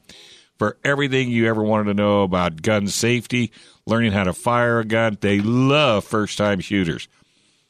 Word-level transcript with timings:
for 0.57 0.77
everything 0.83 1.29
you 1.29 1.47
ever 1.47 1.63
wanted 1.63 1.85
to 1.85 1.93
know 1.93 2.23
about 2.23 2.61
gun 2.61 2.87
safety, 2.87 3.51
learning 3.85 4.11
how 4.11 4.23
to 4.23 4.33
fire 4.33 4.79
a 4.79 4.85
gun. 4.85 5.17
They 5.21 5.39
love 5.39 6.03
first 6.03 6.37
time 6.37 6.59
shooters. 6.59 7.07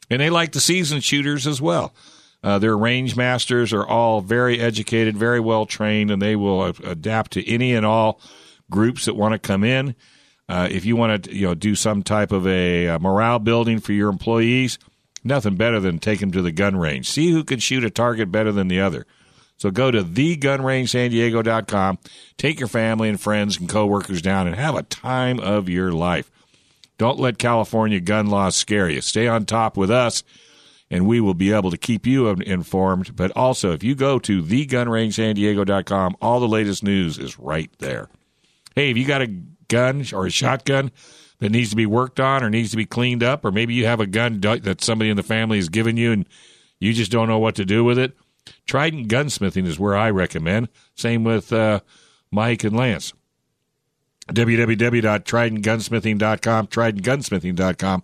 And 0.09 0.21
they 0.21 0.29
like 0.29 0.51
the 0.51 0.59
seasoned 0.59 1.03
shooters 1.03 1.47
as 1.47 1.61
well. 1.61 1.93
Uh, 2.43 2.59
their 2.59 2.77
range 2.77 3.15
masters 3.15 3.73
are 3.73 3.85
all 3.85 4.21
very 4.21 4.59
educated, 4.59 5.17
very 5.17 5.39
well 5.39 5.65
trained, 5.65 6.11
and 6.11 6.21
they 6.21 6.35
will 6.35 6.63
adapt 6.63 7.31
to 7.31 7.47
any 7.47 7.73
and 7.73 7.85
all 7.85 8.21
groups 8.69 9.05
that 9.05 9.15
want 9.15 9.33
to 9.33 9.39
come 9.39 9.63
in. 9.63 9.95
Uh, 10.47 10.67
if 10.69 10.85
you 10.85 10.95
want 10.95 11.23
to, 11.23 11.35
you 11.35 11.47
know, 11.47 11.55
do 11.55 11.75
some 11.75 12.03
type 12.03 12.31
of 12.31 12.45
a, 12.45 12.85
a, 12.85 12.99
morale 12.99 13.39
building 13.39 13.79
for 13.79 13.93
your 13.93 14.09
employees, 14.09 14.77
nothing 15.23 15.55
better 15.55 15.79
than 15.79 15.97
take 15.97 16.19
them 16.19 16.31
to 16.31 16.43
the 16.43 16.51
gun 16.51 16.75
range. 16.77 17.09
See 17.09 17.31
who 17.31 17.43
can 17.43 17.59
shoot 17.59 17.83
a 17.83 17.89
target 17.89 18.31
better 18.31 18.51
than 18.51 18.67
the 18.67 18.79
other. 18.79 19.07
So 19.57 19.71
go 19.71 19.89
to 19.89 20.03
thegunrangesandiego.com, 20.03 21.97
take 22.37 22.59
your 22.59 22.67
family 22.67 23.09
and 23.09 23.19
friends 23.19 23.57
and 23.57 23.67
coworkers 23.69 24.21
down, 24.21 24.45
and 24.47 24.55
have 24.55 24.75
a 24.75 24.83
time 24.83 25.39
of 25.39 25.67
your 25.69 25.91
life. 25.91 26.29
Don't 26.97 27.19
let 27.19 27.37
California 27.37 27.99
gun 27.99 28.27
laws 28.27 28.55
scare 28.55 28.89
you. 28.89 29.01
Stay 29.01 29.27
on 29.27 29.45
top 29.45 29.75
with 29.77 29.91
us, 29.91 30.23
and 30.91 31.07
we 31.07 31.19
will 31.19 31.33
be 31.33 31.51
able 31.51 31.71
to 31.71 31.77
keep 31.77 32.05
you 32.05 32.27
informed. 32.29 33.15
But 33.15 33.31
also, 33.31 33.71
if 33.71 33.83
you 33.83 33.95
go 33.95 34.19
to 34.19 34.43
thegunrangesandiego.com, 34.43 36.17
all 36.21 36.39
the 36.39 36.47
latest 36.47 36.83
news 36.83 37.17
is 37.17 37.39
right 37.39 37.71
there. 37.79 38.09
Hey, 38.75 38.91
if 38.91 38.97
you 38.97 39.05
got 39.05 39.21
a 39.21 39.33
gun 39.67 40.05
or 40.13 40.25
a 40.25 40.31
shotgun 40.31 40.91
that 41.39 41.51
needs 41.51 41.69
to 41.69 41.75
be 41.75 41.85
worked 41.85 42.19
on 42.19 42.43
or 42.43 42.49
needs 42.49 42.71
to 42.71 42.77
be 42.77 42.85
cleaned 42.85 43.23
up, 43.23 43.43
or 43.43 43.51
maybe 43.51 43.73
you 43.73 43.85
have 43.85 43.99
a 43.99 44.07
gun 44.07 44.39
that 44.39 44.81
somebody 44.81 45.09
in 45.09 45.17
the 45.17 45.23
family 45.23 45.57
has 45.57 45.69
given 45.69 45.97
you 45.97 46.11
and 46.11 46.25
you 46.79 46.93
just 46.93 47.11
don't 47.11 47.27
know 47.27 47.39
what 47.39 47.55
to 47.55 47.65
do 47.65 47.83
with 47.83 47.99
it, 47.99 48.15
Trident 48.65 49.07
Gunsmithing 49.07 49.65
is 49.65 49.79
where 49.79 49.95
I 49.95 50.11
recommend. 50.11 50.69
Same 50.95 51.23
with 51.23 51.51
uh, 51.51 51.79
Mike 52.31 52.63
and 52.63 52.75
Lance. 52.75 53.13
www.tridentgunsmithing.com, 54.29 56.67
tridentgunsmithing.com 56.67 58.03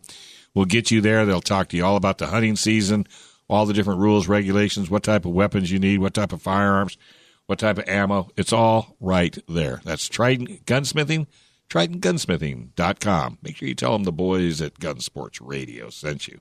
will 0.53 0.65
get 0.65 0.91
you 0.91 1.01
there. 1.01 1.25
They'll 1.25 1.41
talk 1.41 1.69
to 1.69 1.77
you 1.77 1.85
all 1.85 1.95
about 1.95 2.17
the 2.17 2.27
hunting 2.27 2.55
season, 2.55 3.07
all 3.49 3.65
the 3.65 3.73
different 3.73 4.01
rules, 4.01 4.27
regulations, 4.27 4.89
what 4.89 5.03
type 5.03 5.25
of 5.25 5.31
weapons 5.31 5.71
you 5.71 5.79
need, 5.79 5.99
what 5.99 6.13
type 6.13 6.33
of 6.33 6.41
firearms, 6.41 6.97
what 7.45 7.59
type 7.59 7.77
of 7.77 7.87
ammo. 7.87 8.29
It's 8.37 8.53
all 8.53 8.95
right 8.99 9.37
there. 9.47 9.81
That's 9.83 10.07
Trident 10.07 10.65
Gunsmithing, 10.65 11.27
tridentgunsmithing.com. 11.71 13.37
Make 13.41 13.55
sure 13.55 13.67
you 13.67 13.75
tell 13.75 13.93
them 13.93 14.03
the 14.03 14.11
boys 14.11 14.61
at 14.61 14.79
Gunsports 14.79 15.39
Radio 15.41 15.89
sent 15.89 16.27
you. 16.27 16.39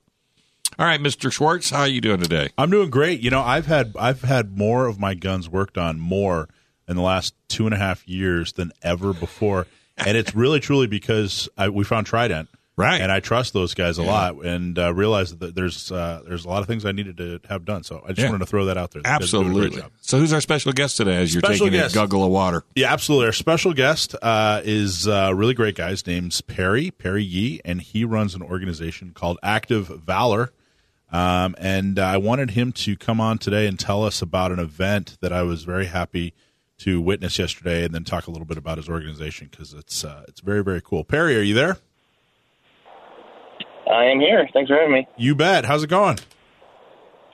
All 0.78 0.86
right, 0.86 1.00
Mr. 1.00 1.32
Schwartz, 1.32 1.70
how 1.70 1.80
are 1.80 1.88
you 1.88 2.00
doing 2.00 2.20
today? 2.20 2.50
I'm 2.58 2.70
doing 2.70 2.90
great. 2.90 3.20
You 3.20 3.30
know, 3.30 3.42
I've 3.42 3.66
had 3.66 3.94
I've 3.98 4.22
had 4.22 4.56
more 4.56 4.86
of 4.86 4.98
my 4.98 5.14
guns 5.14 5.48
worked 5.48 5.78
on 5.78 5.98
more 5.98 6.48
in 6.88 6.96
the 6.96 7.02
last 7.02 7.34
two 7.48 7.66
and 7.66 7.74
a 7.74 7.78
half 7.78 8.06
years 8.08 8.52
than 8.54 8.72
ever 8.82 9.12
before, 9.12 9.66
and 9.96 10.16
it's 10.16 10.34
really 10.34 10.60
truly 10.60 10.86
because 10.86 11.48
I, 11.56 11.68
we 11.68 11.84
found 11.84 12.06
Trident, 12.06 12.48
right? 12.80 13.00
And 13.00 13.12
I 13.12 13.20
trust 13.20 13.52
those 13.52 13.74
guys 13.74 13.98
a 13.98 14.02
yeah. 14.02 14.10
lot, 14.10 14.44
and 14.44 14.78
uh, 14.78 14.92
realized 14.94 15.40
that 15.40 15.54
there's 15.54 15.92
uh, 15.92 16.22
there's 16.26 16.44
a 16.44 16.48
lot 16.48 16.62
of 16.62 16.66
things 16.66 16.84
I 16.84 16.92
needed 16.92 17.16
to 17.18 17.40
have 17.48 17.64
done. 17.64 17.84
So 17.84 18.02
I 18.04 18.08
just 18.08 18.20
yeah. 18.20 18.26
wanted 18.26 18.40
to 18.40 18.46
throw 18.46 18.64
that 18.66 18.76
out 18.76 18.90
there. 18.90 19.02
Absolutely. 19.04 19.82
So 20.00 20.18
who's 20.18 20.32
our 20.32 20.40
special 20.40 20.72
guest 20.72 20.96
today? 20.96 21.16
As 21.16 21.34
you're 21.34 21.40
special 21.40 21.66
taking 21.66 21.80
guest. 21.80 21.94
a 21.94 21.98
guggle 21.98 22.24
of 22.24 22.30
water. 22.30 22.64
Yeah, 22.74 22.92
absolutely. 22.92 23.26
Our 23.26 23.32
special 23.32 23.74
guest 23.74 24.16
uh, 24.20 24.62
is 24.64 25.06
a 25.06 25.34
really 25.34 25.54
great 25.54 25.76
guy. 25.76 25.90
His 25.90 26.06
name's 26.06 26.40
Perry 26.40 26.90
Perry 26.90 27.24
Yee, 27.24 27.60
and 27.64 27.80
he 27.80 28.04
runs 28.04 28.34
an 28.34 28.42
organization 28.42 29.12
called 29.12 29.38
Active 29.42 29.86
Valor. 29.86 30.52
Um, 31.12 31.56
and 31.58 31.98
I 31.98 32.18
wanted 32.18 32.50
him 32.50 32.70
to 32.72 32.96
come 32.96 33.20
on 33.20 33.38
today 33.38 33.66
and 33.66 33.78
tell 33.78 34.04
us 34.04 34.22
about 34.22 34.52
an 34.52 34.60
event 34.60 35.18
that 35.20 35.32
I 35.32 35.42
was 35.42 35.64
very 35.64 35.86
happy 35.86 36.34
to 36.78 37.00
witness 37.00 37.38
yesterday, 37.38 37.84
and 37.84 37.94
then 37.94 38.04
talk 38.04 38.26
a 38.26 38.30
little 38.30 38.46
bit 38.46 38.56
about 38.56 38.78
his 38.78 38.88
organization 38.88 39.48
because 39.50 39.74
it's 39.74 40.02
uh, 40.02 40.24
it's 40.28 40.40
very 40.40 40.64
very 40.64 40.80
cool. 40.80 41.04
Perry, 41.04 41.36
are 41.36 41.42
you 41.42 41.54
there? 41.54 41.76
I 43.90 44.06
am 44.06 44.20
here. 44.20 44.48
Thanks 44.52 44.68
for 44.68 44.76
having 44.76 44.92
me. 44.92 45.08
You 45.16 45.34
bet. 45.34 45.64
How's 45.64 45.82
it 45.82 45.88
going? 45.90 46.18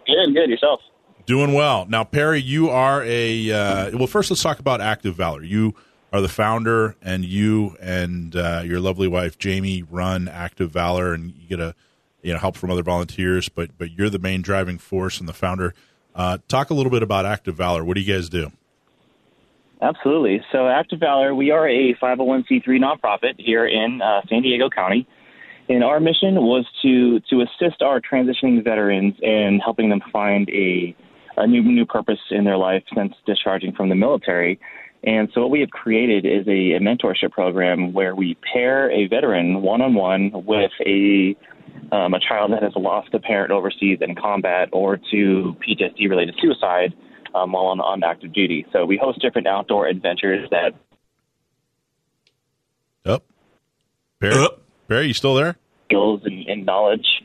Good, 0.07 0.35
good. 0.35 0.51
Yourself? 0.51 0.81
Doing 1.27 1.53
well. 1.53 1.87
Now, 1.87 2.05
Perry, 2.05 2.41
you 2.41 2.71
are 2.71 3.03
a 3.05 3.51
uh, 3.51 3.91
well. 3.99 4.07
First, 4.07 4.31
let's 4.31 4.43
talk 4.43 4.61
about 4.61 4.81
Active 4.81 5.17
Valor. 5.17 5.43
You 5.43 5.75
are 6.13 6.21
the 6.21 6.29
founder, 6.29 6.95
and 7.03 7.25
you 7.25 7.77
and 7.81 8.37
uh, 8.37 8.63
your 8.65 8.79
lovely 8.79 9.09
wife 9.09 9.37
Jamie 9.37 9.83
run 9.83 10.29
Active 10.29 10.71
Valor, 10.71 11.13
and 11.15 11.35
you 11.35 11.49
get 11.49 11.61
a 11.61 11.75
you 12.23 12.33
know 12.33 12.39
help 12.39 12.57
from 12.57 12.71
other 12.71 12.83
volunteers, 12.83 13.49
but 13.49 13.77
but 13.77 13.91
you're 13.91 14.11
the 14.11 14.21
main 14.21 14.41
driving 14.41 14.79
force 14.79 15.19
and 15.19 15.29
the 15.29 15.33
founder. 15.33 15.75
Uh, 16.15 16.39
talk 16.49 16.71
a 16.71 16.75
little 16.75 16.93
bit 16.93 17.03
about 17.03 17.27
Active 17.27 17.57
Valor. 17.57 17.85
What 17.85 17.95
do 17.95 18.01
you 18.01 18.15
guys 18.15 18.29
do? 18.29 18.53
Absolutely. 19.83 20.43
So, 20.53 20.69
Active 20.69 21.01
Valor, 21.01 21.35
we 21.35 21.51
are 21.51 21.69
a 21.69 21.95
501c3 21.95 22.65
nonprofit 22.67 23.35
here 23.39 23.67
in 23.67 24.01
uh, 24.01 24.23
San 24.29 24.43
Diego 24.43 24.71
County, 24.71 25.07
and 25.69 25.83
our 25.83 26.01
mission 26.01 26.37
was 26.37 26.65
to 26.83 27.21
to 27.31 27.43
assist 27.43 27.83
our 27.83 28.01
transitioning 28.01 28.63
veterans 28.63 29.15
in 29.23 29.61
helping 29.63 29.89
them 29.89 30.01
find 30.13 30.49
a 30.51 30.95
a 31.37 31.47
new 31.47 31.63
new 31.63 31.87
purpose 31.87 32.21
in 32.31 32.45
their 32.45 32.57
life 32.57 32.83
since 32.95 33.15
discharging 33.27 33.73
from 33.73 33.89
the 33.89 33.95
military. 33.95 34.59
And 35.05 35.29
so, 35.35 35.43
what 35.43 35.51
we 35.51 35.61
have 35.61 35.71
created 35.71 36.25
is 36.25 36.47
a, 36.49 36.77
a 36.77 36.81
mentorship 36.81 37.31
program 37.31 37.93
where 37.93 38.15
we 38.15 38.37
pair 38.53 38.91
a 38.91 39.07
veteran 39.07 39.63
one 39.63 39.81
on 39.81 39.95
one 39.95 40.31
with 40.33 40.73
a 40.85 41.37
um, 41.93 42.15
a 42.15 42.21
child 42.21 42.53
that 42.53 42.63
has 42.63 42.73
lost 42.75 43.13
a 43.15 43.21
parent 43.21 43.51
overseas 43.51 43.99
in 44.01 44.15
combat 44.15 44.69
or 44.73 44.97
to 44.97 45.57
PTSD 45.67 46.09
related 46.09 46.35
suicide 46.41 46.95
um, 47.35 47.53
while 47.53 47.67
on, 47.67 47.81
on 47.81 48.03
active 48.03 48.33
duty. 48.33 48.67
So 48.73 48.85
we 48.85 48.97
host 48.97 49.21
different 49.21 49.47
outdoor 49.47 49.87
adventures 49.87 50.49
that. 50.51 50.73
Up. 53.05 53.23
Oh. 53.23 53.35
Barry, 54.19 54.35
oh. 54.35 54.59
Barry, 54.89 55.07
you 55.07 55.15
still 55.15 55.35
there? 55.35 55.57
Skills 55.87 56.23
and, 56.25 56.47
and 56.47 56.67
knowledge. 56.67 57.23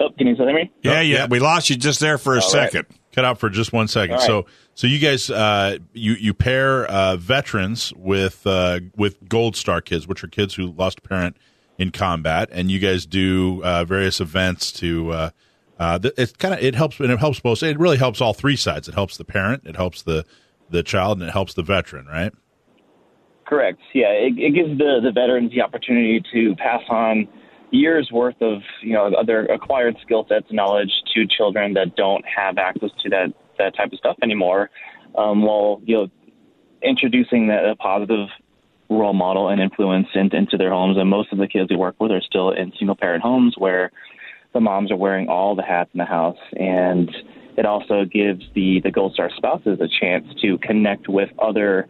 Oh, 0.00 0.10
can 0.16 0.26
you 0.26 0.34
still 0.34 0.46
hear 0.46 0.56
me? 0.56 0.72
Yeah, 0.82 1.00
yeah. 1.00 1.26
We 1.26 1.38
lost 1.38 1.70
you 1.70 1.76
just 1.76 2.00
there 2.00 2.18
for 2.18 2.34
a 2.34 2.36
All 2.36 2.42
second. 2.42 2.86
Right. 2.90 3.00
Cut 3.12 3.24
out 3.24 3.38
for 3.38 3.48
just 3.48 3.72
one 3.72 3.86
second. 3.86 4.16
Right. 4.16 4.26
So, 4.26 4.46
so 4.74 4.88
you 4.88 4.98
guys, 4.98 5.30
uh, 5.30 5.78
you 5.92 6.14
you 6.14 6.34
pair 6.34 6.84
uh, 6.86 7.16
veterans 7.16 7.92
with 7.96 8.44
uh, 8.44 8.80
with 8.96 9.28
Gold 9.28 9.54
Star 9.54 9.80
kids, 9.80 10.08
which 10.08 10.24
are 10.24 10.26
kids 10.26 10.54
who 10.54 10.72
lost 10.72 10.98
a 10.98 11.02
parent 11.02 11.36
in 11.78 11.90
combat, 11.92 12.48
and 12.50 12.72
you 12.72 12.80
guys 12.80 13.06
do 13.06 13.62
uh, 13.64 13.84
various 13.84 14.20
events 14.20 14.72
to. 14.72 15.12
Uh, 15.12 15.30
uh, 15.78 15.98
it 16.16 16.38
kind 16.38 16.54
of 16.54 16.60
it 16.60 16.74
helps 16.74 16.98
and 17.00 17.10
it 17.10 17.18
helps 17.18 17.40
both. 17.40 17.62
It 17.62 17.78
really 17.78 17.96
helps 17.98 18.20
all 18.20 18.34
three 18.34 18.56
sides. 18.56 18.88
It 18.88 18.94
helps 18.94 19.16
the 19.16 19.24
parent, 19.24 19.62
it 19.64 19.76
helps 19.76 20.02
the 20.02 20.24
the 20.70 20.82
child, 20.82 21.20
and 21.20 21.28
it 21.28 21.32
helps 21.32 21.54
the 21.54 21.62
veteran. 21.62 22.06
Right. 22.06 22.32
Correct. 23.46 23.78
Yeah, 23.92 24.08
it, 24.08 24.38
it 24.38 24.54
gives 24.54 24.78
the 24.78 25.00
the 25.02 25.12
veterans 25.12 25.50
the 25.50 25.60
opportunity 25.60 26.22
to 26.32 26.54
pass 26.56 26.82
on 26.88 27.28
years 27.70 28.08
worth 28.12 28.40
of 28.40 28.62
you 28.82 28.92
know 28.92 29.12
other 29.18 29.46
acquired 29.46 29.96
skill 30.02 30.24
sets 30.28 30.46
and 30.48 30.56
knowledge 30.56 30.90
to 31.14 31.26
children 31.26 31.74
that 31.74 31.96
don't 31.96 32.24
have 32.24 32.56
access 32.58 32.90
to 33.02 33.10
that 33.10 33.32
that 33.58 33.76
type 33.76 33.92
of 33.92 33.98
stuff 33.98 34.16
anymore, 34.22 34.70
um, 35.18 35.42
while 35.42 35.80
you 35.84 35.96
know 35.96 36.08
introducing 36.82 37.48
that 37.48 37.64
a 37.64 37.76
positive 37.76 38.28
role 38.88 39.12
model 39.12 39.48
and 39.48 39.60
influence 39.60 40.06
in, 40.14 40.34
into 40.34 40.56
their 40.56 40.70
homes. 40.70 40.96
And 40.98 41.08
most 41.08 41.32
of 41.32 41.38
the 41.38 41.46
kids 41.46 41.70
we 41.70 41.76
work 41.76 41.96
with 41.98 42.10
are 42.10 42.20
still 42.20 42.50
in 42.50 42.72
single 42.78 42.96
parent 42.96 43.22
homes 43.22 43.54
where 43.56 43.90
the 44.52 44.60
moms 44.60 44.90
are 44.90 44.96
wearing 44.96 45.28
all 45.28 45.56
the 45.56 45.62
hats 45.62 45.90
in 45.94 45.98
the 45.98 46.04
house. 46.04 46.36
And 46.52 47.10
it 47.56 47.66
also 47.66 48.04
gives 48.04 48.42
the, 48.54 48.80
the 48.84 48.90
Gold 48.90 49.14
Star 49.14 49.30
spouses 49.36 49.78
a 49.80 49.88
chance 50.00 50.26
to 50.42 50.58
connect 50.58 51.08
with 51.08 51.30
other 51.40 51.88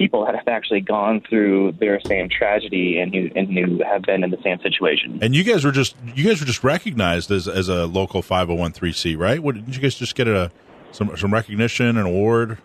people 0.00 0.24
that 0.24 0.34
have 0.34 0.48
actually 0.48 0.80
gone 0.80 1.20
through 1.28 1.72
their 1.72 2.00
same 2.06 2.26
tragedy 2.30 2.98
and 2.98 3.14
who, 3.14 3.28
and 3.36 3.46
who 3.52 3.84
have 3.84 4.00
been 4.00 4.24
in 4.24 4.30
the 4.30 4.40
same 4.42 4.58
situation. 4.62 5.18
And 5.20 5.34
you 5.34 5.44
guys 5.44 5.62
were 5.62 5.72
just 5.72 5.94
you 6.14 6.24
guys 6.24 6.40
were 6.40 6.46
just 6.46 6.64
recognized 6.64 7.30
as 7.30 7.46
as 7.46 7.68
a 7.68 7.86
local 7.86 8.22
501c, 8.22 9.18
right? 9.18 9.42
What, 9.42 9.56
did 9.56 9.76
you 9.76 9.82
guys 9.82 9.94
just 9.94 10.14
get 10.14 10.26
a 10.26 10.50
some 10.90 11.14
some 11.18 11.32
recognition, 11.32 11.98
an 11.98 12.06
award? 12.06 12.56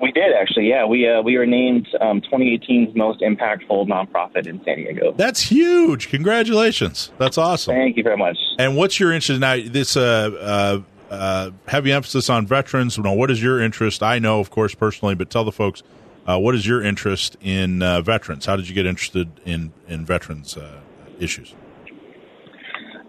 We 0.00 0.12
did 0.12 0.32
actually, 0.32 0.70
yeah. 0.70 0.86
We 0.86 1.06
uh, 1.06 1.20
we 1.20 1.36
were 1.36 1.44
named 1.44 1.86
um, 2.00 2.22
2018's 2.22 2.96
most 2.96 3.20
impactful 3.20 3.86
nonprofit 3.86 4.46
in 4.46 4.64
San 4.64 4.78
Diego. 4.78 5.12
That's 5.12 5.42
huge! 5.42 6.08
Congratulations. 6.08 7.12
That's 7.18 7.36
awesome. 7.36 7.74
Thank 7.74 7.98
you 7.98 8.02
very 8.02 8.16
much. 8.16 8.38
And 8.58 8.78
what's 8.78 8.98
your 8.98 9.12
interest 9.12 9.40
now? 9.40 9.56
This 9.62 9.94
uh, 9.94 10.80
uh, 11.10 11.12
uh, 11.12 11.50
heavy 11.68 11.92
emphasis 11.92 12.30
on 12.30 12.46
veterans. 12.46 12.96
You 12.96 13.02
know, 13.02 13.12
what 13.12 13.30
is 13.30 13.42
your 13.42 13.60
interest? 13.60 14.02
I 14.02 14.18
know, 14.18 14.40
of 14.40 14.48
course, 14.50 14.74
personally, 14.74 15.14
but 15.14 15.28
tell 15.28 15.44
the 15.44 15.52
folks 15.52 15.82
uh, 16.26 16.38
what 16.38 16.54
is 16.54 16.66
your 16.66 16.82
interest 16.82 17.36
in 17.40 17.82
uh, 17.82 18.00
veterans. 18.00 18.46
How 18.46 18.56
did 18.56 18.68
you 18.68 18.74
get 18.74 18.86
interested 18.86 19.28
in 19.44 19.72
in 19.88 20.04
veterans 20.04 20.56
uh, 20.56 20.80
issues? 21.18 21.54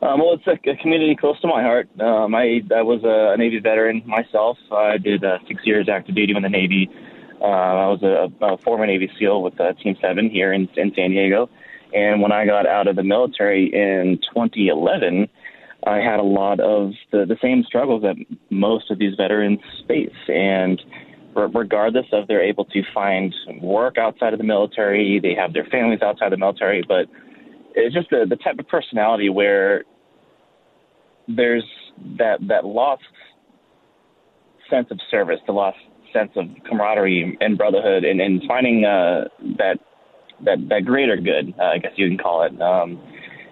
Um, 0.01 0.19
well, 0.19 0.33
it's 0.33 0.47
a, 0.47 0.69
a, 0.69 0.75
community 0.77 1.15
close 1.15 1.39
to 1.41 1.47
my 1.47 1.61
heart. 1.61 1.87
Um, 2.01 2.35
I 2.35 2.61
I 2.75 2.81
was 2.81 3.01
a, 3.03 3.37
Navy 3.37 3.59
veteran 3.59 4.03
myself. 4.05 4.57
I 4.71 4.97
did 4.97 5.23
uh, 5.23 5.37
six 5.47 5.65
years 5.65 5.87
active 5.87 6.15
duty 6.15 6.33
in 6.35 6.43
the 6.43 6.49
Navy. 6.49 6.89
Uh, 7.39 7.45
I 7.45 7.87
was 7.87 8.03
a, 8.03 8.45
a, 8.45 8.57
former 8.57 8.85
Navy 8.85 9.09
SEAL 9.17 9.41
with 9.41 9.55
Team 9.81 9.95
Seven 10.01 10.29
here 10.29 10.51
in, 10.51 10.67
in 10.75 10.93
San 10.95 11.11
Diego. 11.11 11.49
And 11.93 12.21
when 12.21 12.31
I 12.31 12.45
got 12.45 12.65
out 12.65 12.87
of 12.87 12.95
the 12.95 13.03
military 13.03 13.65
in 13.67 14.19
2011, 14.33 15.29
I 15.85 15.97
had 15.97 16.19
a 16.19 16.23
lot 16.23 16.59
of 16.59 16.93
the, 17.11 17.25
the 17.25 17.37
same 17.41 17.63
struggles 17.63 18.01
that 18.03 18.15
most 18.49 18.89
of 18.89 18.99
these 18.99 19.15
veterans 19.15 19.59
face. 19.87 20.09
And 20.27 20.81
regardless 21.35 22.05
of 22.11 22.27
they're 22.27 22.43
able 22.43 22.65
to 22.65 22.81
find 22.93 23.33
work 23.61 23.97
outside 23.97 24.33
of 24.33 24.39
the 24.39 24.45
military, 24.45 25.19
they 25.21 25.33
have 25.35 25.53
their 25.53 25.65
families 25.65 25.99
outside 26.01 26.31
the 26.31 26.37
military, 26.37 26.83
but 26.87 27.07
it's 27.75 27.93
just 27.93 28.09
the, 28.09 28.25
the 28.27 28.35
type 28.37 28.59
of 28.59 28.67
personality 28.67 29.29
where 29.29 29.83
there's 31.27 31.63
that 32.17 32.37
that 32.47 32.65
lost 32.65 33.03
sense 34.69 34.87
of 34.91 34.99
service, 35.09 35.39
the 35.47 35.53
lost 35.53 35.77
sense 36.11 36.31
of 36.35 36.45
camaraderie 36.69 37.37
and 37.41 37.57
brotherhood, 37.57 38.03
and, 38.03 38.21
and 38.21 38.41
finding 38.47 38.85
uh, 38.85 39.25
that 39.57 39.79
that 40.45 40.57
that 40.69 40.85
greater 40.85 41.17
good, 41.17 41.53
uh, 41.59 41.63
I 41.63 41.77
guess 41.77 41.91
you 41.95 42.07
can 42.07 42.17
call 42.17 42.43
it. 42.43 42.61
Um, 42.61 43.01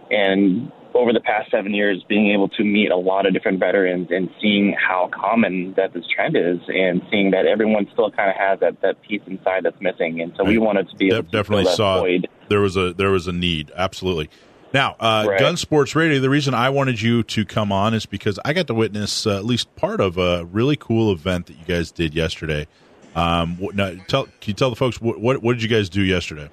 and 0.10 0.72
over 0.94 1.14
the 1.14 1.20
past 1.22 1.50
seven 1.52 1.74
years, 1.74 2.04
being 2.08 2.32
able 2.32 2.50
to 2.50 2.64
meet 2.64 2.92
a 2.92 2.98
lot 2.98 3.26
of 3.26 3.34
different 3.34 3.60
veterans 3.60 4.08
and 4.12 4.30
seeing 4.42 4.74
how 4.74 5.10
common 5.14 5.74
that 5.78 5.94
this 5.94 6.06
trend 6.14 6.36
is, 6.36 6.60
and 6.68 7.02
seeing 7.10 7.32
that 7.32 7.46
everyone 7.46 7.88
still 7.94 8.12
kind 8.12 8.30
of 8.30 8.36
has 8.36 8.60
that 8.60 8.82
that 8.82 9.02
piece 9.02 9.22
inside 9.28 9.64
that's 9.64 9.80
missing, 9.82 10.22
and 10.22 10.34
so 10.38 10.44
we 10.44 10.58
wanted 10.58 10.90
to 10.90 10.96
be 10.98 11.08
able 11.08 11.22
De- 11.24 11.30
definitely 11.32 11.66
to 11.66 11.72
saw 11.72 12.00
void. 12.00 12.28
there 12.50 12.62
was 12.62 12.76
a 12.78 12.94
there 12.94 13.12
was 13.12 13.28
a 13.28 13.32
need, 13.34 13.72
absolutely. 13.76 14.30
Now, 14.74 14.96
uh, 15.02 15.26
Right. 15.28 15.38
Gun 15.40 15.58
Sports 15.58 15.96
Radio. 15.96 16.20
The 16.22 16.30
reason 16.30 16.54
I 16.54 16.70
wanted 16.70 17.02
you 17.02 17.24
to 17.24 17.44
come 17.44 17.74
on 17.74 17.94
is 17.94 18.06
because 18.06 18.40
I 18.46 18.54
got 18.54 18.68
to 18.68 18.74
witness 18.74 19.28
uh, 19.28 19.36
at 19.38 19.44
least 19.44 19.76
part 19.76 20.00
of 20.00 20.18
a 20.18 20.46
really 20.46 20.78
cool 20.78 21.12
event 21.12 21.48
that 21.48 21.58
you 21.58 21.66
guys 21.66 21.92
did 21.92 22.14
yesterday. 22.16 22.68
Um, 23.14 23.58
now, 23.74 23.92
tell 24.08 24.24
can 24.26 24.34
you 24.46 24.54
tell 24.54 24.70
the 24.70 24.78
folks 24.78 25.02
what, 25.02 25.20
what 25.20 25.42
what 25.44 25.54
did 25.54 25.64
you 25.64 25.68
guys 25.68 25.90
do 25.90 26.02
yesterday? 26.02 26.50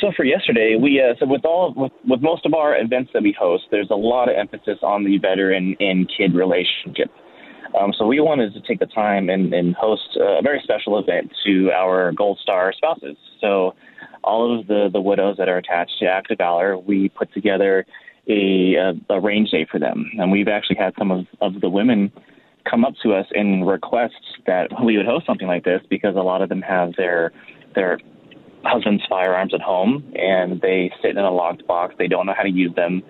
So 0.00 0.12
for 0.16 0.24
yesterday, 0.24 0.76
we 0.80 1.00
uh, 1.00 1.14
so 1.18 1.26
with 1.26 1.44
all 1.44 1.74
with, 1.76 1.92
with 2.06 2.22
most 2.22 2.46
of 2.46 2.54
our 2.54 2.76
events 2.76 3.10
that 3.12 3.22
we 3.22 3.36
host, 3.38 3.64
there's 3.70 3.90
a 3.90 3.96
lot 3.96 4.28
of 4.28 4.36
emphasis 4.36 4.78
on 4.82 5.04
the 5.04 5.18
veteran 5.18 5.76
and 5.80 6.10
kid 6.16 6.34
relationship. 6.34 7.10
Um, 7.78 7.92
so 7.96 8.06
we 8.06 8.20
wanted 8.20 8.54
to 8.54 8.60
take 8.60 8.78
the 8.78 8.86
time 8.86 9.28
and, 9.28 9.52
and 9.52 9.74
host 9.74 10.16
a 10.16 10.40
very 10.42 10.60
special 10.62 10.98
event 10.98 11.32
to 11.44 11.70
our 11.72 12.12
Gold 12.12 12.38
Star 12.40 12.72
spouses. 12.72 13.16
So 13.40 13.74
all 14.22 14.58
of 14.58 14.66
the 14.68 14.88
the 14.92 15.00
widows 15.00 15.36
that 15.38 15.48
are 15.48 15.58
attached 15.58 15.98
to 16.00 16.06
Active 16.06 16.38
Valor, 16.38 16.78
we 16.78 17.08
put 17.10 17.32
together 17.34 17.84
a, 18.28 18.74
a, 18.74 19.14
a 19.14 19.20
range 19.20 19.50
day 19.50 19.66
for 19.70 19.78
them, 19.78 20.10
and 20.18 20.32
we've 20.32 20.48
actually 20.48 20.76
had 20.76 20.94
some 20.98 21.10
of, 21.10 21.26
of 21.40 21.60
the 21.60 21.68
women 21.68 22.10
come 22.68 22.84
up 22.84 22.94
to 23.02 23.12
us 23.12 23.26
and 23.32 23.66
request 23.66 24.14
that 24.46 24.68
we 24.82 24.96
would 24.96 25.04
host 25.04 25.26
something 25.26 25.46
like 25.46 25.64
this 25.64 25.82
because 25.90 26.16
a 26.16 26.20
lot 26.20 26.40
of 26.40 26.48
them 26.48 26.62
have 26.62 26.92
their 26.96 27.32
their 27.74 27.98
husband's 28.64 29.04
firearms 29.08 29.54
at 29.54 29.60
home 29.60 30.12
and 30.14 30.60
they 30.60 30.90
sit 31.02 31.12
in 31.12 31.18
a 31.18 31.30
locked 31.30 31.66
box. 31.66 31.94
They 31.98 32.08
don't 32.08 32.26
know 32.26 32.34
how 32.36 32.42
to 32.42 32.50
use 32.50 32.74
them. 32.74 33.02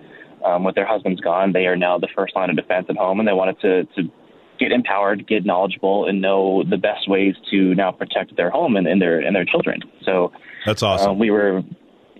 Um, 0.45 0.63
with 0.63 0.75
their 0.75 0.85
husbands 0.85 1.21
gone, 1.21 1.53
they 1.53 1.65
are 1.65 1.75
now 1.75 1.97
the 1.97 2.09
first 2.15 2.35
line 2.35 2.51
of 2.51 2.55
defense 2.55 2.85
at 2.87 2.97
home, 2.97 3.19
and 3.19 3.27
they 3.27 3.33
wanted 3.33 3.59
to 3.61 3.85
to 3.95 4.11
get 4.59 4.71
empowered, 4.71 5.27
get 5.27 5.43
knowledgeable, 5.43 6.07
and 6.07 6.21
know 6.21 6.63
the 6.69 6.77
best 6.77 7.09
ways 7.09 7.33
to 7.49 7.73
now 7.73 7.91
protect 7.91 8.35
their 8.37 8.51
home 8.51 8.75
and, 8.75 8.85
and 8.85 9.01
their 9.01 9.19
and 9.19 9.35
their 9.35 9.45
children. 9.45 9.81
So 10.03 10.31
That's 10.65 10.83
awesome. 10.83 11.11
uh, 11.11 11.13
we 11.13 11.31
were 11.31 11.63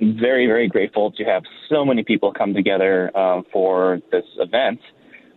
very, 0.02 0.48
very 0.48 0.68
grateful 0.68 1.12
to 1.12 1.24
have 1.24 1.44
so 1.70 1.86
many 1.86 2.04
people 2.04 2.34
come 2.34 2.54
together 2.54 3.16
um, 3.18 3.46
for 3.52 4.00
this 4.12 4.26
event. 4.40 4.80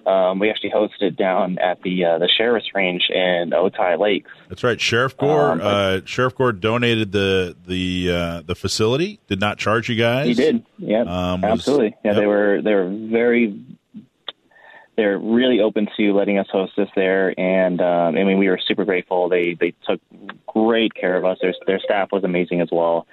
Um, 0.06 0.38
we 0.38 0.48
actually 0.48 0.70
hosted 0.70 1.02
it 1.02 1.16
down 1.16 1.58
at 1.58 1.82
the 1.82 2.04
uh, 2.04 2.18
the 2.18 2.28
Sheriff's 2.28 2.74
Range 2.74 3.02
in 3.10 3.50
Otay 3.50 3.98
Lakes. 3.98 4.30
That's 4.48 4.64
right. 4.64 4.80
Sheriff 4.80 5.16
Gore. 5.16 5.52
Um, 5.52 5.60
uh, 5.62 6.00
Sheriff 6.06 6.34
Gore 6.34 6.52
donated 6.52 7.12
the 7.12 7.56
the 7.66 8.10
uh, 8.10 8.42
the 8.42 8.54
facility. 8.54 9.20
Did 9.28 9.40
not 9.40 9.58
charge 9.58 9.88
you 9.88 9.96
guys. 9.96 10.26
He 10.26 10.34
did, 10.34 10.64
yeah, 10.78 11.02
Um, 11.02 11.44
absolutely. 11.44 11.96
Yeah, 12.04 12.12
yep. 12.12 12.16
they 12.16 12.26
were 12.26 12.62
they 12.62 12.74
were 12.74 12.88
very 12.88 13.60
they're 14.96 15.18
really 15.18 15.60
open 15.60 15.86
to 15.96 16.12
letting 16.12 16.38
us 16.38 16.48
host 16.50 16.72
this 16.76 16.88
there, 16.96 17.38
and 17.38 17.80
um, 17.80 18.16
I 18.16 18.24
mean 18.24 18.38
we 18.38 18.48
were 18.48 18.58
super 18.66 18.84
grateful. 18.84 19.28
They 19.28 19.54
they 19.60 19.72
took 19.86 20.00
great 20.46 20.94
care 20.94 21.16
of 21.16 21.24
us. 21.24 21.38
Their 21.40 21.54
their 21.66 21.78
staff 21.80 22.10
was 22.12 22.24
amazing 22.24 22.60
as 22.60 22.68
well. 22.72 23.06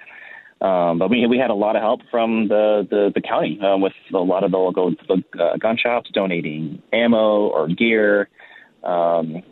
Um, 0.60 0.98
but 0.98 1.10
we 1.10 1.26
we 1.26 1.36
had 1.38 1.50
a 1.50 1.54
lot 1.54 1.76
of 1.76 1.82
help 1.82 2.00
from 2.10 2.48
the 2.48 2.86
the, 2.88 3.12
the 3.14 3.20
county 3.20 3.60
um, 3.60 3.80
with 3.82 3.92
a 4.12 4.18
lot 4.18 4.42
of 4.42 4.50
the 4.50 4.56
local 4.58 4.94
uh, 5.38 5.56
gun 5.58 5.76
shops 5.76 6.10
donating 6.12 6.82
ammo 6.92 7.48
or 7.48 7.68
gear. 7.68 8.28
Um, 8.82 9.42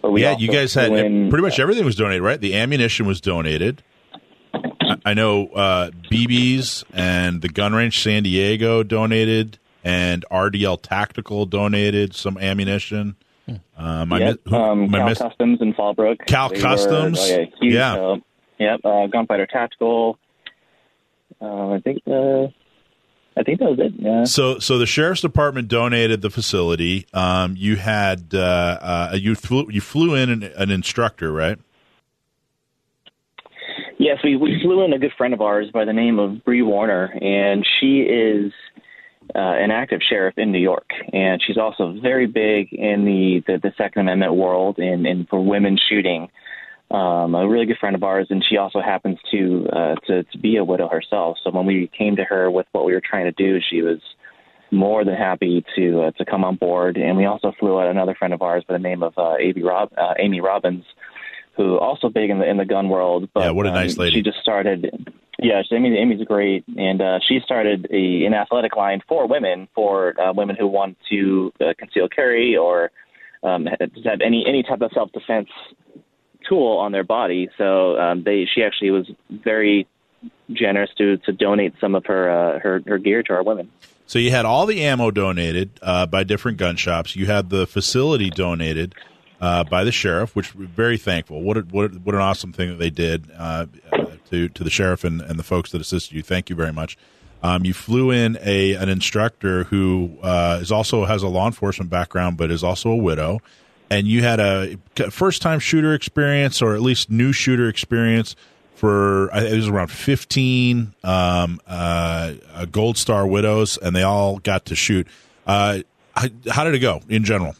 but 0.00 0.10
we 0.10 0.22
yeah, 0.22 0.36
you 0.36 0.48
guys 0.48 0.74
had 0.74 0.88
threw 0.88 0.96
in- 0.96 1.30
pretty 1.30 1.42
much 1.42 1.60
everything 1.60 1.84
was 1.84 1.94
donated, 1.94 2.22
right? 2.22 2.40
The 2.40 2.56
ammunition 2.56 3.06
was 3.06 3.20
donated. 3.20 3.82
I, 4.52 4.96
I 5.06 5.14
know 5.14 5.46
uh, 5.48 5.90
BB's 6.10 6.84
and 6.92 7.40
the 7.40 7.48
gun 7.48 7.72
range 7.72 8.02
San 8.02 8.24
Diego 8.24 8.82
donated, 8.82 9.58
and 9.84 10.24
RDL 10.30 10.82
Tactical 10.82 11.46
donated 11.46 12.14
some 12.16 12.36
ammunition. 12.36 13.14
Um, 13.76 14.12
I 14.12 14.18
Yep, 14.18 14.40
mi- 14.46 14.50
who- 14.50 14.56
um, 14.56 14.82
am 14.84 14.94
I 14.94 14.98
Cal 14.98 15.08
miss- 15.08 15.18
Customs 15.18 15.58
in 15.60 15.72
Fallbrook. 15.74 16.26
Cal 16.26 16.48
They 16.48 16.56
were- 16.56 16.62
Customs? 16.62 17.18
oh, 17.20 17.26
yeah, 17.26 17.44
huge 17.60 17.74
Yeah. 17.74 17.94
help. 17.94 18.22
Yep, 18.58 18.80
uh, 18.84 19.06
Gunfighter 19.06 19.46
Tactical. 19.46 20.18
Uh, 21.42 21.70
I 21.70 21.80
think 21.80 22.02
uh, 22.06 22.46
I 23.36 23.42
think 23.42 23.58
that 23.60 23.70
was 23.70 23.78
it. 23.78 23.92
Yeah. 23.96 24.24
So, 24.24 24.58
so 24.58 24.78
the 24.78 24.86
sheriff's 24.86 25.22
department 25.22 25.68
donated 25.68 26.20
the 26.22 26.30
facility. 26.30 27.06
Um, 27.12 27.56
you 27.56 27.76
had 27.76 28.34
uh, 28.34 28.38
uh, 29.12 29.16
you 29.18 29.34
flew 29.34 29.66
you 29.70 29.80
flew 29.80 30.14
in 30.14 30.30
an, 30.30 30.42
an 30.42 30.70
instructor, 30.70 31.32
right? 31.32 31.58
Yes, 33.98 34.18
we, 34.24 34.36
we 34.36 34.60
flew 34.60 34.84
in 34.84 34.92
a 34.92 34.98
good 34.98 35.12
friend 35.16 35.32
of 35.32 35.40
ours 35.40 35.68
by 35.72 35.84
the 35.84 35.92
name 35.92 36.18
of 36.18 36.44
Bree 36.44 36.62
Warner, 36.62 37.04
and 37.20 37.64
she 37.78 38.00
is 38.00 38.52
uh, 39.34 39.38
an 39.38 39.70
active 39.70 40.00
sheriff 40.06 40.34
in 40.36 40.50
New 40.50 40.58
York, 40.58 40.90
and 41.12 41.40
she's 41.40 41.56
also 41.56 41.96
very 42.02 42.26
big 42.26 42.72
in 42.72 43.04
the, 43.04 43.44
the, 43.46 43.58
the 43.58 43.72
Second 43.78 44.02
Amendment 44.02 44.34
world 44.34 44.78
and, 44.78 45.06
and 45.06 45.28
for 45.28 45.44
women 45.44 45.78
shooting. 45.88 46.28
Um, 46.92 47.34
a 47.34 47.48
really 47.48 47.64
good 47.64 47.78
friend 47.78 47.96
of 47.96 48.02
ours, 48.02 48.26
and 48.28 48.44
she 48.46 48.58
also 48.58 48.82
happens 48.82 49.18
to, 49.30 49.66
uh, 49.72 49.94
to 50.06 50.24
to 50.24 50.38
be 50.38 50.56
a 50.56 50.64
widow 50.64 50.88
herself. 50.88 51.38
So 51.42 51.50
when 51.50 51.64
we 51.64 51.90
came 51.96 52.16
to 52.16 52.24
her 52.24 52.50
with 52.50 52.66
what 52.72 52.84
we 52.84 52.92
were 52.92 53.00
trying 53.00 53.24
to 53.24 53.32
do, 53.32 53.60
she 53.70 53.80
was 53.80 53.98
more 54.70 55.02
than 55.02 55.14
happy 55.14 55.64
to 55.76 56.02
uh, 56.02 56.10
to 56.12 56.24
come 56.26 56.44
on 56.44 56.56
board. 56.56 56.98
And 56.98 57.16
we 57.16 57.24
also 57.24 57.52
flew 57.58 57.80
out 57.80 57.88
another 57.88 58.14
friend 58.14 58.34
of 58.34 58.42
ours 58.42 58.64
by 58.68 58.74
the 58.74 58.78
name 58.82 59.02
of 59.02 59.14
uh, 59.16 59.36
Amy, 59.40 59.62
Rob, 59.62 59.90
uh, 59.96 60.14
Amy 60.18 60.42
Robbins, 60.42 60.84
who 61.56 61.78
also 61.78 62.10
big 62.10 62.28
in 62.28 62.38
the 62.40 62.48
in 62.48 62.58
the 62.58 62.66
gun 62.66 62.90
world. 62.90 63.28
But 63.32 63.40
Yeah, 63.44 63.50
what 63.52 63.66
a 63.66 63.70
um, 63.70 63.74
nice 63.74 63.96
lady. 63.96 64.16
She 64.16 64.22
just 64.22 64.38
started. 64.42 64.90
Yeah, 65.38 65.62
she- 65.66 65.74
Amy, 65.74 65.96
Amy's 65.96 66.26
great, 66.26 66.64
and 66.76 67.00
uh, 67.00 67.20
she 67.26 67.40
started 67.42 67.86
a, 67.90 68.26
an 68.26 68.34
athletic 68.34 68.76
line 68.76 69.00
for 69.08 69.26
women, 69.26 69.66
for 69.74 70.20
uh, 70.20 70.32
women 70.34 70.56
who 70.58 70.66
want 70.66 70.98
to 71.10 71.52
uh, 71.58 71.72
conceal 71.78 72.06
carry 72.08 72.54
or 72.54 72.90
um, 73.42 73.66
have 73.66 74.20
any 74.24 74.44
any 74.46 74.62
type 74.62 74.82
of 74.82 74.90
self 74.92 75.10
defense 75.12 75.48
tool 76.48 76.78
on 76.78 76.92
their 76.92 77.04
body. 77.04 77.50
So 77.58 77.98
um, 77.98 78.22
they 78.22 78.46
she 78.52 78.62
actually 78.62 78.90
was 78.90 79.10
very 79.30 79.86
generous 80.52 80.90
to 80.98 81.16
to 81.18 81.32
donate 81.32 81.74
some 81.80 81.94
of 81.94 82.06
her 82.06 82.30
uh, 82.30 82.58
her 82.60 82.82
her 82.86 82.98
gear 82.98 83.22
to 83.24 83.32
our 83.32 83.42
women. 83.42 83.70
So 84.06 84.18
you 84.18 84.30
had 84.30 84.44
all 84.44 84.66
the 84.66 84.84
ammo 84.84 85.10
donated 85.10 85.70
uh, 85.80 86.06
by 86.06 86.24
different 86.24 86.58
gun 86.58 86.76
shops. 86.76 87.16
You 87.16 87.26
had 87.26 87.50
the 87.50 87.66
facility 87.66 88.30
donated 88.30 88.94
uh, 89.40 89.64
by 89.64 89.84
the 89.84 89.92
sheriff, 89.92 90.36
which 90.36 90.54
we're 90.54 90.66
very 90.66 90.98
thankful. 90.98 91.42
What 91.42 91.56
a, 91.56 91.60
what 91.62 91.86
a, 91.86 91.94
what 91.94 92.14
an 92.14 92.20
awesome 92.20 92.52
thing 92.52 92.68
that 92.68 92.78
they 92.78 92.90
did 92.90 93.30
uh, 93.36 93.66
to 94.30 94.48
to 94.48 94.64
the 94.64 94.70
sheriff 94.70 95.04
and, 95.04 95.20
and 95.20 95.38
the 95.38 95.42
folks 95.44 95.70
that 95.72 95.80
assisted 95.80 96.14
you. 96.14 96.22
Thank 96.22 96.50
you 96.50 96.56
very 96.56 96.72
much. 96.72 96.98
Um, 97.42 97.64
you 97.64 97.74
flew 97.74 98.10
in 98.10 98.38
a 98.40 98.74
an 98.74 98.88
instructor 98.88 99.64
who 99.64 100.16
uh, 100.22 100.58
is 100.60 100.70
also 100.70 101.04
has 101.06 101.22
a 101.22 101.28
law 101.28 101.46
enforcement 101.46 101.90
background, 101.90 102.36
but 102.36 102.50
is 102.50 102.62
also 102.62 102.90
a 102.90 102.96
widow. 102.96 103.40
And 103.92 104.08
you 104.08 104.22
had 104.22 104.40
a 104.40 104.78
first 105.10 105.42
time 105.42 105.58
shooter 105.58 105.92
experience, 105.92 106.62
or 106.62 106.74
at 106.74 106.80
least 106.80 107.10
new 107.10 107.30
shooter 107.32 107.68
experience 107.68 108.36
for 108.82 109.30
it 109.32 109.54
was 109.54 109.68
around 109.68 109.92
15 109.92 110.94
um, 111.04 111.60
uh, 111.68 112.32
uh, 112.52 112.64
Gold 112.64 112.98
Star 112.98 113.24
widows, 113.26 113.76
and 113.76 113.94
they 113.94 114.02
all 114.02 114.38
got 114.38 114.64
to 114.66 114.74
shoot. 114.74 115.06
Uh, 115.46 115.80
how, 116.16 116.64
did 116.64 116.74
it 116.74 116.80
go 116.80 117.00
in 117.08 117.22
general? 117.22 117.54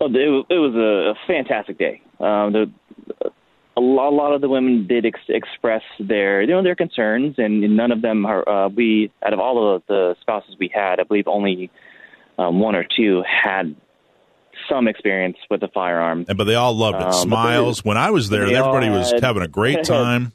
It 0.00 0.08
was, 0.48 0.74
a, 0.74 1.14
fantastic 1.28 1.78
day. 1.78 2.02
Um, 2.18 2.52
the, 2.52 2.70
a 3.76 3.80
lot, 3.80 4.08
a 4.08 4.16
lot 4.16 4.34
of 4.34 4.40
the 4.40 4.48
women 4.48 4.86
did 4.88 5.06
ex- 5.06 5.20
express 5.28 5.82
their, 6.00 6.40
you 6.40 6.48
know, 6.48 6.64
their 6.64 6.74
concerns, 6.74 7.36
and 7.38 7.60
none 7.76 7.92
of 7.92 8.02
them 8.02 8.26
are. 8.26 8.48
Uh, 8.48 8.68
we, 8.70 9.12
out 9.24 9.32
of 9.32 9.38
all 9.38 9.76
of 9.76 9.82
the 9.86 10.16
spouses 10.20 10.56
we 10.58 10.68
had, 10.74 10.98
I 10.98 11.04
believe 11.04 11.28
only 11.28 11.70
um, 12.38 12.58
one 12.58 12.74
or 12.74 12.84
two 12.96 13.22
had 13.22 13.76
some 14.70 14.88
experience 14.88 15.36
with 15.50 15.60
the 15.60 15.68
firearm. 15.68 16.24
And, 16.28 16.38
but 16.38 16.44
they 16.44 16.54
all 16.54 16.74
loved 16.74 16.96
it. 17.02 17.06
Um, 17.08 17.12
Smiles. 17.12 17.82
they- 17.82 17.88
When 17.88 17.96
I 17.98 18.10
was 18.10 18.28
there, 18.30 18.44
everybody 18.44 18.88
was 18.88 19.12
having 19.20 19.42
a 19.42 19.48
great 19.48 19.84
time. 19.96 20.32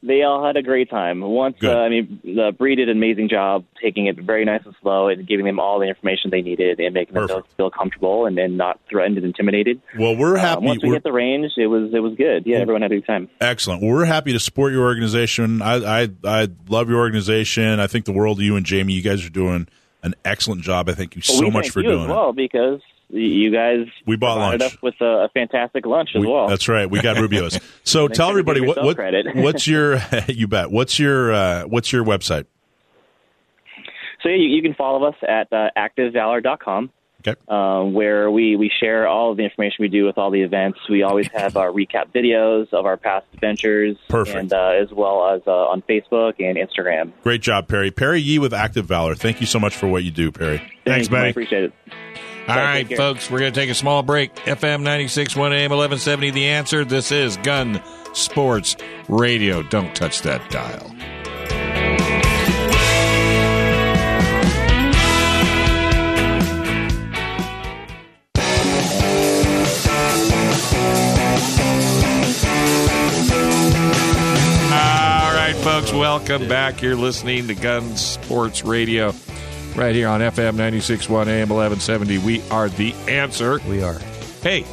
They 0.00 0.22
all 0.22 0.46
had 0.46 0.56
a 0.56 0.62
great 0.62 0.88
time. 0.90 1.22
Once, 1.22 1.56
uh, 1.60 1.72
I 1.76 1.88
mean, 1.88 2.20
the 2.22 2.54
Bree 2.56 2.76
did 2.76 2.88
an 2.88 2.96
amazing 2.96 3.28
job 3.28 3.64
taking 3.82 4.06
it 4.06 4.14
very 4.16 4.44
nice 4.44 4.60
and 4.64 4.72
slow 4.80 5.08
and 5.08 5.26
giving 5.26 5.44
them 5.44 5.58
all 5.58 5.80
the 5.80 5.86
information 5.88 6.30
they 6.30 6.40
needed 6.40 6.78
and 6.78 6.94
making 6.94 7.14
them 7.14 7.26
feel, 7.26 7.42
feel 7.56 7.70
comfortable 7.72 8.24
and 8.26 8.38
then 8.38 8.56
not 8.56 8.78
threatened 8.88 9.16
and 9.16 9.26
intimidated. 9.26 9.80
Well, 9.98 10.14
we're 10.14 10.36
Uh, 10.36 10.40
happy. 10.40 10.66
once 10.66 10.84
we 10.84 10.90
we're- 10.90 10.96
hit 10.98 11.02
the 11.02 11.10
range, 11.10 11.50
it 11.56 11.66
was 11.66 11.92
it 11.92 11.98
was 11.98 12.14
good. 12.14 12.44
Yeah, 12.46 12.58
everyone 12.58 12.82
had 12.82 12.92
a 12.92 12.94
good 12.94 13.06
time. 13.08 13.28
Excellent. 13.40 13.82
Well, 13.82 13.90
we're 13.90 14.04
happy 14.04 14.32
to 14.32 14.38
support 14.38 14.72
your 14.72 14.84
organization. 14.84 15.60
I, 15.62 16.02
I 16.04 16.08
I 16.24 16.48
love 16.68 16.88
your 16.88 16.98
organization. 17.00 17.80
I 17.80 17.88
think 17.88 18.04
the 18.04 18.12
world 18.12 18.38
of 18.38 18.44
you 18.44 18.54
and 18.54 18.64
Jamie. 18.64 18.92
You 18.92 19.02
guys 19.02 19.26
are 19.26 19.30
doing 19.30 19.66
an 20.04 20.14
excellent 20.24 20.62
job. 20.62 20.88
I 20.88 20.92
thank 20.92 21.16
you 21.16 21.22
Well, 21.28 21.38
so 21.38 21.44
we 21.46 21.50
much 21.50 21.70
for 21.70 21.80
you 21.80 21.88
doing 21.88 22.02
as 22.04 22.08
well 22.08 22.32
because 22.32 22.78
y- 22.78 22.84
you 23.10 23.50
guys 23.50 23.86
We 24.06 24.16
bought 24.16 24.38
lunch. 24.38 24.62
us 24.62 24.76
with 24.82 24.94
a, 25.00 25.24
a 25.24 25.28
fantastic 25.34 25.86
lunch 25.86 26.10
as 26.14 26.20
We- 26.20 26.26
well. 26.30 26.48
That's 26.48 26.68
right. 26.68 26.88
We 26.90 27.00
got 27.00 27.16
Rubio's. 27.20 27.58
So 27.84 28.08
tell 28.08 28.28
everybody 28.30 28.60
what, 28.60 28.82
what 28.82 28.96
credit. 28.96 29.26
what's 29.34 29.66
your 29.66 30.00
you 30.28 30.46
bet. 30.48 30.70
What's 30.70 30.98
your 30.98 31.32
uh, 31.32 31.62
what's 31.64 31.92
your 31.92 32.04
website? 32.04 32.46
So 34.22 34.28
yeah, 34.28 34.36
you, 34.36 34.48
you 34.48 34.62
can 34.62 34.74
follow 34.74 35.04
us 35.08 35.14
at 35.26 35.52
uh, 35.52 35.70
activevalor.com. 35.76 36.90
Okay. 37.26 37.34
um, 37.48 37.94
where 37.94 38.30
we, 38.30 38.54
we 38.54 38.70
share 38.78 39.08
all 39.08 39.32
of 39.32 39.36
the 39.38 39.42
information 39.42 39.78
we 39.80 39.88
do 39.88 40.04
with 40.06 40.18
all 40.18 40.30
the 40.30 40.42
events. 40.42 40.78
We 40.88 41.02
always 41.02 41.26
have 41.34 41.56
our 41.56 41.70
recap 41.72 42.12
videos 42.14 42.72
of 42.72 42.86
our 42.86 42.96
past 42.96 43.26
adventures, 43.34 43.96
Perfect. 44.08 44.36
and 44.38 44.52
uh, 44.52 44.68
as 44.80 44.92
well 44.92 45.28
as 45.34 45.42
uh, 45.44 45.50
on 45.50 45.82
Facebook 45.82 46.34
and 46.38 46.56
Instagram. 46.56 47.10
Great 47.24 47.42
job, 47.42 47.66
Perry. 47.66 47.90
Perry 47.90 48.20
Yee 48.20 48.38
with 48.38 48.54
Active 48.54 48.86
Valor. 48.86 49.16
Thank 49.16 49.40
you 49.40 49.48
so 49.48 49.58
much 49.58 49.74
for 49.74 49.88
what 49.88 50.04
you 50.04 50.12
do, 50.12 50.30
Perry. 50.30 50.58
Thanks, 50.84 51.08
Thank 51.08 51.10
you. 51.10 51.16
I 51.16 51.26
appreciate 51.26 51.64
it. 51.64 51.72
All 52.48 52.56
right, 52.56 52.88
folks, 52.96 53.30
we're 53.30 53.40
going 53.40 53.52
to 53.52 53.60
take 53.60 53.68
a 53.68 53.74
small 53.74 54.02
break. 54.02 54.34
FM 54.36 54.80
96, 54.80 55.36
1 55.36 55.52
AM, 55.52 55.70
1170, 55.70 56.30
The 56.30 56.46
Answer. 56.46 56.82
This 56.82 57.12
is 57.12 57.36
Gun 57.36 57.82
Sports 58.14 58.74
Radio. 59.06 59.62
Don't 59.62 59.94
touch 59.94 60.22
that 60.22 60.48
dial. 60.50 60.86
All 74.70 75.34
right, 75.34 75.56
folks, 75.62 75.92
welcome 75.92 76.48
back. 76.48 76.82
You're 76.82 76.96
listening 76.96 77.48
to 77.48 77.54
Gun 77.54 77.96
Sports 77.96 78.64
Radio 78.64 79.12
right 79.76 79.94
here 79.94 80.08
on 80.08 80.20
FM 80.20 80.54
96.1 80.54 81.26
AM 81.26 81.48
1170. 81.48 82.18
We 82.18 82.42
are 82.50 82.68
the 82.68 82.94
answer. 83.08 83.60
We 83.68 83.82
are. 83.82 83.98
Hey, 84.42 84.64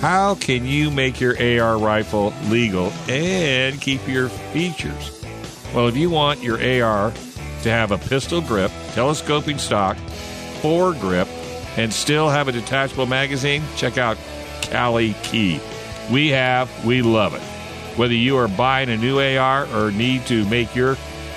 how 0.00 0.34
can 0.34 0.66
you 0.66 0.90
make 0.90 1.20
your 1.20 1.34
AR 1.40 1.78
rifle 1.78 2.32
legal 2.48 2.92
and 3.08 3.80
keep 3.80 4.06
your 4.06 4.28
features? 4.28 5.24
Well, 5.74 5.88
if 5.88 5.96
you 5.96 6.10
want 6.10 6.42
your 6.42 6.56
AR 6.56 7.12
to 7.62 7.70
have 7.70 7.90
a 7.90 7.98
pistol 7.98 8.40
grip, 8.40 8.70
telescoping 8.92 9.58
stock, 9.58 9.96
foregrip, 10.60 11.26
and 11.76 11.92
still 11.92 12.28
have 12.28 12.48
a 12.48 12.52
detachable 12.52 13.06
magazine, 13.06 13.62
check 13.76 13.98
out 13.98 14.18
Kali 14.62 15.14
Key. 15.22 15.60
We 16.10 16.28
have, 16.28 16.84
we 16.84 17.02
love 17.02 17.34
it. 17.34 17.42
Whether 17.96 18.14
you 18.14 18.36
are 18.36 18.48
buying 18.48 18.90
a 18.90 18.96
new 18.96 19.18
AR 19.20 19.66
or 19.74 19.90
need 19.90 20.26
to 20.26 20.44
make 20.48 20.74
your 20.74 20.96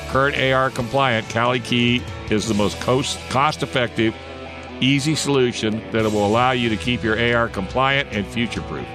current 0.10 0.38
AR 0.38 0.70
compliant, 0.70 1.30
Kali 1.30 1.60
Key 1.60 2.04
is 2.32 2.48
the 2.48 2.54
most 2.54 2.80
cost 2.82 3.64
effective 3.64 4.16
easy 4.82 5.16
solution 5.16 5.82
that 5.92 6.04
will 6.04 6.26
allow 6.26 6.52
you 6.52 6.70
to 6.70 6.78
keep 6.78 7.04
your 7.04 7.36
AR 7.36 7.50
compliant 7.50 8.10
and 8.12 8.26
future 8.28 8.62
proof. 8.62 8.88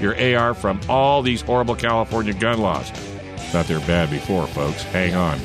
Your 0.00 0.16
AR 0.36 0.54
from 0.54 0.80
all 0.88 1.22
these 1.22 1.42
horrible 1.42 1.74
California 1.74 2.32
gun 2.32 2.58
laws. 2.58 2.90
Thought 2.90 3.66
they 3.66 3.74
were 3.74 3.80
bad 3.80 4.10
before, 4.10 4.46
folks. 4.46 4.82
Hang 4.84 5.14
on. 5.14 5.38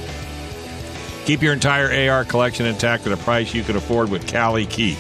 Keep 1.25 1.42
your 1.42 1.54
entire 1.54 2.10
AR 2.10 2.24
collection 2.24 2.65
intact 2.65 3.08
at 3.08 3.13
a 3.13 3.18
price 3.18 3.54
you 3.54 3.63
can 3.63 3.75
afford 3.75 4.10
with 4.10 4.32
Kali 4.32 4.65
Key. 4.65 4.96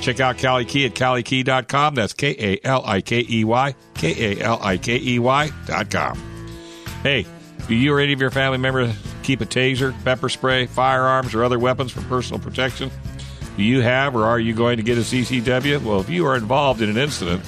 Check 0.00 0.20
out 0.20 0.38
Kali 0.38 0.64
Key 0.64 0.86
at 0.86 0.94
kalikey.com. 0.94 1.94
That's 1.94 2.12
K 2.12 2.34
A 2.38 2.66
L 2.66 2.82
I 2.84 3.00
K 3.00 3.24
E 3.28 3.44
Y, 3.44 3.74
K 3.94 4.32
A 4.32 4.42
L 4.42 4.58
I 4.62 4.78
K 4.78 4.98
E 5.00 5.18
Y.com. 5.18 6.22
Hey, 7.02 7.26
do 7.68 7.74
you 7.74 7.94
or 7.94 8.00
any 8.00 8.12
of 8.12 8.20
your 8.20 8.30
family 8.30 8.58
members 8.58 8.94
keep 9.26 9.40
a 9.40 9.46
taser, 9.46 9.92
pepper 10.04 10.28
spray, 10.28 10.66
firearms, 10.66 11.34
or 11.34 11.42
other 11.42 11.58
weapons 11.58 11.90
for 11.90 12.00
personal 12.02 12.40
protection? 12.40 12.92
Do 13.56 13.64
you 13.64 13.80
have 13.80 14.14
or 14.14 14.24
are 14.24 14.38
you 14.38 14.54
going 14.54 14.76
to 14.76 14.84
get 14.84 14.98
a 14.98 15.00
CCW? 15.00 15.82
Well, 15.82 16.00
if 16.00 16.08
you 16.08 16.24
are 16.26 16.36
involved 16.36 16.80
in 16.80 16.90
an 16.90 16.96
incident, 16.96 17.44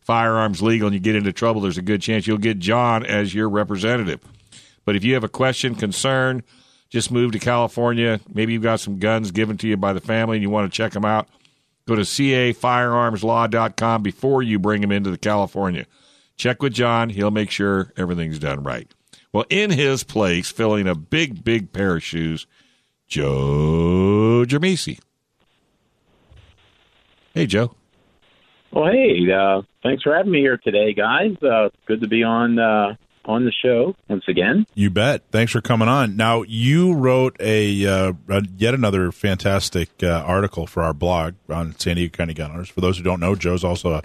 Firearms 0.01 0.61
Legal 0.61 0.89
and 0.89 0.95
you 0.95 1.01
get 1.01 1.17
into 1.17 1.33
trouble, 1.33 1.63
there's 1.63 1.79
a 1.79 1.83
good 1.83 2.03
chance 2.03 2.27
you'll 2.27 2.37
get 2.37 2.59
John 2.59 3.07
as 3.07 3.35
your 3.35 3.49
representative. 3.49 4.21
But 4.85 4.97
if 4.97 5.05
you 5.05 5.15
have 5.15 5.25
a 5.25 5.31
question, 5.31 5.75
concern, 5.75 6.43
just 6.91 7.11
move 7.11 7.33
to 7.33 7.39
California. 7.39 8.21
Maybe 8.31 8.53
you've 8.53 8.63
got 8.63 8.81
some 8.81 8.99
guns 8.99 9.31
given 9.31 9.57
to 9.57 9.67
you 9.67 9.79
by 9.79 9.95
the 9.95 10.03
family 10.03 10.37
and 10.37 10.43
you 10.43 10.51
want 10.51 10.71
to 10.71 10.77
check 10.77 10.93
them 10.93 11.07
out. 11.07 11.27
Go 11.87 11.95
to 11.95 12.03
cafirearmslaw.com 12.03 14.03
before 14.03 14.43
you 14.43 14.59
bring 14.59 14.81
them 14.81 14.91
into 14.91 15.11
the 15.11 15.19
California. 15.19 15.87
Check 16.37 16.63
with 16.63 16.75
John. 16.75 17.11
He'll 17.11 17.31
make 17.31 17.51
sure 17.51 17.93
everything's 17.97 18.39
done 18.39 18.63
right. 18.63 18.93
Well, 19.33 19.45
in 19.49 19.71
his 19.71 20.03
place, 20.03 20.51
filling 20.51 20.89
a 20.89 20.95
big, 20.95 21.45
big 21.45 21.73
pair 21.73 21.97
of 21.97 22.03
shoes, 22.03 22.47
Joe 23.07 24.45
Germisi. 24.47 24.99
Hey, 27.35 27.47
Joe. 27.47 27.75
Well, 28.73 28.91
hey, 28.91 29.31
uh, 29.31 29.63
thanks 29.83 30.03
for 30.03 30.15
having 30.15 30.33
me 30.33 30.41
here 30.41 30.57
today, 30.57 30.93
guys. 30.93 31.37
Uh, 31.43 31.69
good 31.87 32.01
to 32.01 32.09
be 32.09 32.23
on 32.23 32.59
uh, 32.59 32.97
on 33.27 33.45
the 33.45 33.53
show 33.53 33.95
once 34.09 34.25
again. 34.29 34.67
You 34.75 34.91
bet. 34.91 35.23
Thanks 35.31 35.53
for 35.53 35.61
coming 35.61 35.89
on. 35.89 36.17
Now, 36.17 36.43
you 36.43 36.95
wrote 36.95 37.37
a, 37.41 37.87
uh, 37.87 38.13
yet 38.57 38.75
another 38.75 39.13
fantastic 39.13 39.91
uh, 40.03 40.23
article 40.27 40.67
for 40.67 40.83
our 40.83 40.95
blog 40.95 41.35
on 41.49 41.79
San 41.79 41.97
Diego 41.97 42.17
County 42.17 42.35
Gun 42.35 42.53
Owners. 42.53 42.69
For 42.69 42.81
those 42.81 42.99
who 42.99 43.05
don't 43.05 43.21
know, 43.21 43.35
Joe's 43.35 43.65
also 43.65 43.95
a, 43.95 44.03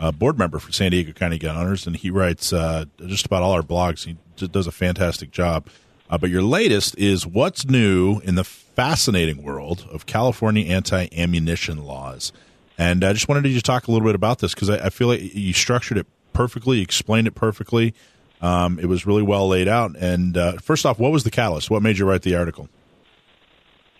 a 0.00 0.12
board 0.12 0.38
member 0.38 0.58
for 0.58 0.72
San 0.72 0.90
Diego 0.92 1.12
County 1.12 1.38
Gun 1.38 1.56
Owners, 1.56 1.86
and 1.86 1.96
he 1.96 2.10
writes 2.10 2.52
uh, 2.52 2.86
just 3.06 3.26
about 3.26 3.42
all 3.42 3.52
our 3.52 3.62
blogs. 3.62 4.04
He 4.04 4.16
does 4.46 4.66
a 4.66 4.72
fantastic 4.72 5.30
job. 5.30 5.68
Uh, 6.08 6.18
but 6.18 6.28
your 6.28 6.42
latest 6.42 6.96
is 6.98 7.26
what's 7.26 7.64
new 7.64 8.20
in 8.20 8.34
the 8.34 8.44
fascinating 8.44 9.42
world 9.42 9.86
of 9.90 10.04
California 10.04 10.66
anti-ammunition 10.66 11.84
laws. 11.84 12.32
And 12.76 13.04
I 13.04 13.12
just 13.12 13.28
wanted 13.28 13.46
you 13.46 13.56
to 13.56 13.62
talk 13.62 13.88
a 13.88 13.92
little 13.92 14.06
bit 14.06 14.14
about 14.14 14.40
this 14.40 14.54
because 14.54 14.68
I, 14.68 14.86
I 14.86 14.90
feel 14.90 15.08
like 15.08 15.34
you 15.34 15.52
structured 15.52 15.98
it 15.98 16.06
perfectly, 16.32 16.80
explained 16.80 17.26
it 17.26 17.34
perfectly. 17.34 17.94
Um, 18.42 18.78
it 18.80 18.86
was 18.86 19.06
really 19.06 19.22
well 19.22 19.48
laid 19.48 19.68
out. 19.68 19.96
And 19.96 20.36
uh, 20.36 20.52
first 20.54 20.84
off, 20.84 20.98
what 20.98 21.12
was 21.12 21.24
the 21.24 21.30
catalyst? 21.30 21.70
What 21.70 21.82
made 21.82 21.98
you 21.98 22.04
write 22.04 22.22
the 22.22 22.34
article? 22.34 22.68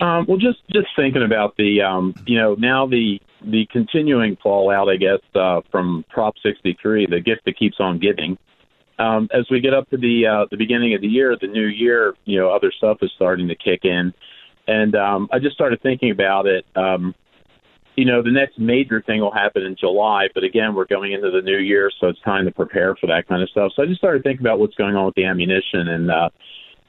Um, 0.00 0.26
well, 0.28 0.36
just 0.36 0.58
just 0.68 0.88
thinking 0.96 1.22
about 1.22 1.56
the 1.56 1.80
um, 1.80 2.14
you 2.26 2.36
know 2.36 2.54
now 2.54 2.88
the 2.88 3.20
the 3.44 3.66
continuing 3.70 4.36
fallout, 4.42 4.88
I 4.88 4.96
guess, 4.96 5.20
uh, 5.34 5.60
from 5.70 6.04
Prop 6.10 6.34
63, 6.42 7.06
the 7.06 7.20
gift 7.20 7.42
that 7.44 7.56
keeps 7.56 7.76
on 7.78 8.00
giving. 8.00 8.36
Um, 8.98 9.28
as 9.32 9.46
we 9.50 9.60
get 9.60 9.74
up 9.74 9.88
to 9.90 9.96
the 9.96 10.26
uh, 10.26 10.46
the 10.50 10.56
beginning 10.56 10.94
of 10.94 11.02
the 11.02 11.06
year, 11.06 11.36
the 11.40 11.46
new 11.46 11.66
year, 11.66 12.14
you 12.24 12.38
know, 12.38 12.50
other 12.50 12.72
stuff 12.76 12.98
is 13.02 13.12
starting 13.14 13.46
to 13.48 13.54
kick 13.54 13.84
in, 13.84 14.12
and 14.66 14.96
um, 14.96 15.28
I 15.32 15.38
just 15.38 15.54
started 15.54 15.80
thinking 15.82 16.10
about 16.10 16.46
it. 16.46 16.66
Um, 16.74 17.14
you 17.96 18.04
know, 18.04 18.22
the 18.22 18.30
next 18.30 18.58
major 18.58 19.02
thing 19.02 19.20
will 19.20 19.32
happen 19.32 19.62
in 19.62 19.76
July, 19.76 20.28
but 20.34 20.44
again, 20.44 20.74
we're 20.74 20.86
going 20.86 21.12
into 21.12 21.30
the 21.30 21.42
new 21.42 21.58
year, 21.58 21.90
so 22.00 22.08
it's 22.08 22.20
time 22.20 22.46
to 22.46 22.50
prepare 22.50 22.96
for 22.96 23.06
that 23.08 23.28
kind 23.28 23.42
of 23.42 23.50
stuff. 23.50 23.72
So 23.76 23.82
I 23.82 23.86
just 23.86 23.98
started 23.98 24.22
thinking 24.22 24.44
about 24.44 24.58
what's 24.58 24.74
going 24.74 24.96
on 24.96 25.06
with 25.06 25.14
the 25.14 25.24
ammunition, 25.24 25.88
and 25.88 26.10
uh, 26.10 26.30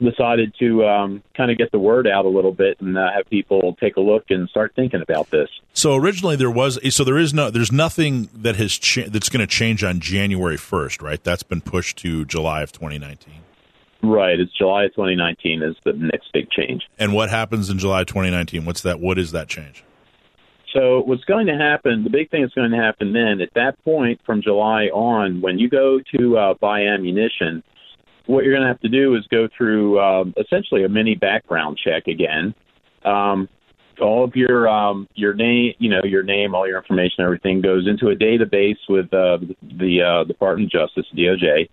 decided 0.01 0.53
to 0.59 0.85
um, 0.85 1.23
kind 1.35 1.51
of 1.51 1.57
get 1.57 1.71
the 1.71 1.79
word 1.79 2.07
out 2.07 2.25
a 2.25 2.29
little 2.29 2.51
bit 2.51 2.79
and 2.81 2.97
uh, 2.97 3.11
have 3.15 3.29
people 3.29 3.75
take 3.79 3.95
a 3.97 4.01
look 4.01 4.25
and 4.29 4.49
start 4.49 4.73
thinking 4.75 5.01
about 5.01 5.29
this. 5.31 5.49
So 5.73 5.95
originally 5.95 6.35
there 6.35 6.51
was 6.51 6.79
so 6.93 7.03
there 7.03 7.17
is 7.17 7.33
no 7.33 7.49
there's 7.49 7.71
nothing 7.71 8.29
that 8.33 8.55
has 8.57 8.73
cha- 8.73 9.07
that's 9.07 9.29
going 9.29 9.39
to 9.41 9.47
change 9.47 9.83
on 9.83 9.99
January 9.99 10.57
1st, 10.57 11.01
right? 11.01 11.23
That's 11.23 11.43
been 11.43 11.61
pushed 11.61 11.97
to 11.99 12.25
July 12.25 12.61
of 12.61 12.71
2019. 12.71 13.33
Right, 14.05 14.37
it's 14.37 14.51
July 14.57 14.85
of 14.85 14.91
2019 14.91 15.63
is 15.63 15.75
the 15.85 15.93
next 15.93 16.33
big 16.33 16.49
change. 16.49 16.83
And 16.99 17.13
what 17.13 17.29
happens 17.29 17.69
in 17.69 17.79
July 17.79 18.03
2019? 18.03 18.65
What's 18.65 18.81
that? 18.81 18.99
What 18.99 19.17
is 19.17 19.31
that 19.31 19.47
change? 19.47 19.85
So 20.73 21.01
what's 21.01 21.23
going 21.25 21.47
to 21.47 21.55
happen? 21.55 22.03
The 22.03 22.09
big 22.09 22.31
thing 22.31 22.41
that's 22.41 22.53
going 22.53 22.71
to 22.71 22.77
happen 22.77 23.13
then, 23.13 23.41
at 23.41 23.53
that 23.55 23.81
point 23.83 24.19
from 24.25 24.41
July 24.41 24.85
on, 24.85 25.41
when 25.41 25.59
you 25.59 25.69
go 25.69 25.99
to 26.17 26.37
uh, 26.37 26.53
buy 26.59 26.81
ammunition, 26.81 27.63
what 28.25 28.43
you're 28.43 28.53
going 28.53 28.63
to 28.63 28.67
have 28.67 28.79
to 28.81 28.89
do 28.89 29.15
is 29.15 29.25
go 29.29 29.47
through 29.55 29.99
um, 29.99 30.33
essentially 30.37 30.83
a 30.83 30.89
mini 30.89 31.15
background 31.15 31.77
check 31.83 32.07
again. 32.07 32.55
Um, 33.05 33.49
all 34.01 34.23
of 34.23 34.35
your 34.35 34.67
um, 34.67 35.07
your 35.13 35.35
name, 35.35 35.73
you 35.77 35.89
know, 35.89 36.01
your 36.03 36.23
name, 36.23 36.55
all 36.55 36.67
your 36.67 36.77
information, 36.77 37.23
everything 37.23 37.61
goes 37.61 37.87
into 37.87 38.09
a 38.09 38.15
database 38.15 38.79
with 38.89 39.13
uh, 39.13 39.37
the 39.61 40.01
uh, 40.01 40.23
Department 40.23 40.73
of 40.73 40.87
Justice, 40.87 41.05
DOJ. 41.15 41.69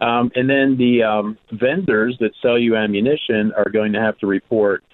Um, 0.00 0.30
and 0.34 0.48
then 0.48 0.76
the 0.76 1.02
um, 1.02 1.38
vendors 1.52 2.16
that 2.20 2.30
sell 2.42 2.58
you 2.58 2.76
ammunition 2.76 3.52
are 3.56 3.70
going 3.70 3.92
to 3.94 4.00
have 4.00 4.18
to 4.18 4.26
report 4.26 4.84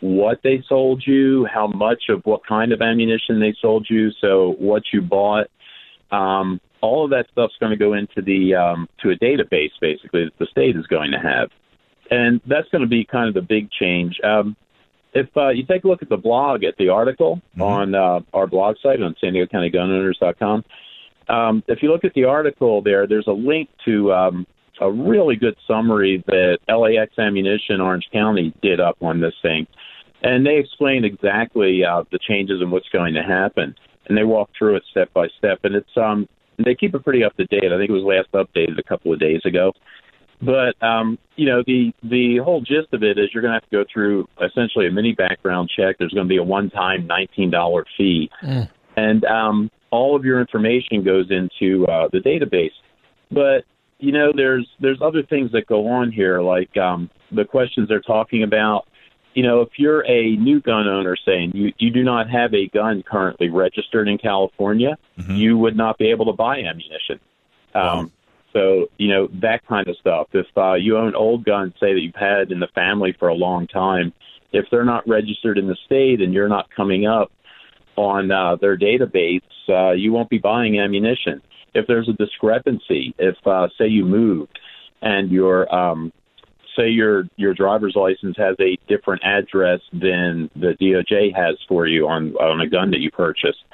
what 0.00 0.40
they 0.42 0.62
sold 0.68 1.02
you, 1.06 1.46
how 1.52 1.66
much 1.66 2.04
of 2.08 2.22
what 2.24 2.46
kind 2.46 2.72
of 2.72 2.80
ammunition 2.80 3.40
they 3.40 3.54
sold 3.60 3.86
you, 3.90 4.10
so 4.20 4.54
what 4.58 4.82
you 4.92 5.02
bought. 5.02 5.48
Um, 6.10 6.60
all 6.80 7.04
of 7.04 7.10
that 7.10 7.26
stuff's 7.32 7.56
going 7.58 7.70
to 7.70 7.76
go 7.76 7.94
into 7.94 8.22
the 8.22 8.54
um, 8.54 8.88
to 9.02 9.10
a 9.10 9.16
database 9.16 9.72
basically 9.80 10.24
that 10.24 10.38
the 10.38 10.46
state 10.46 10.76
is 10.76 10.86
going 10.86 11.10
to 11.10 11.18
have, 11.18 11.50
and 12.10 12.40
that's 12.46 12.68
going 12.68 12.82
to 12.82 12.88
be 12.88 13.04
kind 13.04 13.28
of 13.28 13.34
the 13.34 13.42
big 13.42 13.70
change. 13.70 14.18
Um, 14.22 14.56
if 15.14 15.28
uh, 15.36 15.48
you 15.48 15.64
take 15.64 15.84
a 15.84 15.88
look 15.88 16.02
at 16.02 16.08
the 16.08 16.16
blog 16.16 16.64
at 16.64 16.76
the 16.76 16.90
article 16.90 17.36
mm-hmm. 17.52 17.62
on 17.62 17.94
uh, 17.94 18.20
our 18.32 18.46
blog 18.46 18.76
site 18.82 19.02
on 19.02 19.16
San 19.20 19.32
Diego 19.32 19.50
County 19.50 19.70
Gunowners.com, 19.70 20.64
um, 21.28 21.62
if 21.66 21.82
you 21.82 21.90
look 21.90 22.04
at 22.04 22.14
the 22.14 22.24
article 22.24 22.82
there, 22.82 23.06
there's 23.06 23.26
a 23.26 23.32
link 23.32 23.68
to 23.84 24.12
um, 24.12 24.46
a 24.80 24.90
really 24.90 25.36
good 25.36 25.56
summary 25.66 26.22
that 26.26 26.58
LAX 26.68 27.18
Ammunition 27.18 27.80
Orange 27.80 28.08
County 28.12 28.54
did 28.62 28.80
up 28.80 28.96
on 29.00 29.20
this 29.20 29.34
thing, 29.42 29.66
and 30.22 30.46
they 30.46 30.56
explain 30.56 31.04
exactly 31.04 31.84
uh, 31.84 32.04
the 32.10 32.18
changes 32.18 32.60
and 32.60 32.70
what's 32.70 32.88
going 32.90 33.14
to 33.14 33.22
happen, 33.22 33.74
and 34.06 34.16
they 34.16 34.24
walk 34.24 34.50
through 34.58 34.76
it 34.76 34.82
step 34.90 35.12
by 35.12 35.28
step, 35.38 35.60
and 35.64 35.74
it's 35.74 35.96
um 35.96 36.28
they 36.64 36.74
keep 36.74 36.94
it 36.94 37.04
pretty 37.04 37.22
up 37.24 37.36
to 37.36 37.44
date. 37.46 37.72
I 37.72 37.78
think 37.78 37.90
it 37.90 37.92
was 37.92 38.02
last 38.02 38.30
updated 38.32 38.78
a 38.78 38.82
couple 38.82 39.12
of 39.12 39.20
days 39.20 39.40
ago. 39.44 39.72
But 40.40 40.80
um, 40.82 41.18
you 41.36 41.46
know, 41.46 41.62
the 41.66 41.92
the 42.02 42.38
whole 42.38 42.60
gist 42.60 42.92
of 42.92 43.02
it 43.02 43.18
is 43.18 43.30
you're 43.32 43.42
going 43.42 43.52
to 43.52 43.60
have 43.60 43.68
to 43.70 43.76
go 43.76 43.84
through 43.92 44.28
essentially 44.40 44.86
a 44.86 44.90
mini 44.90 45.12
background 45.12 45.70
check. 45.74 45.96
There's 45.98 46.12
going 46.12 46.26
to 46.26 46.28
be 46.28 46.36
a 46.36 46.44
one-time 46.44 47.06
nineteen 47.06 47.50
dollar 47.50 47.84
fee, 47.96 48.30
mm. 48.42 48.68
and 48.96 49.24
um, 49.24 49.70
all 49.90 50.14
of 50.14 50.24
your 50.24 50.40
information 50.40 51.02
goes 51.02 51.30
into 51.30 51.86
uh, 51.86 52.08
the 52.12 52.18
database. 52.18 52.70
But 53.30 53.64
you 53.98 54.12
know, 54.12 54.32
there's 54.34 54.68
there's 54.80 55.00
other 55.02 55.22
things 55.22 55.52
that 55.52 55.66
go 55.66 55.88
on 55.88 56.12
here, 56.12 56.40
like 56.40 56.76
um, 56.76 57.10
the 57.32 57.44
questions 57.44 57.88
they're 57.88 58.00
talking 58.00 58.42
about 58.42 58.88
you 59.38 59.44
know, 59.44 59.60
if 59.60 59.68
you're 59.76 60.04
a 60.04 60.34
new 60.34 60.60
gun 60.60 60.88
owner 60.88 61.14
saying 61.14 61.52
you, 61.54 61.72
you 61.78 61.90
do 61.90 62.02
not 62.02 62.28
have 62.28 62.52
a 62.54 62.66
gun 62.66 63.04
currently 63.04 63.48
registered 63.48 64.08
in 64.08 64.18
California, 64.18 64.98
mm-hmm. 65.16 65.32
you 65.32 65.56
would 65.56 65.76
not 65.76 65.96
be 65.96 66.10
able 66.10 66.26
to 66.26 66.32
buy 66.32 66.58
ammunition. 66.58 67.20
Wow. 67.72 68.00
Um, 68.00 68.12
so, 68.52 68.88
you 68.96 69.06
know, 69.06 69.28
that 69.34 69.64
kind 69.66 69.86
of 69.86 69.96
stuff. 69.98 70.26
If 70.32 70.46
uh, 70.56 70.74
you 70.74 70.96
own 70.98 71.14
old 71.14 71.44
guns, 71.44 71.74
say 71.78 71.94
that 71.94 72.00
you've 72.00 72.16
had 72.16 72.50
in 72.50 72.58
the 72.58 72.66
family 72.74 73.14
for 73.16 73.28
a 73.28 73.34
long 73.34 73.68
time, 73.68 74.12
if 74.52 74.66
they're 74.72 74.84
not 74.84 75.06
registered 75.06 75.56
in 75.56 75.68
the 75.68 75.76
state 75.84 76.20
and 76.20 76.34
you're 76.34 76.48
not 76.48 76.68
coming 76.74 77.06
up 77.06 77.30
on 77.94 78.32
uh, 78.32 78.56
their 78.56 78.76
database, 78.76 79.42
uh, 79.68 79.92
you 79.92 80.12
won't 80.12 80.30
be 80.30 80.38
buying 80.38 80.80
ammunition. 80.80 81.42
If 81.74 81.86
there's 81.86 82.08
a 82.08 82.12
discrepancy, 82.12 83.14
if, 83.18 83.36
uh, 83.46 83.68
say, 83.78 83.86
you 83.86 84.04
moved 84.04 84.58
and 85.02 85.30
your 85.30 85.72
um, 85.74 86.12
say 86.76 86.88
your 86.88 87.28
your 87.36 87.54
driver's 87.54 87.94
license 87.94 88.36
has 88.36 88.56
a 88.60 88.78
different 88.88 89.22
address 89.24 89.80
than 89.92 90.50
the 90.54 90.76
DOJ 90.80 91.34
has 91.34 91.56
for 91.68 91.86
you 91.86 92.08
on 92.08 92.34
on 92.36 92.60
a 92.60 92.68
gun 92.68 92.90
that 92.92 93.00
you 93.00 93.10
purchased, 93.10 93.64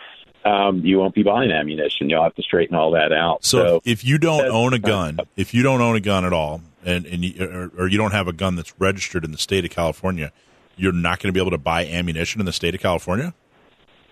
um, 0.45 0.81
you 0.85 0.99
won't 0.99 1.15
be 1.15 1.23
buying 1.23 1.51
ammunition. 1.51 2.11
You'll 2.11 2.23
have 2.23 2.35
to 2.35 2.43
straighten 2.43 2.77
all 2.77 2.93
that 2.93 3.13
out. 3.13 3.45
So, 3.45 3.59
so 3.59 3.83
if 3.85 4.05
you 4.05 4.19
don't 4.19 4.47
own 4.47 4.73
a 4.73 4.79
gun, 4.79 5.19
if 5.37 5.55
you 5.55 5.63
don't 5.63 5.81
own 5.81 5.97
a 5.97 6.01
gun 6.01 6.25
at 6.25 6.33
all, 6.33 6.63
and 6.85 7.07
and 7.07 7.25
you, 7.25 7.45
or, 7.45 7.85
or 7.85 7.89
you 7.89 7.99
don't 7.99 8.13
have 8.13 8.29
a 8.29 8.33
gun 8.33 8.57
that's 8.57 8.79
registered 8.79 9.25
in 9.25 9.33
the 9.33 9.39
state 9.39 9.65
of 9.65 9.71
California, 9.71 10.33
you're 10.77 10.93
not 10.93 11.21
going 11.21 11.29
to 11.29 11.33
be 11.33 11.41
able 11.41 11.53
to 11.53 11.59
buy 11.59 11.87
ammunition 11.87 12.41
in 12.41 12.47
the 12.47 12.53
state 12.53 12.75
of 12.75 12.81
California. 12.81 13.35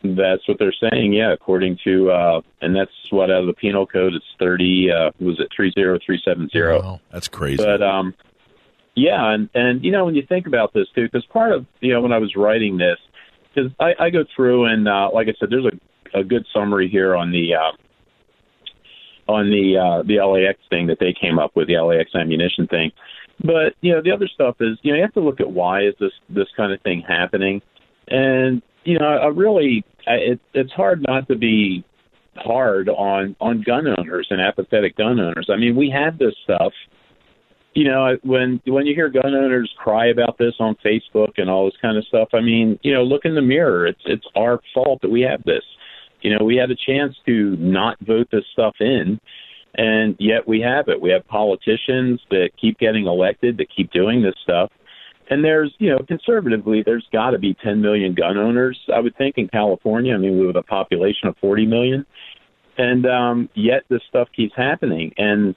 That's 0.03 0.47
what 0.49 0.59
they're 0.59 0.75
saying, 0.91 1.13
yeah. 1.13 1.33
According 1.33 1.79
to, 1.85 2.11
uh, 2.11 2.41
and 2.61 2.75
that's 2.75 2.91
what 3.11 3.31
out 3.31 3.43
of 3.43 3.47
the 3.47 3.53
penal 3.53 3.87
code, 3.87 4.15
it's 4.15 4.25
thirty. 4.39 4.91
Uh, 4.91 5.11
was 5.21 5.39
it 5.39 5.49
three 5.55 5.73
zero 5.73 5.99
three 6.05 6.21
seven 6.25 6.49
zero? 6.49 7.01
That's 7.11 7.29
crazy. 7.29 7.63
But 7.63 7.83
um, 7.83 8.15
yeah, 8.95 9.33
and 9.33 9.49
and 9.55 9.85
you 9.85 9.91
know 9.91 10.05
when 10.05 10.15
you 10.15 10.23
think 10.29 10.47
about 10.47 10.75
this 10.75 10.87
too, 10.95 11.05
because 11.05 11.25
part 11.27 11.53
of 11.53 11.67
you 11.81 11.93
know 11.93 12.01
when 12.01 12.13
I 12.13 12.19
was 12.19 12.35
writing 12.37 12.79
this, 12.79 12.99
because 13.55 13.71
I, 13.81 13.95
I 13.99 14.11
go 14.11 14.25
through 14.35 14.67
and 14.67 14.89
uh, 14.89 15.11
like 15.13 15.29
I 15.29 15.35
said, 15.39 15.51
there's 15.51 15.67
a, 15.67 16.21
a 16.21 16.25
good 16.25 16.47
summary 16.53 16.89
here 16.89 17.15
on 17.15 17.31
the 17.31 17.55
uh, 17.55 19.33
on 19.33 19.51
the 19.51 19.79
uh, 19.79 20.03
the 20.03 20.25
LAX 20.25 20.59
thing 20.69 20.89
that 20.89 20.99
they 21.01 21.15
came 21.19 21.39
up 21.39 21.53
with, 21.55 21.69
the 21.69 21.79
LAX 21.79 22.15
ammunition 22.15 22.67
thing. 22.67 22.93
But 23.43 23.75
you 23.81 23.93
know 23.93 24.03
the 24.03 24.13
other 24.13 24.29
stuff 24.29 24.57
is 24.61 24.79
you 24.83 24.93
know 24.93 24.97
you 24.97 25.03
have 25.03 25.15
to 25.15 25.21
look 25.21 25.41
at 25.41 25.51
why 25.51 25.85
is 25.85 25.95
this 25.99 26.13
this 26.29 26.49
kind 26.57 26.73
of 26.73 26.81
thing 26.83 27.03
happening, 27.07 27.63
and 28.09 28.63
you 28.85 28.99
know 28.99 29.07
I 29.07 29.29
really 29.29 29.85
it, 30.07 30.41
it's 30.55 30.73
hard 30.73 31.05
not 31.07 31.29
to 31.29 31.37
be 31.37 31.85
hard 32.37 32.89
on 32.89 33.37
on 33.41 33.63
gun 33.63 33.87
owners 33.87 34.27
and 34.31 34.41
apathetic 34.41 34.97
gun 34.97 35.21
owners. 35.21 35.49
I 35.53 35.57
mean 35.57 35.77
we 35.77 35.91
have 35.91 36.19
this 36.19 36.35
stuff 36.45 36.73
you 37.75 37.85
know, 37.85 38.17
when 38.23 38.61
when 38.67 38.87
you 38.87 38.95
hear 38.95 39.09
gun 39.09 39.35
owners 39.35 39.73
cry 39.79 40.07
about 40.07 40.37
this 40.39 40.55
on 40.61 40.77
Facebook 40.85 41.33
and 41.39 41.49
all 41.49 41.65
this 41.65 41.79
kind 41.81 41.97
of 41.97 42.05
stuff, 42.05 42.29
I 42.35 42.41
mean, 42.41 42.79
you 42.83 42.93
know, 42.93 43.03
look 43.03 43.25
in 43.25 43.35
the 43.35 43.43
mirror. 43.43 43.87
It's 43.87 44.03
it's 44.05 44.27
our 44.37 44.61
fault 44.75 45.01
that 45.03 45.11
we 45.11 45.23
have 45.23 45.43
this. 45.45 45.63
You 46.21 46.37
know, 46.37 46.45
we 46.45 46.57
had 46.57 46.71
a 46.71 46.77
chance 46.77 47.17
to 47.27 47.57
not 47.57 47.99
vote 48.01 48.29
this 48.31 48.45
stuff 48.53 48.75
in, 48.81 49.19
and 49.75 50.17
yet 50.19 50.47
we 50.47 50.61
have 50.61 50.89
it. 50.89 51.01
We 51.01 51.11
have 51.11 51.27
politicians 51.29 52.21
that 52.31 52.51
keep 52.61 52.79
getting 52.79 53.07
elected 53.07 53.57
that 53.57 53.69
keep 53.75 53.91
doing 53.91 54.23
this 54.23 54.35
stuff. 54.43 54.71
And 55.31 55.45
there's, 55.45 55.73
you 55.79 55.91
know, 55.91 55.99
conservatively, 56.07 56.83
there's 56.85 57.07
got 57.13 57.31
to 57.31 57.39
be 57.39 57.55
10 57.63 57.81
million 57.81 58.15
gun 58.15 58.37
owners, 58.37 58.79
I 58.95 59.01
would 59.01 59.17
think, 59.17 59.39
in 59.39 59.49
California. 59.49 60.15
I 60.15 60.19
mean, 60.19 60.47
with 60.47 60.57
a 60.57 60.63
population 60.63 61.29
of 61.29 61.37
40 61.41 61.67
million. 61.67 62.07
And 62.77 63.07
um, 63.07 63.49
yet 63.55 63.85
this 63.89 64.03
stuff 64.09 64.29
keeps 64.35 64.55
happening. 64.57 65.13
And, 65.17 65.55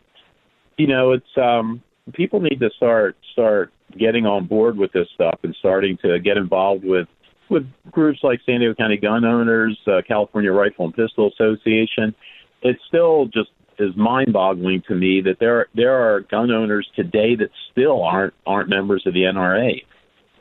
you 0.77 0.87
know, 0.87 1.11
it's, 1.11 1.37
um, 1.37 1.81
people 2.13 2.39
need 2.39 2.59
to 2.59 2.69
start 2.77 3.15
start 3.33 3.71
getting 3.97 4.25
on 4.25 4.45
board 4.45 4.77
with 4.77 4.91
this 4.91 5.07
stuff 5.13 5.39
and 5.43 5.55
starting 5.59 5.97
to 6.03 6.19
get 6.19 6.37
involved 6.37 6.83
with 6.83 7.07
with 7.49 7.67
groups 7.91 8.19
like 8.23 8.39
San 8.45 8.59
Diego 8.59 8.73
County 8.73 8.97
Gun 8.97 9.23
Owners, 9.23 9.77
uh, 9.87 10.01
California 10.07 10.51
Rifle 10.51 10.85
and 10.85 10.93
Pistol 10.95 11.31
Association. 11.31 12.15
It's 12.63 12.79
still 12.87 13.25
just 13.25 13.49
is 13.79 13.95
mind-boggling 13.95 14.83
to 14.87 14.95
me 14.95 15.21
that 15.21 15.39
there 15.39 15.67
there 15.73 15.93
are 15.93 16.21
gun 16.21 16.51
owners 16.51 16.89
today 16.95 17.35
that 17.35 17.49
still 17.71 18.03
aren't 18.03 18.33
aren't 18.45 18.69
members 18.69 19.03
of 19.05 19.13
the 19.13 19.21
NRA, 19.21 19.83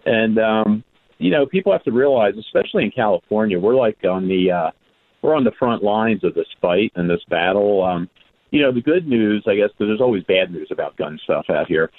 and 0.07 0.39
um, 0.39 0.85
you 1.19 1.31
know 1.31 1.47
people 1.47 1.73
have 1.73 1.85
to 1.85 1.93
realize, 1.93 2.35
especially 2.39 2.85
in 2.85 2.91
California, 2.91 3.59
we're 3.59 3.75
like 3.75 3.99
on 4.05 4.29
the 4.29 4.51
uh, 4.51 4.71
we're 5.23 5.35
on 5.35 5.45
the 5.45 5.53
front 5.59 5.83
lines 5.83 6.23
of 6.23 6.35
this 6.35 6.49
fight 6.61 6.93
and 6.95 7.09
this 7.09 7.23
battle. 7.29 7.83
Um, 7.83 8.11
you 8.51 8.61
know, 8.61 8.71
the 8.71 8.83
good 8.83 9.09
news, 9.09 9.43
I 9.49 9.57
guess, 9.57 9.71
because 9.71 9.89
there's 9.89 10.01
always 10.01 10.23
bad 10.25 10.53
news 10.53 10.69
about 10.71 10.97
gun 10.97 11.19
stuff 11.25 11.47
out 11.49 11.67
here. 11.67 11.91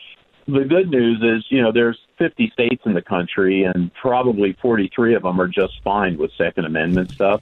The 0.48 0.64
good 0.64 0.90
news 0.90 1.18
is, 1.22 1.44
you 1.50 1.62
know, 1.62 1.72
there's 1.72 2.00
50 2.18 2.50
states 2.54 2.84
in 2.86 2.94
the 2.94 3.02
country, 3.02 3.64
and 3.64 3.92
probably 3.96 4.56
43 4.62 5.16
of 5.16 5.24
them 5.24 5.42
are 5.42 5.48
just 5.48 5.74
fine 5.84 6.18
with 6.18 6.32
Second 6.38 6.66
Amendment 6.66 7.12
stuff. 7.12 7.42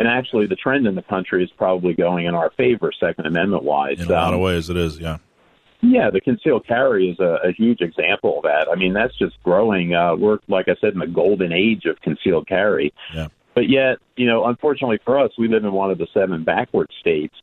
And 0.00 0.08
actually, 0.08 0.46
the 0.46 0.56
trend 0.56 0.86
in 0.86 0.94
the 0.94 1.02
country 1.02 1.44
is 1.44 1.50
probably 1.58 1.92
going 1.92 2.24
in 2.24 2.34
our 2.34 2.50
favor, 2.56 2.90
Second 2.98 3.26
Amendment 3.26 3.64
wise. 3.64 4.00
In 4.00 4.08
a 4.08 4.12
lot 4.12 4.32
of 4.32 4.38
um, 4.38 4.40
ways, 4.40 4.70
it 4.70 4.76
is, 4.78 4.98
yeah. 4.98 5.18
Yeah, 5.82 6.08
the 6.10 6.22
concealed 6.22 6.66
carry 6.66 7.10
is 7.10 7.20
a, 7.20 7.38
a 7.48 7.52
huge 7.52 7.82
example 7.82 8.38
of 8.38 8.44
that. 8.44 8.66
I 8.72 8.76
mean, 8.76 8.94
that's 8.94 9.16
just 9.18 9.34
growing. 9.42 9.94
Uh, 9.94 10.16
we're, 10.16 10.38
like 10.48 10.68
I 10.68 10.74
said, 10.80 10.94
in 10.94 11.00
the 11.00 11.06
golden 11.06 11.52
age 11.52 11.84
of 11.84 12.00
concealed 12.00 12.48
carry. 12.48 12.94
Yeah. 13.14 13.28
But 13.54 13.68
yet, 13.68 13.98
you 14.16 14.26
know, 14.26 14.46
unfortunately 14.46 15.00
for 15.04 15.18
us, 15.18 15.32
we 15.38 15.48
live 15.48 15.64
in 15.64 15.72
one 15.72 15.90
of 15.90 15.98
the 15.98 16.06
seven 16.14 16.44
backward 16.44 16.90
states 16.98 17.34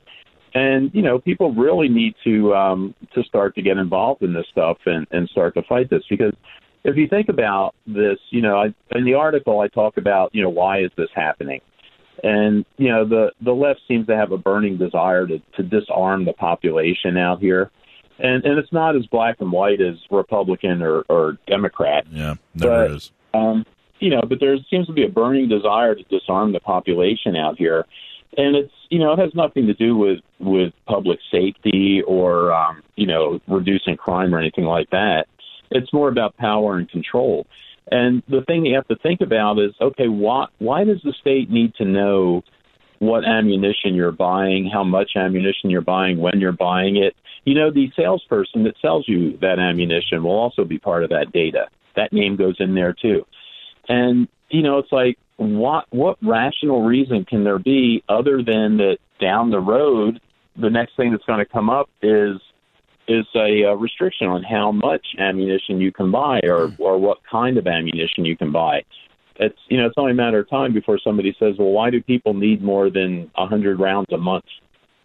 and 0.55 0.89
you 0.93 1.01
know 1.01 1.19
people 1.19 1.53
really 1.53 1.89
need 1.89 2.15
to 2.23 2.55
um, 2.55 2.95
to 3.13 3.21
start 3.23 3.53
to 3.55 3.61
get 3.61 3.77
involved 3.77 4.23
in 4.23 4.33
this 4.33 4.45
stuff 4.51 4.77
and, 4.85 5.05
and 5.11 5.29
start 5.29 5.53
to 5.53 5.61
fight 5.63 5.89
this 5.89 6.03
because 6.09 6.33
if 6.87 6.95
you 6.95 7.07
think 7.07 7.27
about 7.27 7.75
this, 7.85 8.17
you 8.29 8.41
know, 8.41 8.55
I, 8.55 8.97
in 8.97 9.03
the 9.03 9.13
article 9.13 9.59
I 9.59 9.67
talk 9.67 9.97
about 9.97 10.33
you 10.33 10.41
know 10.41 10.49
why 10.49 10.79
is 10.79 10.91
this 10.97 11.09
happening, 11.13 11.61
and 12.23 12.65
you 12.77 12.89
know 12.89 13.05
the 13.05 13.31
the 13.41 13.53
left 13.53 13.81
seems 13.87 14.07
to 14.07 14.15
have 14.15 14.31
a 14.31 14.37
burning 14.37 14.77
desire 14.77 15.27
to 15.27 15.39
to 15.55 15.63
disarm 15.63 16.25
the 16.25 16.33
population 16.33 17.17
out 17.17 17.39
here, 17.39 17.71
and 18.19 18.43
and 18.45 18.57
it's 18.57 18.71
not 18.73 18.95
as 18.95 19.05
black 19.07 19.37
and 19.39 19.51
white 19.51 19.81
as 19.81 19.95
Republican 20.09 20.81
or, 20.81 21.01
or 21.09 21.37
Democrat. 21.47 22.05
Yeah, 22.11 22.35
never 22.55 22.87
But- 22.87 22.91
is. 22.91 23.11
Um, 23.33 23.65
you 23.99 24.11
know, 24.11 24.21
but 24.21 24.39
there 24.39 24.55
seems 24.69 24.85
to 24.87 24.93
be 24.93 25.03
a 25.03 25.09
burning 25.09 25.49
desire 25.49 25.95
to 25.95 26.03
disarm 26.03 26.53
the 26.53 26.59
population 26.59 27.35
out 27.35 27.57
here, 27.57 27.85
and 28.37 28.55
it's 28.55 28.73
you 28.89 28.99
know 28.99 29.13
it 29.13 29.19
has 29.19 29.33
nothing 29.33 29.67
to 29.67 29.73
do 29.73 29.95
with 29.95 30.19
with 30.39 30.73
public 30.85 31.19
safety 31.31 32.01
or 32.05 32.53
um, 32.53 32.81
you 32.95 33.07
know 33.07 33.39
reducing 33.47 33.97
crime 33.97 34.33
or 34.33 34.39
anything 34.39 34.65
like 34.65 34.89
that. 34.91 35.25
It's 35.71 35.91
more 35.91 36.09
about 36.09 36.37
power 36.37 36.77
and 36.77 36.89
control. 36.89 37.47
And 37.89 38.21
the 38.27 38.41
thing 38.41 38.65
you 38.65 38.75
have 38.75 38.87
to 38.87 38.97
think 38.97 39.21
about 39.21 39.59
is, 39.59 39.71
okay, 39.79 40.07
why 40.07 40.47
why 40.59 40.83
does 40.83 41.01
the 41.03 41.13
state 41.19 41.49
need 41.49 41.73
to 41.75 41.85
know 41.85 42.43
what 42.99 43.25
ammunition 43.25 43.93
you're 43.93 44.11
buying, 44.11 44.69
how 44.71 44.83
much 44.83 45.11
ammunition 45.15 45.69
you're 45.69 45.81
buying, 45.81 46.17
when 46.17 46.39
you're 46.39 46.51
buying 46.51 46.97
it? 46.97 47.15
You 47.45 47.53
know, 47.55 47.71
the 47.71 47.89
salesperson 47.95 48.63
that 48.63 48.75
sells 48.81 49.05
you 49.07 49.37
that 49.37 49.59
ammunition 49.59 50.23
will 50.23 50.31
also 50.31 50.65
be 50.65 50.79
part 50.79 51.03
of 51.03 51.09
that 51.11 51.31
data. 51.31 51.67
That 51.95 52.11
name 52.11 52.35
goes 52.35 52.55
in 52.59 52.75
there 52.75 52.93
too. 52.93 53.25
And 53.87 54.27
you 54.49 54.61
know, 54.61 54.79
it's 54.79 54.91
like 54.91 55.17
what 55.37 55.85
what 55.91 56.17
rational 56.21 56.83
reason 56.83 57.23
can 57.25 57.43
there 57.43 57.59
be 57.59 58.03
other 58.09 58.43
than 58.43 58.77
that 58.77 58.97
down 59.19 59.49
the 59.49 59.59
road 59.59 60.19
the 60.57 60.69
next 60.69 60.95
thing 60.97 61.11
that's 61.11 61.23
going 61.25 61.39
to 61.39 61.45
come 61.45 61.69
up 61.69 61.89
is 62.01 62.41
is 63.07 63.25
a, 63.35 63.65
uh 63.65 63.73
restriction 63.73 64.27
on 64.27 64.43
how 64.43 64.71
much 64.71 65.05
ammunition 65.19 65.79
you 65.79 65.91
can 65.91 66.11
buy 66.11 66.39
or 66.43 66.73
or 66.77 66.97
what 66.97 67.19
kind 67.29 67.57
of 67.57 67.67
ammunition 67.67 68.25
you 68.25 68.35
can 68.35 68.51
buy. 68.51 68.83
It's 69.37 69.57
you 69.69 69.77
know 69.77 69.85
it's 69.85 69.95
only 69.97 70.11
a 70.11 70.15
matter 70.15 70.39
of 70.39 70.49
time 70.49 70.73
before 70.73 70.99
somebody 71.03 71.35
says, 71.39 71.55
well, 71.57 71.69
why 71.69 71.89
do 71.89 72.01
people 72.01 72.33
need 72.33 72.61
more 72.61 72.89
than 72.89 73.31
a 73.37 73.45
hundred 73.45 73.79
rounds 73.79 74.07
a 74.11 74.17
month, 74.17 74.45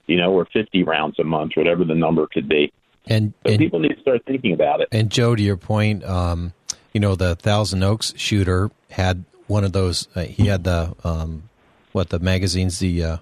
you 0.07 0.17
know, 0.17 0.33
or 0.33 0.47
fifty 0.53 0.83
rounds 0.83 1.19
a 1.19 1.25
month, 1.25 1.53
whatever 1.55 1.85
the 1.85 1.95
number 1.95 2.27
could 2.27 2.49
be. 2.49 2.73
And 3.07 3.35
So 3.45 3.53
and, 3.53 3.59
people 3.59 3.81
need 3.81 3.95
to 3.95 4.01
start 4.01 4.23
thinking 4.27 4.53
about 4.53 4.81
it. 4.81 4.89
and 4.93 5.11
Joe, 5.11 5.35
to 5.35 5.43
your 5.43 5.57
point, 5.57 6.05
um, 6.05 6.53
you 6.93 7.01
know, 7.01 7.15
the 7.15 7.35
Thousand 7.35 7.83
Oaks 7.83 8.15
shooter 8.17 8.71
had 8.91 9.25
one 9.49 9.65
of 9.65 9.73
those. 9.73 10.09
Uh, 10.15 10.23
he 10.23 10.47
had 10.47 10.65
the 10.65 10.95
um, 11.05 11.49
what 11.93 12.09
the 12.09 12.19
magazines, 12.19 12.79
the 12.79 13.05
uh, 13.05 13.17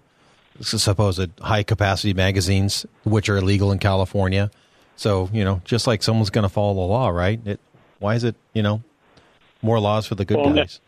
supposed 0.61 1.31
high 1.41 1.63
capacity 1.63 2.15
magazines, 2.15 2.87
which 3.05 3.29
are 3.29 3.37
illegal 3.37 3.73
in 3.73 3.79
California. 3.79 4.51
So 5.01 5.31
you 5.33 5.45
know, 5.45 5.63
just 5.65 5.87
like 5.87 6.03
someone's 6.03 6.29
going 6.29 6.43
to 6.43 6.51
follow 6.51 6.75
the 6.75 6.81
law, 6.81 7.09
right? 7.09 7.41
It, 7.47 7.59
why 8.01 8.17
is 8.17 8.25
it 8.25 8.37
you 8.53 8.63
know 8.63 8.83
more 9.63 9.81
laws 9.81 10.07
for 10.07 10.15
the 10.15 10.27
good 10.27 10.37
Well, 10.37 10.53
guys? 10.53 10.79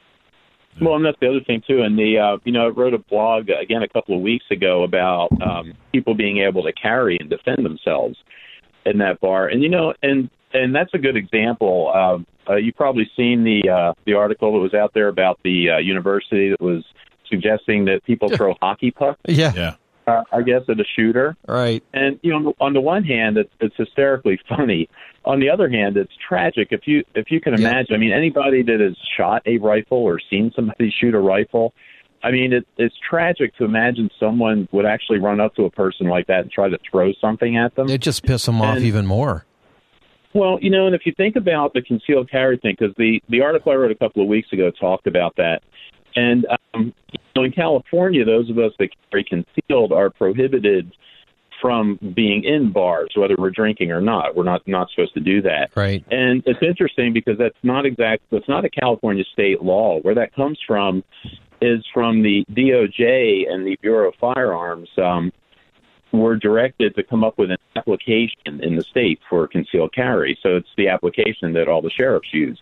Well, 0.83 0.97
and 0.97 1.05
that's 1.05 1.19
the 1.19 1.31
other 1.31 1.41
thing 1.41 1.63
too. 1.67 1.81
And 1.81 1.99
the 1.99 2.19
uh, 2.19 2.37
you 2.45 2.53
know, 2.53 2.67
I 2.67 2.69
wrote 2.69 2.93
a 2.93 2.99
blog 2.99 3.49
again 3.49 3.83
a 3.83 3.89
couple 3.89 4.15
of 4.15 4.21
weeks 4.21 4.45
ago 4.51 4.83
about 4.83 5.31
um, 5.41 5.73
people 5.93 6.15
being 6.15 6.39
able 6.39 6.63
to 6.65 6.75
carry 6.75 7.17
and 7.21 7.31
defend 7.31 7.65
themselves 7.65 8.19
in 8.85 8.99
that 8.99 9.19
bar. 9.21 9.49
And 9.49 9.63
you 9.63 9.71
know, 9.71 9.95
and 10.03 10.29
and 10.53 10.75
that's 10.75 10.93
a 10.93 10.99
good 10.99 11.17
example. 11.17 11.91
Uh, 11.95 12.53
uh, 12.53 12.57
you've 12.57 12.77
probably 12.77 13.11
seen 13.17 13.45
the 13.45 13.67
uh, 13.67 13.95
the 14.05 14.13
article 14.13 14.53
that 14.53 14.59
was 14.59 14.75
out 14.75 14.93
there 14.93 15.09
about 15.09 15.41
the 15.43 15.71
uh, 15.71 15.79
university 15.79 16.51
that 16.51 16.61
was 16.61 16.85
suggesting 17.31 17.87
that 17.87 18.05
people 18.05 18.29
throw 18.29 18.55
hockey 18.61 18.91
pucks, 18.91 19.21
Yeah, 19.27 19.53
Yeah. 19.57 19.75
Uh, 20.07 20.23
I 20.33 20.43
guess, 20.43 20.63
at 20.69 20.81
a 20.81 20.85
shooter. 20.97 21.37
right. 21.47 21.83
And 21.93 22.19
you 22.23 22.33
know, 22.33 22.55
on 22.61 22.73
the 22.73 22.81
one 22.81 23.05
hand, 23.05 23.37
it's, 23.37 23.53
it's 23.61 23.75
hysterically 23.77 24.39
funny. 24.49 24.89
On 25.25 25.39
the 25.39 25.49
other 25.51 25.69
hand, 25.69 25.97
it's 25.97 26.13
tragic. 26.29 26.69
If 26.71 26.83
you 26.87 27.05
if 27.15 27.31
you 27.31 27.41
can 27.41 27.53
Yeah. 27.53 27.71
imagine, 27.71 27.95
I 27.95 27.99
mean, 27.99 28.13
anybody 28.13 28.63
that 28.63 28.81
has 28.81 28.97
shot 29.17 29.43
a 29.47 29.59
rifle 29.59 29.99
or 29.99 30.19
seen 30.31 30.53
somebody 30.57 30.93
shoot 31.01 31.15
a 31.15 31.21
rifle, 31.21 31.73
I 32.25 32.31
mean, 32.33 32.53
it, 32.53 32.67
it's 32.77 32.95
tragic 33.09 33.57
to 33.57 33.65
imagine 33.65 34.11
someone 34.19 34.69
would 34.73 34.87
actually 34.87 35.19
run 35.21 35.41
up 35.41 35.55
to 35.57 35.65
a 35.65 35.71
person 35.71 36.09
like 36.09 36.27
that 36.27 36.41
and 36.41 36.51
try 36.51 36.69
to 36.69 36.79
throw 36.91 37.13
something 37.21 37.57
at 37.57 37.75
them. 37.77 37.89
It 37.89 38.01
just 38.01 38.25
piss 38.25 38.47
them 38.47 38.61
off 38.61 38.79
even 38.79 39.07
more. 39.07 39.45
Well, 40.35 40.59
you 40.63 40.71
know, 40.71 40.87
and 40.87 40.95
if 40.95 41.03
you 41.05 41.13
think 41.17 41.37
about 41.37 41.75
the 41.75 41.83
concealed 41.83 42.31
carry 42.31 42.57
thing, 42.57 42.75
because 42.79 42.95
the 42.97 43.21
the 43.29 43.43
article 43.43 43.71
I 43.71 43.75
wrote 43.75 43.91
a 43.93 43.95
couple 43.97 44.23
of 44.23 44.29
weeks 44.29 44.53
ago 44.53 44.71
talked 44.71 45.07
about 45.07 45.37
that, 45.37 45.63
and 46.17 46.47
um, 46.75 46.95
know, 47.37 47.45
in 47.45 47.53
California, 47.53 48.25
those 48.25 48.51
of 48.51 48.59
us 48.59 48.73
that 48.79 48.91
carry 49.11 49.25
concealed 49.25 49.93
are 49.93 50.11
prohibited 50.11 50.93
from 51.61 51.99
being 52.15 52.43
in 52.43 52.73
bars, 52.73 53.11
whether 53.15 53.37
we're 53.39 53.51
drinking 53.51 53.93
or 53.93 54.01
not. 54.01 54.35
We're 54.35 54.45
not 54.45 54.67
not 54.67 54.91
supposed 54.91 55.15
to 55.15 55.21
do 55.21 55.43
that. 55.43 55.71
Right. 55.77 56.05
And 56.11 56.43
it's 56.47 56.63
interesting 56.63 57.13
because 57.13 57.39
that's 57.39 57.57
not 57.63 57.87
exact. 57.87 58.25
That's 58.31 58.49
not 58.49 58.65
a 58.65 58.71
California 58.71 59.25
state 59.33 59.63
law. 59.63 60.01
Where 60.01 60.15
that 60.15 60.35
comes 60.35 60.59
from 60.67 61.05
is 61.61 61.85
from 61.95 62.23
the 62.23 62.45
DOJ 62.51 63.49
and 63.49 63.67
the 63.67 63.77
Bureau 63.81 64.09
of 64.09 64.15
Firearms. 64.17 64.89
Um, 64.99 65.33
were 66.13 66.37
directed 66.37 66.95
to 66.95 67.03
come 67.03 67.25
up 67.25 67.39
with 67.39 67.51
an 67.51 67.57
application 67.75 68.61
in 68.63 68.77
the 68.77 68.83
state 68.83 69.19
for 69.31 69.49
concealed 69.49 69.95
carry. 69.95 70.39
So 70.43 70.57
it's 70.57 70.69
the 70.77 70.89
application 70.89 71.55
that 71.55 71.69
all 71.69 71.81
the 71.81 71.89
sheriffs 71.89 72.29
use. 72.35 72.61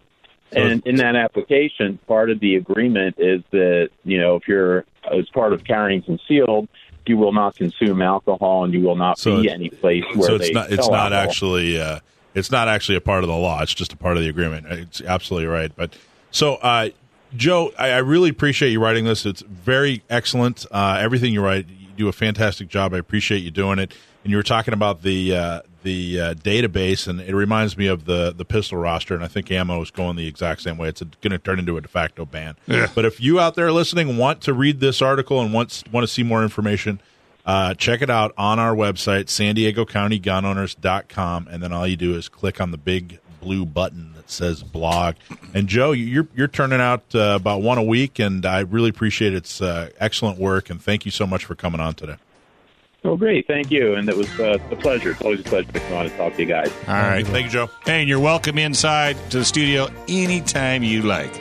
And 0.53 0.87
in 0.87 0.97
that 0.97 1.17
application, 1.17 1.99
part 2.07 2.31
of 2.31 2.41
the 2.41 2.57
agreement 2.57 3.17
is 3.19 3.43
that 3.51 3.91
you 4.05 4.19
know 4.19 4.37
if 4.37 4.49
you're 4.49 4.85
as 5.11 5.29
part 5.31 5.53
of 5.53 5.65
carrying 5.65 6.03
concealed, 6.03 6.69
you 7.07 7.17
will 7.17 7.33
not 7.33 7.57
consume 7.57 8.03
alcohol 8.03 8.65
and 8.65 8.73
you 8.73 8.81
will 8.81 8.97
not 8.97 9.19
So 9.19 9.43
be 9.43 9.51
any 9.51 9.71
place 9.71 10.05
where 10.15 10.23
so 10.29 10.39
they 10.39 10.47
it's 10.47 10.55
not 10.55 10.71
it's 10.73 10.89
not 10.89 11.13
alcohol. 11.13 11.29
actually 11.29 11.81
uh, 11.81 12.01
it's 12.35 12.51
not 12.51 12.69
actually 12.69 12.97
a 12.97 13.01
part 13.01 13.25
of 13.25 13.29
the 13.29 13.37
law. 13.37 13.63
It's 13.63 13.75
just 13.75 13.93
a 13.93 13.97
part 13.97 14.17
of 14.17 14.23
the 14.23 14.29
agreement. 14.29 14.67
It's 14.67 15.01
absolutely 15.01 15.49
right. 15.49 15.73
But 15.75 15.95
so, 16.31 16.55
uh, 16.57 16.91
Joe, 17.37 17.73
I, 17.79 17.91
I 17.91 17.99
really 17.99 18.31
appreciate 18.31 18.71
you 18.71 18.81
writing 18.81 19.05
this. 19.05 19.27
It's 19.27 19.43
very 19.43 20.03
excellent. 20.09 20.65
Uh, 20.71 20.99
everything 21.01 21.33
you 21.33 21.43
write, 21.43 21.67
you 21.69 21.89
do 21.97 22.09
a 22.09 22.13
fantastic 22.13 22.69
job. 22.69 22.95
I 22.95 22.99
appreciate 22.99 23.39
you 23.39 23.51
doing 23.51 23.79
it. 23.81 23.93
And 24.23 24.31
you 24.31 24.37
were 24.37 24.43
talking 24.43 24.75
about 24.75 25.03
the 25.03 25.35
uh, 25.35 25.61
the 25.83 26.21
uh, 26.21 26.35
database, 26.35 27.09
and 27.09 27.21
it 27.21 27.35
reminds 27.35 27.77
me 27.77 27.87
of 27.87 28.05
the 28.05 28.33
the 28.37 28.45
pistol 28.45 28.79
roster. 28.79 29.15
And 29.15 29.25
I 29.25 29.29
think 29.29 29.51
ammo 29.51 29.81
is 29.81 29.91
going 29.91 30.17
the 30.17 30.27
exact 30.27 30.61
same 30.63 30.77
way. 30.77 30.89
It's 30.89 31.03
going 31.03 31.31
to 31.33 31.39
turn 31.39 31.59
into 31.59 31.77
a 31.77 31.81
de 31.81 31.89
facto 31.89 32.27
ban. 32.27 32.57
But 32.95 33.05
if 33.05 33.21
you 33.21 33.41
out 33.41 33.55
there 33.55 33.73
listening 33.73 34.17
want 34.19 34.43
to 34.43 34.53
read 34.53 34.81
this 34.81 35.01
article 35.01 35.41
and 35.41 35.53
want 35.55 35.85
want 35.91 36.05
to 36.05 36.09
see 36.13 36.23
more 36.23 36.43
information, 36.43 37.01
uh, 37.47 37.75
check 37.75 38.03
it 38.03 38.11
out 38.11 38.33
on 38.37 38.59
our 38.59 38.75
website, 38.75 39.29
San 39.29 39.55
Diego 39.55 39.85
County 39.87 40.21
Gunowners.com, 40.21 41.49
and 41.51 41.63
then 41.63 41.73
all 41.73 41.87
you 41.87 41.97
do 41.97 42.15
is 42.15 42.29
click 42.29 42.61
on 42.61 42.71
the 42.71 42.79
big 42.79 43.19
blue 43.41 43.65
button 43.65 44.13
that 44.15 44.31
says 44.31 44.63
blog. 44.63 45.15
And 45.55 45.67
Joe, 45.67 45.93
you're 45.93 46.29
you're 46.35 46.49
turning 46.49 46.81
out 46.81 47.03
uh, 47.15 47.39
about 47.41 47.63
one 47.63 47.79
a 47.79 47.83
week, 47.83 48.19
and 48.19 48.45
I 48.45 48.61
really 48.61 48.91
appreciate 48.91 49.33
its 49.33 49.63
uh, 49.63 49.91
excellent 49.99 50.39
work. 50.39 50.69
And 50.69 50.81
thank 50.81 51.07
you 51.07 51.11
so 51.11 51.27
much 51.27 51.47
for 51.47 51.55
coming 51.55 51.81
on 51.81 51.95
today. 51.95 52.17
Oh, 53.03 53.17
great. 53.17 53.47
Thank 53.47 53.71
you. 53.71 53.95
And 53.95 54.09
it 54.09 54.17
was 54.17 54.29
uh, 54.39 54.59
a 54.71 54.77
pleasure. 54.77 55.13
It's 55.13 55.23
always 55.23 55.41
a 55.41 55.45
pleasure 55.45 55.73
to 55.73 55.81
come 55.81 55.93
on 55.95 56.07
and 56.07 56.17
talk 56.17 56.35
to 56.35 56.41
you 56.43 56.47
guys. 56.47 56.71
All 56.87 56.95
right. 56.95 57.27
Thank 57.27 57.47
you, 57.47 57.51
Joe. 57.51 57.71
Hey, 57.85 58.01
and 58.01 58.09
you're 58.09 58.21
welcome 58.21 58.59
inside 58.59 59.17
to 59.31 59.39
the 59.39 59.45
studio 59.45 59.89
anytime 60.07 60.83
you 60.83 61.03
like. 61.03 61.35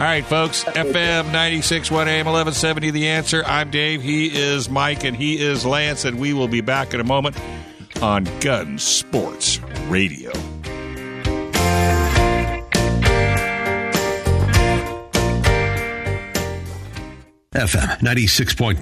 All 0.00 0.06
right, 0.06 0.24
folks. 0.24 0.64
FM 0.64 1.24
96.1 1.30 2.06
AM 2.06 2.26
1170, 2.26 2.90
The 2.92 3.08
Answer. 3.08 3.42
I'm 3.44 3.70
Dave. 3.70 4.02
He 4.02 4.28
is 4.28 4.70
Mike, 4.70 5.04
and 5.04 5.14
he 5.16 5.38
is 5.38 5.66
Lance, 5.66 6.04
and 6.04 6.18
we 6.18 6.32
will 6.32 6.48
be 6.48 6.62
back 6.62 6.94
in 6.94 7.00
a 7.00 7.04
moment 7.04 7.36
on 8.00 8.24
Gun 8.40 8.78
Sports 8.78 9.60
Radio. 9.88 10.30
FM 17.54 17.98
96.1, 17.98 18.78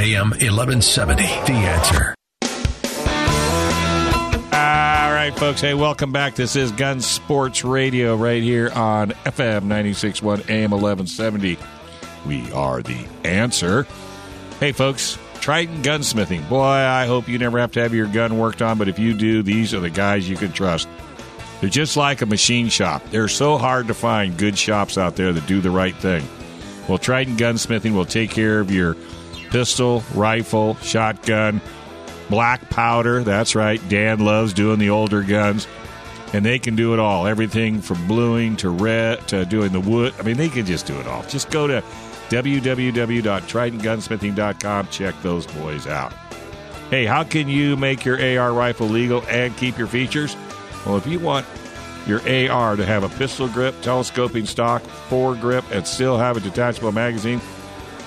AM 0.00 0.30
1170. 0.30 1.22
The 1.22 1.52
answer. 1.52 2.14
All 4.54 5.12
right, 5.12 5.34
folks. 5.36 5.60
Hey, 5.60 5.74
welcome 5.74 6.12
back. 6.12 6.34
This 6.34 6.56
is 6.56 6.72
Gun 6.72 7.02
Sports 7.02 7.62
Radio 7.62 8.16
right 8.16 8.42
here 8.42 8.70
on 8.74 9.10
FM 9.26 9.64
96.1 9.64 10.48
AM 10.48 10.70
1170. 10.70 11.58
We 12.24 12.50
are 12.52 12.80
the 12.80 13.06
answer. 13.24 13.86
Hey, 14.60 14.72
folks. 14.72 15.18
Triton 15.40 15.82
Gunsmithing. 15.82 16.48
Boy, 16.48 16.62
I 16.62 17.04
hope 17.04 17.28
you 17.28 17.36
never 17.36 17.58
have 17.58 17.72
to 17.72 17.82
have 17.82 17.92
your 17.92 18.06
gun 18.06 18.38
worked 18.38 18.62
on, 18.62 18.78
but 18.78 18.88
if 18.88 18.98
you 18.98 19.12
do, 19.12 19.42
these 19.42 19.74
are 19.74 19.80
the 19.80 19.90
guys 19.90 20.26
you 20.26 20.38
can 20.38 20.52
trust. 20.52 20.88
They're 21.60 21.68
just 21.68 21.98
like 21.98 22.22
a 22.22 22.26
machine 22.26 22.70
shop. 22.70 23.02
They're 23.10 23.28
so 23.28 23.58
hard 23.58 23.88
to 23.88 23.94
find 23.94 24.38
good 24.38 24.56
shops 24.56 24.96
out 24.96 25.16
there 25.16 25.34
that 25.34 25.46
do 25.46 25.60
the 25.60 25.70
right 25.70 25.94
thing. 25.94 26.26
Well, 26.88 26.98
Triton 26.98 27.36
Gunsmithing 27.36 27.94
will 27.94 28.06
take 28.06 28.30
care 28.30 28.60
of 28.60 28.70
your 28.70 28.96
pistol, 29.50 30.04
rifle, 30.14 30.76
shotgun, 30.76 31.60
black 32.30 32.70
powder. 32.70 33.24
That's 33.24 33.54
right. 33.54 33.80
Dan 33.88 34.20
loves 34.20 34.52
doing 34.52 34.78
the 34.78 34.90
older 34.90 35.22
guns. 35.22 35.66
And 36.32 36.44
they 36.44 36.58
can 36.58 36.74
do 36.76 36.92
it 36.92 36.98
all. 36.98 37.26
Everything 37.26 37.80
from 37.80 38.06
bluing 38.06 38.56
to 38.56 38.68
red 38.68 39.26
to 39.28 39.44
doing 39.44 39.70
the 39.72 39.80
wood. 39.80 40.12
I 40.18 40.22
mean, 40.22 40.36
they 40.36 40.48
can 40.48 40.66
just 40.66 40.84
do 40.86 40.98
it 40.98 41.06
all. 41.06 41.22
Just 41.24 41.50
go 41.50 41.68
to 41.68 41.82
www.tritongunsmithing.com. 42.28 44.88
Check 44.88 45.14
those 45.22 45.46
boys 45.46 45.86
out. 45.86 46.12
Hey, 46.90 47.06
how 47.06 47.24
can 47.24 47.48
you 47.48 47.76
make 47.76 48.04
your 48.04 48.40
AR 48.40 48.52
rifle 48.52 48.88
legal 48.88 49.22
and 49.28 49.56
keep 49.56 49.78
your 49.78 49.86
features? 49.86 50.36
Well, 50.84 50.96
if 50.96 51.06
you 51.06 51.20
want 51.20 51.46
your 52.06 52.20
AR 52.50 52.76
to 52.76 52.86
have 52.86 53.02
a 53.02 53.08
pistol 53.10 53.48
grip, 53.48 53.74
telescoping 53.82 54.46
stock, 54.46 54.82
foregrip, 55.08 55.64
and 55.70 55.86
still 55.86 56.18
have 56.18 56.36
a 56.36 56.40
detachable 56.40 56.92
magazine, 56.92 57.40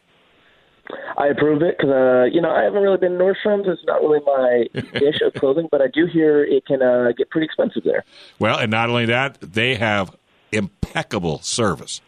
I 1.19 1.27
approve 1.27 1.63
it 1.63 1.77
because 1.77 1.91
uh, 1.91 2.25
you 2.33 2.41
know 2.41 2.51
I 2.51 2.63
haven't 2.63 2.83
really 2.83 2.97
been 2.97 3.13
to 3.13 3.19
Nordstrom's. 3.19 3.67
It's 3.67 3.85
not 3.85 4.01
really 4.01 4.21
my 4.25 4.81
dish 4.99 5.21
of 5.21 5.35
clothing, 5.35 5.69
but 5.71 5.83
I 5.83 5.89
do 5.93 6.07
hear 6.07 6.45
it 6.45 6.65
can 6.65 6.81
uh, 6.81 7.13
get 7.17 7.29
pretty 7.31 7.47
expensive 7.47 7.83
there. 7.85 8.05
Well, 8.39 8.59
and 8.59 8.71
not 8.71 8.89
only 8.89 9.07
that, 9.07 9.41
they 9.41 9.75
have 9.75 10.15
impeccable 10.53 11.41
service. 11.41 12.01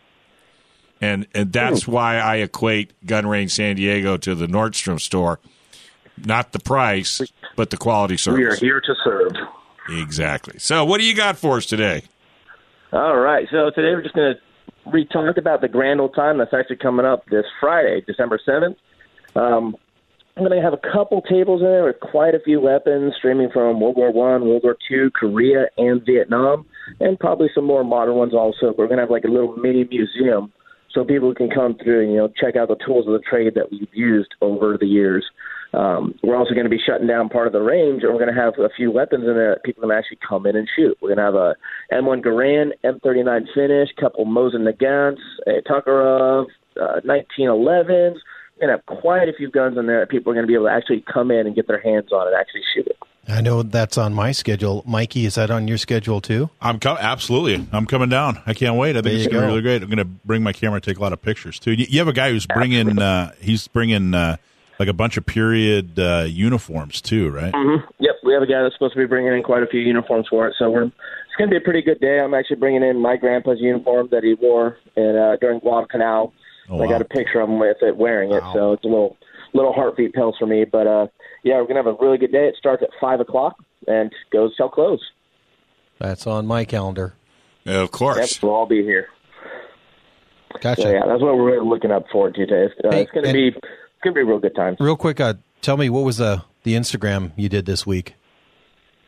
And 1.00 1.26
and 1.34 1.52
that's 1.52 1.88
why 1.88 2.18
I 2.18 2.36
equate 2.36 2.92
Gun 3.06 3.26
Range 3.26 3.50
San 3.50 3.76
Diego 3.76 4.16
to 4.18 4.34
the 4.34 4.46
Nordstrom 4.46 5.00
store. 5.00 5.40
Not 6.22 6.52
the 6.52 6.58
price, 6.58 7.20
but 7.56 7.70
the 7.70 7.78
quality 7.78 8.18
service. 8.18 8.38
We 8.38 8.44
are 8.44 8.56
here 8.56 8.80
to 8.80 8.94
serve. 9.02 9.32
Exactly. 9.88 10.58
So 10.58 10.84
what 10.84 11.00
do 11.00 11.06
you 11.06 11.14
got 11.14 11.36
for 11.36 11.56
us 11.56 11.66
today? 11.66 12.02
All 12.92 13.16
right. 13.16 13.46
So 13.50 13.70
today 13.74 13.94
we're 13.94 14.02
just 14.02 14.14
going 14.14 14.34
to 14.34 14.90
re-talk 14.90 15.36
about 15.36 15.60
the 15.60 15.68
grand 15.68 16.00
old 16.00 16.14
time 16.14 16.38
that's 16.38 16.54
actually 16.54 16.76
coming 16.76 17.06
up 17.06 17.24
this 17.26 17.44
Friday, 17.60 18.02
December 18.06 18.40
7th. 18.46 18.76
Um, 19.36 19.76
I'm 20.36 20.44
going 20.44 20.56
to 20.56 20.64
have 20.64 20.72
a 20.72 20.92
couple 20.92 21.20
tables 21.22 21.60
in 21.60 21.66
there 21.66 21.84
with 21.84 22.00
quite 22.00 22.34
a 22.34 22.40
few 22.40 22.60
weapons, 22.60 23.14
streaming 23.18 23.50
from 23.50 23.80
World 23.80 23.96
War 23.96 24.12
One, 24.12 24.46
World 24.46 24.62
War 24.64 24.76
Two, 24.88 25.10
Korea, 25.10 25.66
and 25.76 26.00
Vietnam, 26.06 26.66
and 26.98 27.18
probably 27.18 27.48
some 27.54 27.64
more 27.64 27.84
modern 27.84 28.14
ones 28.14 28.32
also. 28.32 28.72
We're 28.76 28.86
going 28.86 28.98
to 28.98 29.02
have 29.02 29.10
like 29.10 29.24
a 29.24 29.28
little 29.30 29.56
mini 29.56 29.84
museum 29.84 30.52
so 30.92 31.04
people 31.04 31.34
can 31.34 31.50
come 31.50 31.76
through 31.76 32.02
and 32.02 32.12
you 32.12 32.18
know 32.18 32.28
check 32.40 32.56
out 32.56 32.68
the 32.68 32.76
tools 32.84 33.06
of 33.06 33.12
the 33.12 33.20
trade 33.20 33.54
that 33.54 33.70
we've 33.70 33.92
used 33.92 34.34
over 34.40 34.78
the 34.78 34.86
years. 34.86 35.24
Um, 35.72 36.14
we're 36.22 36.36
also 36.36 36.52
going 36.52 36.64
to 36.64 36.70
be 36.70 36.80
shutting 36.84 37.06
down 37.06 37.28
part 37.28 37.46
of 37.46 37.52
the 37.52 37.60
range, 37.60 38.02
and 38.02 38.12
we're 38.12 38.18
going 38.18 38.34
to 38.34 38.40
have 38.40 38.54
a 38.58 38.68
few 38.76 38.90
weapons 38.90 39.24
in 39.26 39.34
there 39.34 39.54
that 39.54 39.62
people 39.62 39.82
can 39.82 39.90
actually 39.92 40.18
come 40.26 40.46
in 40.46 40.56
and 40.56 40.68
shoot. 40.74 40.98
We're 41.00 41.14
going 41.14 41.18
to 41.18 41.24
have 41.24 41.34
a 41.34 41.54
M1 41.92 42.24
Garand, 42.24 42.72
M39 42.84 43.46
Finnish, 43.54 43.90
couple 43.98 44.26
Mosin 44.26 44.68
Nagants, 44.68 45.20
a 45.46 45.62
Tokarev, 45.70 46.46
uh, 46.80 47.00
1911s. 47.04 48.16
We're 48.60 48.66
going 48.66 48.78
to 48.78 48.82
have 48.84 48.86
quite 48.86 49.28
a 49.28 49.32
few 49.32 49.50
guns 49.50 49.78
in 49.78 49.86
there 49.86 50.00
that 50.00 50.10
people 50.10 50.32
are 50.32 50.34
going 50.34 50.44
to 50.44 50.48
be 50.48 50.54
able 50.54 50.66
to 50.66 50.72
actually 50.72 51.04
come 51.12 51.30
in 51.30 51.46
and 51.46 51.54
get 51.54 51.66
their 51.66 51.80
hands 51.80 52.12
on 52.12 52.26
and 52.26 52.36
actually 52.36 52.62
shoot 52.74 52.86
it. 52.86 52.96
I 53.28 53.40
know 53.42 53.62
that's 53.62 53.96
on 53.96 54.12
my 54.12 54.32
schedule. 54.32 54.82
Mikey, 54.86 55.24
is 55.24 55.36
that 55.36 55.50
on 55.50 55.68
your 55.68 55.78
schedule 55.78 56.20
too? 56.20 56.50
I'm 56.60 56.80
co- 56.80 56.96
absolutely. 56.98 57.64
I'm 57.70 57.86
coming 57.86 58.08
down. 58.08 58.42
I 58.44 58.54
can't 58.54 58.76
wait. 58.76 58.90
I 58.96 59.00
There 59.00 59.02
think 59.02 59.14
it's 59.14 59.24
you 59.26 59.30
going 59.30 59.42
to 59.42 59.46
be 59.46 59.50
really 59.50 59.62
great. 59.62 59.82
I'm 59.82 59.88
going 59.88 59.98
to 59.98 60.04
bring 60.04 60.42
my 60.42 60.52
camera, 60.52 60.80
take 60.80 60.98
a 60.98 61.00
lot 61.00 61.12
of 61.12 61.22
pictures 61.22 61.58
too. 61.60 61.72
You, 61.72 61.86
you 61.88 61.98
have 62.00 62.08
a 62.08 62.12
guy 62.12 62.30
who's 62.30 62.46
bringing. 62.46 62.98
Uh, 62.98 63.32
he's 63.40 63.68
bringing 63.68 64.14
uh, 64.14 64.36
like 64.80 64.88
a 64.88 64.94
bunch 64.94 65.18
of 65.18 65.26
period 65.26 65.98
uh, 65.98 66.24
uniforms 66.26 67.02
too, 67.02 67.28
right? 67.28 67.52
Mm-hmm. 67.52 67.84
Yep, 67.98 68.14
we 68.24 68.32
have 68.32 68.42
a 68.42 68.46
guy 68.46 68.62
that's 68.62 68.74
supposed 68.74 68.94
to 68.94 68.98
be 68.98 69.04
bringing 69.04 69.30
in 69.34 69.42
quite 69.42 69.62
a 69.62 69.66
few 69.66 69.78
uniforms 69.80 70.26
for 70.30 70.48
it, 70.48 70.54
so 70.58 70.70
we're 70.70 70.84
it's 70.84 71.36
going 71.36 71.50
to 71.50 71.52
be 71.52 71.58
a 71.58 71.60
pretty 71.60 71.82
good 71.82 72.00
day. 72.00 72.18
I'm 72.18 72.32
actually 72.32 72.56
bringing 72.56 72.82
in 72.82 72.98
my 72.98 73.16
grandpa's 73.16 73.60
uniform 73.60 74.08
that 74.10 74.24
he 74.24 74.32
wore 74.34 74.78
in, 74.96 75.16
uh, 75.16 75.36
during 75.38 75.60
Guadalcanal. 75.60 76.32
Oh, 76.70 76.82
I 76.82 76.88
got 76.88 77.02
a 77.02 77.04
picture 77.04 77.40
of 77.40 77.50
him 77.50 77.58
with 77.58 77.76
it 77.82 77.94
wearing 77.96 78.32
it, 78.32 78.42
so 78.54 78.72
it's 78.72 78.84
a 78.84 78.88
little 78.88 79.18
little 79.52 79.72
heartbeat 79.74 80.14
pills 80.14 80.36
for 80.38 80.46
me. 80.46 80.64
But 80.64 80.86
uh, 80.86 81.06
yeah, 81.44 81.56
we're 81.56 81.64
going 81.66 81.76
to 81.76 81.82
have 81.82 81.86
a 82.00 82.02
really 82.02 82.16
good 82.16 82.32
day. 82.32 82.48
It 82.48 82.56
starts 82.58 82.82
at 82.82 82.88
five 82.98 83.20
o'clock 83.20 83.56
and 83.86 84.10
goes 84.32 84.56
till 84.56 84.70
close. 84.70 85.00
That's 85.98 86.26
on 86.26 86.46
my 86.46 86.64
calendar. 86.64 87.12
Of 87.66 87.82
Yep, 87.82 87.90
course. 87.90 88.42
we'll 88.42 88.52
all 88.52 88.64
be 88.66 88.82
here. 88.82 89.08
Gotcha. 90.62 90.82
So 90.82 90.90
yeah, 90.90 91.02
that's 91.06 91.20
what 91.22 91.36
we're 91.36 91.52
really 91.52 91.68
looking 91.68 91.90
up 91.90 92.06
for 92.10 92.30
to 92.30 92.46
today. 92.46 92.72
Uh, 92.82 92.90
Hey, 92.90 93.02
it's 93.02 93.10
going 93.12 93.26
to 93.26 93.32
be 93.32 93.54
it's 94.00 94.14
to 94.14 94.18
be 94.18 94.22
a 94.22 94.24
real 94.24 94.38
good 94.38 94.54
time. 94.54 94.76
Real 94.80 94.96
quick, 94.96 95.20
uh, 95.20 95.34
tell 95.60 95.76
me 95.76 95.90
what 95.90 96.04
was 96.04 96.16
the 96.16 96.42
the 96.62 96.74
Instagram 96.74 97.32
you 97.36 97.48
did 97.48 97.66
this 97.66 97.86
week? 97.86 98.14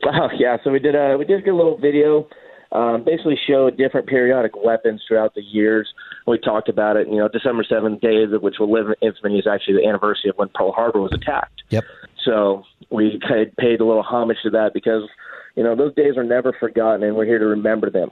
Oh 0.05 0.29
yeah, 0.39 0.59
so 0.63 0.71
we 0.71 0.79
did 0.79 0.95
a 0.95 1.17
we 1.19 1.25
did 1.25 1.47
a 1.47 1.55
little 1.55 1.79
video, 1.79 2.29
um, 2.73 3.03
basically 3.05 3.39
showed 3.49 3.79
different 3.79 4.07
periodic 4.07 4.53
weapons 4.63 5.03
throughout 5.09 5.35
the 5.35 5.41
years. 5.41 5.89
We 6.27 6.39
talked 6.39 6.69
about 6.69 6.97
it. 6.97 7.09
You 7.09 7.17
know, 7.17 7.29
December 7.29 7.65
seventh, 7.67 8.01
day 8.03 8.23
of 8.23 8.43
which 8.43 8.57
will 8.61 8.71
live 8.71 8.89
in 8.89 8.95
infamy, 9.09 9.39
is 9.39 9.47
actually 9.47 9.75
the 9.83 9.89
anniversary 9.89 10.29
of 10.29 10.37
when 10.37 10.49
Pearl 10.55 10.73
Harbor 10.73 11.01
was 11.01 11.13
attacked. 11.15 11.63
Yep. 11.71 11.85
So 12.25 12.65
we 12.91 13.19
of 13.47 13.57
paid 13.57 13.81
a 13.81 13.87
little 13.87 14.03
homage 14.03 14.39
to 14.43 14.51
that 14.51 14.75
because 14.75 15.09
you 15.57 15.65
know 15.65 15.75
those 15.75 15.95
days 15.95 16.19
are 16.19 16.25
never 16.25 16.53
forgotten, 16.53 17.03
and 17.03 17.17
we're 17.17 17.25
here 17.25 17.39
to 17.39 17.47
remember 17.47 17.89
them. 17.89 18.11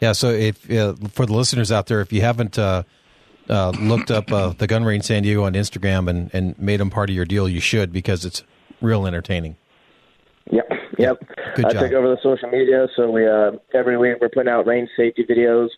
Yeah. 0.00 0.12
So 0.12 0.28
if 0.28 0.70
uh, 0.70 0.94
for 1.10 1.24
the 1.24 1.32
listeners 1.32 1.72
out 1.72 1.86
there, 1.86 2.02
if 2.02 2.12
you 2.12 2.20
haven't 2.20 2.58
uh, 2.58 2.82
uh, 3.48 3.70
looked 3.70 4.10
up 4.10 4.30
uh, 4.32 4.50
the 4.50 4.66
Gun 4.66 4.84
Range 4.84 5.04
San 5.04 5.22
Diego 5.22 5.44
on 5.44 5.54
Instagram 5.54 6.08
and 6.08 6.30
and 6.34 6.58
made 6.58 6.80
them 6.80 6.90
part 6.90 7.10
of 7.10 7.16
your 7.16 7.24
deal, 7.24 7.48
you 7.48 7.60
should 7.60 7.92
because 7.92 8.24
it's 8.24 8.42
real 8.80 9.06
entertaining. 9.06 9.56
Yep, 10.50 10.68
yep. 10.98 11.18
Good 11.54 11.66
I 11.66 11.72
job. 11.72 11.82
took 11.82 11.92
over 11.92 12.08
the 12.08 12.18
social 12.22 12.48
media, 12.50 12.86
so 12.96 13.10
we 13.10 13.26
uh, 13.26 13.52
every 13.74 13.98
week 13.98 14.16
we're 14.20 14.28
putting 14.28 14.50
out 14.50 14.66
range 14.66 14.88
safety 14.96 15.24
videos, 15.28 15.68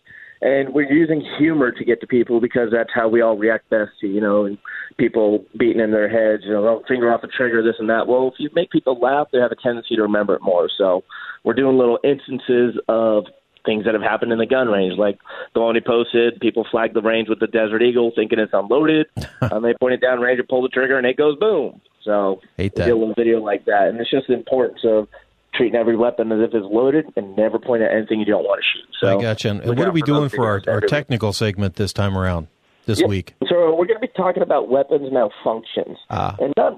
and 0.41 0.73
we're 0.73 0.91
using 0.91 1.21
humor 1.37 1.71
to 1.71 1.83
get 1.83 1.99
to 2.01 2.07
people 2.07 2.39
because 2.39 2.69
that's 2.71 2.89
how 2.93 3.07
we 3.07 3.21
all 3.21 3.37
react 3.37 3.69
best 3.69 3.91
to 4.01 4.07
you 4.07 4.21
know 4.21 4.45
and 4.45 4.57
people 4.97 5.43
beating 5.57 5.81
in 5.81 5.91
their 5.91 6.09
heads, 6.09 6.43
you 6.45 6.51
know, 6.51 6.67
oh, 6.67 6.83
finger 6.87 7.11
off 7.11 7.21
the 7.21 7.27
trigger, 7.27 7.63
this 7.63 7.75
and 7.79 7.89
that. 7.89 8.07
Well, 8.07 8.27
if 8.27 8.35
you 8.37 8.49
make 8.53 8.71
people 8.71 8.99
laugh, 8.99 9.27
they 9.31 9.39
have 9.39 9.51
a 9.51 9.55
tendency 9.55 9.95
to 9.95 10.01
remember 10.01 10.35
it 10.35 10.41
more. 10.41 10.69
So 10.77 11.03
we're 11.43 11.53
doing 11.53 11.77
little 11.77 11.99
instances 12.03 12.79
of 12.87 13.25
things 13.65 13.85
that 13.85 13.93
have 13.93 14.03
happened 14.03 14.31
in 14.31 14.37
the 14.39 14.45
gun 14.45 14.67
range, 14.67 14.97
like 14.97 15.19
the 15.53 15.61
one 15.61 15.75
he 15.75 15.81
posted. 15.81 16.39
People 16.39 16.65
flagged 16.69 16.93
the 16.95 17.01
range 17.01 17.29
with 17.29 17.39
the 17.39 17.47
Desert 17.47 17.81
Eagle, 17.81 18.11
thinking 18.15 18.39
it's 18.39 18.53
unloaded, 18.53 19.07
and 19.41 19.63
they 19.63 19.73
point 19.79 19.93
it 19.93 20.01
down 20.01 20.19
range 20.19 20.39
and 20.39 20.47
pull 20.47 20.61
the 20.61 20.69
trigger, 20.69 20.97
and 20.97 21.05
it 21.07 21.17
goes 21.17 21.37
boom. 21.37 21.79
So 22.03 22.41
Hate 22.57 22.75
that. 22.75 22.89
a 22.89 22.95
little 22.95 23.13
video 23.15 23.39
like 23.41 23.65
that, 23.65 23.87
and 23.89 23.99
it's 23.99 24.09
just 24.09 24.27
the 24.27 24.33
importance 24.33 24.79
of 24.83 25.07
treating 25.53 25.75
every 25.75 25.95
weapon 25.97 26.31
as 26.31 26.39
if 26.39 26.53
it's 26.53 26.65
loaded 26.65 27.05
and 27.17 27.35
never 27.35 27.59
point 27.59 27.83
at 27.83 27.91
anything 27.91 28.19
you 28.19 28.25
don't 28.25 28.43
want 28.43 28.61
to 28.63 28.65
shoot. 28.79 28.87
So 28.99 29.19
I 29.19 29.21
gotcha. 29.21 29.49
And 29.49 29.77
what 29.77 29.87
are 29.87 29.91
we 29.91 30.01
doing 30.01 30.29
for 30.29 30.45
our, 30.47 30.61
our 30.67 30.81
technical 30.81 31.33
segment 31.33 31.75
this 31.75 31.91
time 31.93 32.17
around? 32.17 32.47
This 32.87 32.99
Yeah, 33.01 33.07
week. 33.07 33.35
So 33.47 33.75
we're 33.75 33.85
going 33.85 33.99
to 34.01 34.07
be 34.07 34.07
talking 34.17 34.41
about 34.41 34.69
weapons 34.69 35.11
malfunctions, 35.13 35.97
Ah. 36.09 36.35
and 36.39 36.51
not 36.57 36.73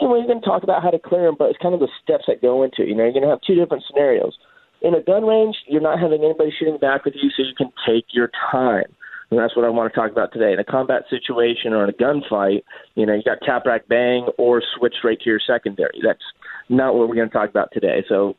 you 0.00 0.08
know, 0.08 0.10
we're 0.12 0.26
going 0.26 0.40
to 0.40 0.44
talk 0.46 0.62
about 0.62 0.82
how 0.82 0.90
to 0.90 0.98
clear 0.98 1.22
them, 1.24 1.36
but 1.38 1.48
it's 1.48 1.58
kind 1.58 1.72
of 1.72 1.80
the 1.80 1.88
steps 2.02 2.24
that 2.28 2.42
go 2.42 2.62
into. 2.62 2.82
it. 2.82 2.88
You 2.88 2.94
know, 2.94 3.04
you're 3.04 3.12
going 3.14 3.22
to 3.22 3.30
have 3.30 3.40
two 3.40 3.54
different 3.54 3.82
scenarios. 3.88 4.36
In 4.82 4.94
a 4.94 5.02
gun 5.02 5.24
range, 5.24 5.56
you're 5.66 5.80
not 5.80 5.98
having 5.98 6.22
anybody 6.22 6.52
shooting 6.56 6.78
back 6.78 7.04
with 7.04 7.14
you, 7.16 7.30
so 7.30 7.42
you 7.42 7.54
can 7.56 7.72
take 7.86 8.06
your 8.10 8.30
time. 8.50 8.94
And 9.30 9.40
that's 9.40 9.56
what 9.56 9.64
I 9.64 9.70
want 9.70 9.92
to 9.92 9.98
talk 9.98 10.12
about 10.12 10.32
today. 10.32 10.52
In 10.52 10.60
a 10.60 10.64
combat 10.64 11.02
situation 11.10 11.72
or 11.72 11.82
in 11.82 11.90
a 11.90 11.92
gunfight, 11.92 12.62
you 12.94 13.06
know, 13.06 13.14
you 13.14 13.22
got 13.24 13.38
tap 13.44 13.66
rack 13.66 13.88
bang 13.88 14.28
or 14.38 14.62
switch 14.78 14.94
straight 14.98 15.20
to 15.20 15.30
your 15.30 15.40
secondary. 15.44 15.98
That's 16.02 16.22
not 16.68 16.94
what 16.94 17.08
we're 17.08 17.16
going 17.16 17.28
to 17.28 17.34
talk 17.34 17.50
about 17.50 17.70
today. 17.72 18.04
So 18.08 18.36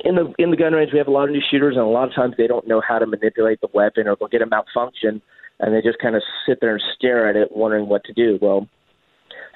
in 0.00 0.16
the 0.16 0.32
in 0.38 0.50
the 0.50 0.56
gun 0.56 0.72
range, 0.72 0.90
we 0.92 0.98
have 0.98 1.06
a 1.06 1.12
lot 1.12 1.24
of 1.24 1.30
new 1.30 1.42
shooters, 1.48 1.76
and 1.76 1.84
a 1.84 1.88
lot 1.88 2.08
of 2.08 2.14
times 2.14 2.34
they 2.36 2.46
don't 2.46 2.66
know 2.66 2.82
how 2.86 2.98
to 2.98 3.06
manipulate 3.06 3.60
the 3.60 3.68
weapon, 3.72 4.08
or 4.08 4.16
they'll 4.18 4.28
get 4.28 4.42
a 4.42 4.46
malfunction, 4.46 5.22
and 5.60 5.74
they 5.74 5.80
just 5.80 5.98
kind 5.98 6.16
of 6.16 6.22
sit 6.46 6.58
there 6.60 6.72
and 6.72 6.82
stare 6.96 7.28
at 7.28 7.36
it, 7.36 7.56
wondering 7.56 7.88
what 7.88 8.04
to 8.04 8.12
do. 8.12 8.38
Well, 8.42 8.68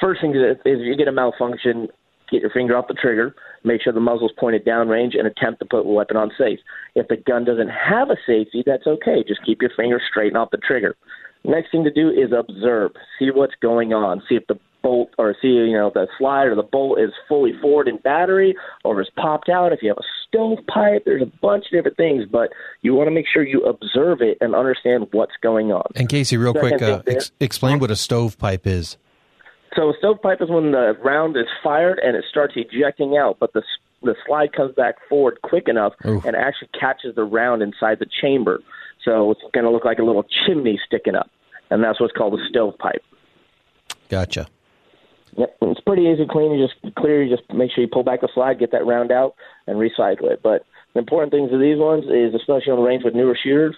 first 0.00 0.20
thing 0.20 0.34
is, 0.34 0.56
is 0.64 0.78
you 0.80 0.96
get 0.96 1.08
a 1.08 1.12
malfunction, 1.12 1.88
get 2.30 2.40
your 2.40 2.50
finger 2.50 2.76
off 2.76 2.88
the 2.88 2.94
trigger, 2.94 3.34
make 3.64 3.82
sure 3.82 3.92
the 3.92 4.00
muzzle's 4.00 4.32
pointed 4.38 4.64
downrange, 4.64 5.18
and 5.18 5.26
attempt 5.26 5.60
to 5.60 5.66
put 5.66 5.84
the 5.84 5.90
weapon 5.90 6.16
on 6.16 6.30
safe. 6.38 6.58
If 6.94 7.08
the 7.08 7.16
gun 7.16 7.44
doesn't 7.44 7.68
have 7.68 8.10
a 8.10 8.16
safety, 8.26 8.62
that's 8.64 8.86
okay. 8.86 9.24
Just 9.26 9.44
keep 9.44 9.60
your 9.60 9.70
finger 9.76 10.00
straight 10.10 10.36
off 10.36 10.50
the 10.50 10.58
trigger. 10.58 10.96
Next 11.44 11.70
thing 11.70 11.84
to 11.84 11.90
do 11.90 12.10
is 12.10 12.32
observe, 12.36 12.92
see 13.18 13.30
what's 13.30 13.54
going 13.62 13.92
on, 13.92 14.22
see 14.28 14.34
if 14.34 14.46
the 14.46 14.58
bolt 14.82 15.10
or 15.18 15.34
see 15.40 15.48
you 15.48 15.72
know 15.72 15.90
the 15.92 16.06
slide 16.18 16.46
or 16.46 16.54
the 16.54 16.62
bolt 16.62 16.98
is 16.98 17.10
fully 17.28 17.52
forward 17.60 17.88
in 17.88 17.98
battery 17.98 18.54
or 18.84 19.00
is 19.00 19.10
popped 19.16 19.48
out. 19.48 19.72
If 19.72 19.82
you 19.82 19.88
have 19.88 19.98
a 19.98 20.08
stovepipe, 20.28 21.04
there's 21.04 21.22
a 21.22 21.32
bunch 21.40 21.66
of 21.66 21.70
different 21.70 21.96
things, 21.96 22.24
but 22.30 22.50
you 22.82 22.94
want 22.94 23.08
to 23.08 23.10
make 23.10 23.26
sure 23.32 23.46
you 23.46 23.62
observe 23.62 24.20
it 24.20 24.38
and 24.40 24.54
understand 24.54 25.08
what's 25.12 25.34
going 25.42 25.72
on. 25.72 25.90
And 25.94 26.08
Casey, 26.08 26.36
real 26.36 26.54
Second 26.54 26.78
quick, 26.78 26.82
uh, 26.82 27.02
ex- 27.06 27.32
explain 27.40 27.78
what 27.78 27.90
a 27.90 27.96
stovepipe 27.96 28.66
is. 28.66 28.96
So 29.76 29.90
a 29.90 29.94
stovepipe 29.98 30.40
is 30.42 30.48
when 30.48 30.72
the 30.72 30.96
round 31.02 31.36
is 31.36 31.46
fired 31.62 32.00
and 32.02 32.16
it 32.16 32.24
starts 32.28 32.54
ejecting 32.56 33.16
out, 33.16 33.38
but 33.38 33.52
the 33.52 33.62
the 34.02 34.14
slide 34.26 34.52
comes 34.52 34.74
back 34.74 34.96
forward 35.08 35.38
quick 35.42 35.68
enough 35.68 35.92
Oof. 36.06 36.24
and 36.24 36.34
actually 36.34 36.68
catches 36.78 37.14
the 37.14 37.24
round 37.24 37.62
inside 37.62 37.98
the 37.98 38.06
chamber. 38.20 38.60
So 39.04 39.30
it's 39.30 39.42
going 39.52 39.64
to 39.64 39.70
look 39.70 39.84
like 39.84 39.98
a 39.98 40.02
little 40.02 40.24
chimney 40.46 40.80
sticking 40.86 41.14
up, 41.14 41.30
and 41.70 41.84
that's 41.84 42.00
what's 42.00 42.12
called 42.12 42.34
a 42.34 42.48
stovepipe. 42.48 43.02
Gotcha. 44.08 44.48
Yep, 45.36 45.56
and 45.60 45.70
it's 45.70 45.80
pretty 45.80 46.02
easy 46.02 46.26
to 46.26 46.32
clean. 46.32 46.52
You 46.52 46.66
just 46.66 46.96
clear. 46.96 47.22
You 47.22 47.34
just 47.34 47.48
make 47.52 47.70
sure 47.72 47.84
you 47.84 47.90
pull 47.90 48.02
back 48.02 48.20
the 48.20 48.28
slide, 48.34 48.58
get 48.58 48.72
that 48.72 48.84
round 48.84 49.12
out, 49.12 49.34
and 49.66 49.76
recycle 49.76 50.30
it. 50.30 50.40
But 50.42 50.64
the 50.94 50.98
important 50.98 51.32
things 51.32 51.52
of 51.52 51.60
these 51.60 51.78
ones 51.78 52.04
is, 52.04 52.34
especially 52.34 52.72
on 52.72 52.78
the 52.78 52.84
range 52.84 53.04
with 53.04 53.14
newer 53.14 53.38
shooters, 53.40 53.76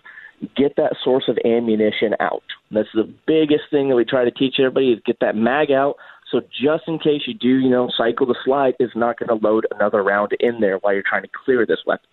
get 0.56 0.76
that 0.76 0.96
source 1.02 1.24
of 1.28 1.38
ammunition 1.44 2.14
out. 2.20 2.42
That's 2.70 2.88
the 2.94 3.12
biggest 3.26 3.64
thing 3.70 3.88
that 3.88 3.96
we 3.96 4.04
try 4.04 4.24
to 4.24 4.30
teach 4.30 4.56
everybody 4.58 4.92
is 4.92 5.00
get 5.04 5.20
that 5.20 5.36
mag 5.36 5.70
out. 5.70 5.96
So 6.30 6.40
just 6.40 6.84
in 6.86 6.98
case 6.98 7.22
you 7.26 7.34
do, 7.34 7.58
you 7.58 7.68
know, 7.68 7.90
cycle 7.96 8.26
the 8.26 8.36
slide, 8.44 8.74
is 8.80 8.90
not 8.94 9.18
going 9.18 9.28
to 9.28 9.46
load 9.46 9.66
another 9.70 10.02
round 10.02 10.32
in 10.40 10.60
there 10.60 10.78
while 10.78 10.94
you're 10.94 11.02
trying 11.06 11.22
to 11.22 11.28
clear 11.44 11.66
this 11.66 11.80
weapon. 11.86 12.08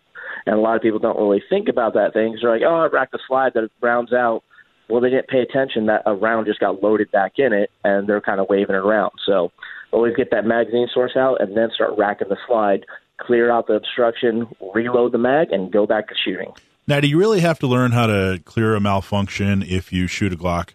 And 0.46 0.56
a 0.56 0.60
lot 0.60 0.76
of 0.76 0.82
people 0.82 1.00
don't 1.00 1.18
really 1.18 1.42
think 1.50 1.70
about 1.70 1.94
that 1.94 2.14
thing. 2.14 2.38
They're 2.42 2.52
like, 2.52 2.62
oh, 2.66 2.76
I 2.76 2.88
racked 2.88 3.14
the 3.14 3.20
slide, 3.28 3.54
that 3.54 3.70
round's 3.82 4.14
out. 4.14 4.44
Well, 4.90 5.02
they 5.02 5.10
didn't 5.10 5.28
pay 5.28 5.40
attention 5.40 5.86
that 5.86 6.04
a 6.06 6.16
round 6.16 6.48
just 6.48 6.60
got 6.60 6.84
loaded 6.84 7.12
back 7.12 7.34
in 7.38 7.54
it, 7.54 7.72
and 7.84 8.10
they're 8.10 8.22
kind 8.22 8.40
of 8.40 8.48
waving 8.50 8.76
it 8.76 8.80
around. 8.80 9.12
So 9.26 9.52
always 9.92 10.16
get 10.16 10.32
that 10.32 10.46
magazine 10.46 10.88
source 10.94 11.16
out, 11.16 11.42
and 11.42 11.56
then 11.56 11.70
start 11.74 11.98
racking 11.98 12.30
the 12.30 12.38
slide, 12.48 12.86
clear 13.18 13.52
out 13.52 13.68
the 13.68 13.74
obstruction, 13.74 14.48
reload 14.74 15.12
the 15.12 15.18
mag, 15.18 15.52
and 15.52 15.72
go 15.72 15.86
back 15.86 16.10
to 16.10 16.16
shooting. 16.16 16.52
Now, 16.90 17.00
do 17.00 17.08
you 17.08 17.20
really 17.20 17.42
have 17.42 17.60
to 17.60 17.68
learn 17.68 17.92
how 17.92 18.08
to 18.08 18.42
clear 18.46 18.74
a 18.74 18.80
malfunction 18.80 19.62
if 19.62 19.94
you 19.94 20.08
shoot 20.08 20.34
a 20.34 20.36
Glock? 20.36 20.70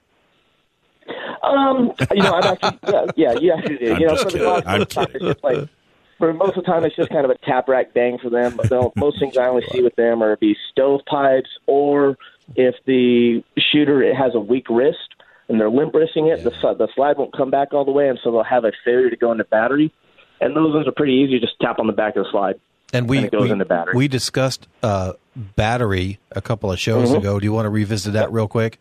Um, 1.43 1.93
you 2.15 2.23
know, 2.23 2.35
I'm 2.35 2.45
actually, 2.45 2.79
yeah, 2.87 3.07
yeah, 3.17 3.33
you 3.33 3.53
actually 3.53 3.79
do. 3.79 3.93
I'm 3.95 4.01
You 4.01 4.07
know, 4.07 4.17
for 4.17 4.31
the 4.31 4.31
kidding. 4.31 4.45
most 4.47 4.67
I'm 4.67 4.81
of 4.83 4.89
the 4.89 4.95
time, 4.95 5.07
it's 5.13 5.25
just 5.25 5.43
like 5.45 5.69
for 6.19 6.33
most 6.33 6.57
of 6.57 6.65
the 6.65 6.71
time, 6.71 6.85
it's 6.85 6.95
just 6.95 7.11
kind 7.11 7.25
of 7.25 7.33
a 7.33 7.39
tap 7.39 7.69
rack 7.69 7.93
bang 7.95 8.19
for 8.23 8.31
them. 8.31 8.55
But 8.57 8.71
they'll- 8.71 8.93
most 8.95 9.19
things 9.19 9.37
I 9.37 9.49
only 9.49 9.67
see 9.73 9.83
with 9.83 9.97
them 9.97 10.23
are 10.23 10.37
be 10.37 10.57
stovepipes, 10.71 11.51
or 11.67 12.17
if 12.55 12.77
the 12.87 13.43
shooter 13.59 14.01
it 14.01 14.15
has 14.15 14.37
a 14.37 14.41
weak 14.41 14.71
wrist 14.71 14.99
and 15.49 15.61
they're 15.61 15.69
limp 15.69 15.95
wristing 15.95 16.29
it, 16.29 16.45
the 16.45 16.51
the 16.51 16.75
the 16.75 16.89
slide 16.95 17.19
won't 17.19 17.37
come 17.37 17.51
back 17.51 17.75
all 17.75 17.85
the 17.85 17.91
way, 17.91 18.09
and 18.09 18.21
so 18.23 18.31
they'll 18.31 18.45
have 18.45 18.65
a 18.65 18.71
failure 18.85 19.11
to 19.11 19.17
go 19.17 19.33
into 19.33 19.43
battery. 19.45 19.93
And 20.41 20.57
those 20.57 20.73
ones 20.75 20.87
are 20.87 20.93
pretty 20.93 21.15
easy. 21.15 21.41
Just 21.41 21.59
tap 21.61 21.81
on 21.81 21.89
the 21.89 21.93
back 21.93 22.15
of 22.15 22.25
the 22.25 22.31
slide. 22.31 22.61
And 22.95 23.09
we 23.09 23.19
And 23.19 23.31
goes 23.31 23.43
we, 23.43 23.51
into 23.51 23.65
battery. 23.65 23.95
we 23.97 24.09
discussed 24.09 24.69
uh, 24.83 25.13
battery 25.57 26.19
a 26.33 26.41
couple 26.41 26.71
of 26.73 26.79
shows 26.79 27.11
Mhm. 27.13 27.19
ago. 27.19 27.41
Do 27.41 27.45
you 27.45 27.53
want 27.53 27.67
to 27.67 27.71
revisit 27.71 28.13
that 28.15 28.33
real 28.33 28.49
quick? 28.49 28.79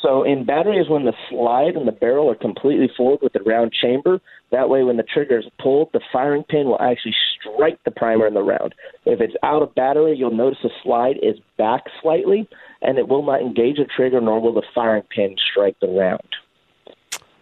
So 0.00 0.22
in 0.22 0.44
battery 0.44 0.78
is 0.78 0.88
when 0.88 1.04
the 1.04 1.12
slide 1.28 1.76
and 1.76 1.86
the 1.86 1.92
barrel 1.92 2.30
are 2.30 2.34
completely 2.34 2.88
forward 2.96 3.20
with 3.22 3.34
the 3.34 3.40
round 3.42 3.72
chamber. 3.72 4.20
That 4.50 4.68
way, 4.70 4.82
when 4.82 4.96
the 4.96 5.02
trigger 5.02 5.38
is 5.38 5.44
pulled, 5.58 5.90
the 5.92 6.00
firing 6.12 6.42
pin 6.44 6.66
will 6.66 6.80
actually 6.80 7.14
strike 7.38 7.78
the 7.84 7.90
primer 7.90 8.26
in 8.26 8.32
the 8.34 8.42
round. 8.42 8.74
If 9.04 9.20
it's 9.20 9.34
out 9.42 9.62
of 9.62 9.74
battery, 9.74 10.16
you'll 10.16 10.30
notice 10.34 10.58
the 10.62 10.70
slide 10.82 11.18
is 11.22 11.38
back 11.58 11.84
slightly, 12.00 12.48
and 12.80 12.98
it 12.98 13.08
will 13.08 13.22
not 13.22 13.42
engage 13.42 13.76
the 13.76 13.84
trigger, 13.84 14.20
nor 14.22 14.40
will 14.40 14.54
the 14.54 14.62
firing 14.74 15.02
pin 15.14 15.36
strike 15.52 15.76
the 15.80 15.88
round. 15.88 16.22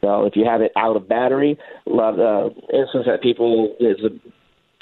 So 0.00 0.24
if 0.24 0.34
you 0.36 0.44
have 0.44 0.60
it 0.60 0.72
out 0.76 0.96
of 0.96 1.08
battery, 1.08 1.58
a 1.86 1.90
lot 1.90 2.18
of 2.18 2.20
uh, 2.20 2.54
instance 2.76 3.06
that 3.06 3.20
people 3.22 3.76
is 3.78 3.98
a 4.04 4.10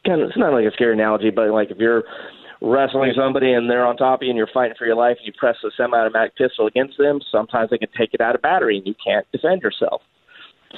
kind 0.06 0.22
of 0.22 0.28
it's 0.28 0.38
not 0.38 0.52
like 0.52 0.64
a 0.64 0.72
scary 0.72 0.94
analogy, 0.94 1.30
but 1.30 1.50
like 1.50 1.70
if 1.70 1.78
you're 1.78 2.04
wrestling 2.60 3.12
somebody 3.16 3.52
and 3.52 3.68
they're 3.68 3.84
on 3.84 3.96
top 3.96 4.20
of 4.20 4.24
you 4.24 4.30
and 4.30 4.36
you're 4.38 4.48
fighting 4.52 4.74
for 4.78 4.86
your 4.86 4.96
life 4.96 5.16
and 5.18 5.26
you 5.26 5.32
press 5.38 5.56
a 5.64 5.70
semi-automatic 5.76 6.36
pistol 6.36 6.66
against 6.66 6.96
them, 6.98 7.20
sometimes 7.30 7.70
they 7.70 7.78
can 7.78 7.88
take 7.96 8.14
it 8.14 8.20
out 8.20 8.34
of 8.34 8.42
battery 8.42 8.78
and 8.78 8.86
you 8.86 8.94
can't 9.04 9.26
defend 9.32 9.62
yourself. 9.62 10.02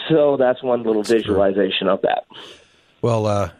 So 0.08 0.36
that's 0.36 0.62
one 0.62 0.82
little 0.82 1.02
visualization 1.02 1.88
of 1.88 2.02
that. 2.02 2.24
Well, 3.00 3.26
uh, 3.26 3.50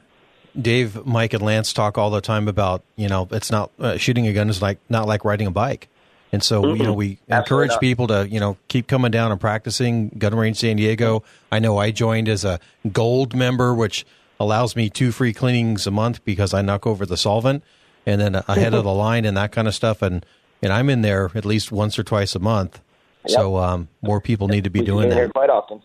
Dave, 0.61 1.07
Mike, 1.07 1.33
and 1.33 1.43
Lance 1.43 1.73
talk 1.73 1.99
all 1.99 2.11
the 2.11 2.21
time 2.21 2.49
about 2.49 2.83
you 2.97 3.09
know 3.09 3.29
it's 3.31 3.51
not 3.51 3.71
uh, 3.79 3.97
shooting 3.97 4.27
a 4.27 4.33
gun 4.33 4.49
is 4.49 4.61
like 4.61 4.79
not 4.89 5.07
like 5.07 5.25
riding 5.25 5.47
a 5.47 5.51
bike, 5.51 5.89
and 6.33 6.43
so 6.43 6.75
you 6.75 6.83
know 6.83 6.93
we 6.93 7.19
Absolutely 7.31 7.37
encourage 7.37 7.71
not. 7.71 7.81
people 7.81 8.07
to 8.09 8.29
you 8.29 8.41
know 8.41 8.57
keep 8.67 8.89
coming 8.89 9.11
down 9.11 9.31
and 9.31 9.41
practicing 9.41 10.09
Gun 10.11 10.35
Range 10.35 10.57
San 10.57 10.77
Diego. 10.77 11.23
I 11.53 11.61
know 11.61 11.79
I 11.79 11.91
joined 11.93 12.29
as 12.29 12.45
a 12.45 12.59
gold 12.93 13.35
member, 13.35 13.75
which 13.75 14.05
allows 14.41 14.77
me 14.77 14.89
two 14.91 15.13
free 15.13 15.33
cleanings 15.33 15.87
a 15.87 15.91
month 15.91 16.25
because 16.25 16.55
I 16.55 16.63
knock 16.63 16.87
over 16.87 17.05
the 17.07 17.17
solvent, 17.17 17.63
and 18.07 18.21
then 18.21 18.35
ahead 18.49 18.75
of 18.75 18.85
the 18.85 18.93
line 18.93 19.25
and 19.25 19.37
that 19.37 19.53
kind 19.53 19.69
of 19.69 19.75
stuff, 19.75 20.03
and 20.03 20.25
and 20.63 20.73
I'm 20.73 20.91
in 20.91 21.03
there 21.03 21.31
at 21.35 21.45
least 21.45 21.71
once 21.71 21.99
or 21.99 22.03
twice 22.03 22.35
a 22.35 22.39
month. 22.41 22.81
So 23.27 23.57
um, 23.59 23.89
more 24.01 24.21
people 24.21 24.49
need 24.49 24.65
to 24.65 24.71
be 24.71 24.81
We 24.81 24.87
doing 24.87 25.03
see 25.05 25.09
it 25.11 25.15
here 25.15 25.27
that. 25.27 25.35
quite 25.35 25.51
often. 25.51 25.83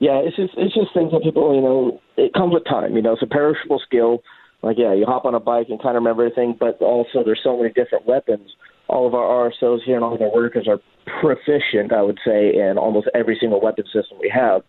Yeah, 0.00 0.20
it's 0.24 0.36
just 0.36 0.54
it's 0.56 0.74
just 0.74 0.92
things 0.94 1.12
that 1.12 1.22
people 1.22 1.54
you 1.54 1.60
know 1.60 2.00
it 2.16 2.32
comes 2.34 2.52
with 2.54 2.64
time. 2.64 2.96
You 2.96 3.02
know, 3.02 3.12
it's 3.12 3.22
a 3.22 3.26
perishable 3.26 3.80
skill. 3.84 4.22
Like 4.62 4.76
yeah, 4.78 4.94
you 4.94 5.04
hop 5.06 5.24
on 5.24 5.34
a 5.34 5.40
bike 5.40 5.66
and 5.68 5.80
kind 5.80 5.96
of 5.96 6.02
remember 6.02 6.24
everything, 6.24 6.56
but 6.58 6.80
also 6.80 7.22
there's 7.24 7.40
so 7.44 7.56
many 7.56 7.72
different 7.72 8.06
weapons. 8.06 8.50
All 8.88 9.06
of 9.06 9.14
our 9.14 9.50
RSOs 9.50 9.82
here 9.84 9.94
and 9.96 10.04
all 10.04 10.14
of 10.14 10.20
our 10.22 10.32
workers 10.32 10.66
are 10.68 10.78
proficient, 11.20 11.92
I 11.92 12.02
would 12.02 12.18
say, 12.24 12.54
in 12.54 12.76
almost 12.78 13.08
every 13.14 13.36
single 13.40 13.60
weapon 13.60 13.84
system 13.86 14.18
we 14.20 14.30
have. 14.34 14.62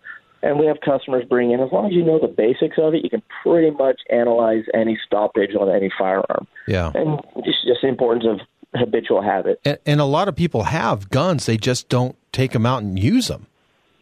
And 0.46 0.60
we 0.60 0.68
have 0.68 0.78
customers 0.80 1.26
bring 1.28 1.52
in 1.52 1.60
as 1.60 1.72
long 1.72 1.88
as 1.88 1.94
you 1.94 2.04
know 2.04 2.20
the 2.20 2.28
basics 2.28 2.78
of 2.78 2.94
it, 2.94 3.04
you 3.04 3.10
can 3.10 3.24
pretty 3.44 3.72
much 3.72 4.00
analyze 4.12 4.64
any 4.74 4.98
stoppage 5.06 5.56
on 5.60 5.70
any 5.70 5.92
firearm. 5.98 6.48
Yeah. 6.68 6.92
And 6.94 7.20
just 7.44 7.66
just 7.66 7.82
the 7.82 7.88
importance 7.88 8.26
of 8.28 8.40
habitual 8.80 9.22
habit. 9.22 9.60
and, 9.66 9.78
and 9.86 10.02
a 10.02 10.06
lot 10.06 10.28
of 10.28 10.36
people 10.36 10.64
have 10.64 11.10
guns 11.10 11.46
they 11.46 11.56
just 11.58 11.88
don't 11.88 12.16
take 12.34 12.52
them 12.52 12.66
out 12.66 12.84
and 12.84 13.00
use 13.00 13.30
them 13.30 13.48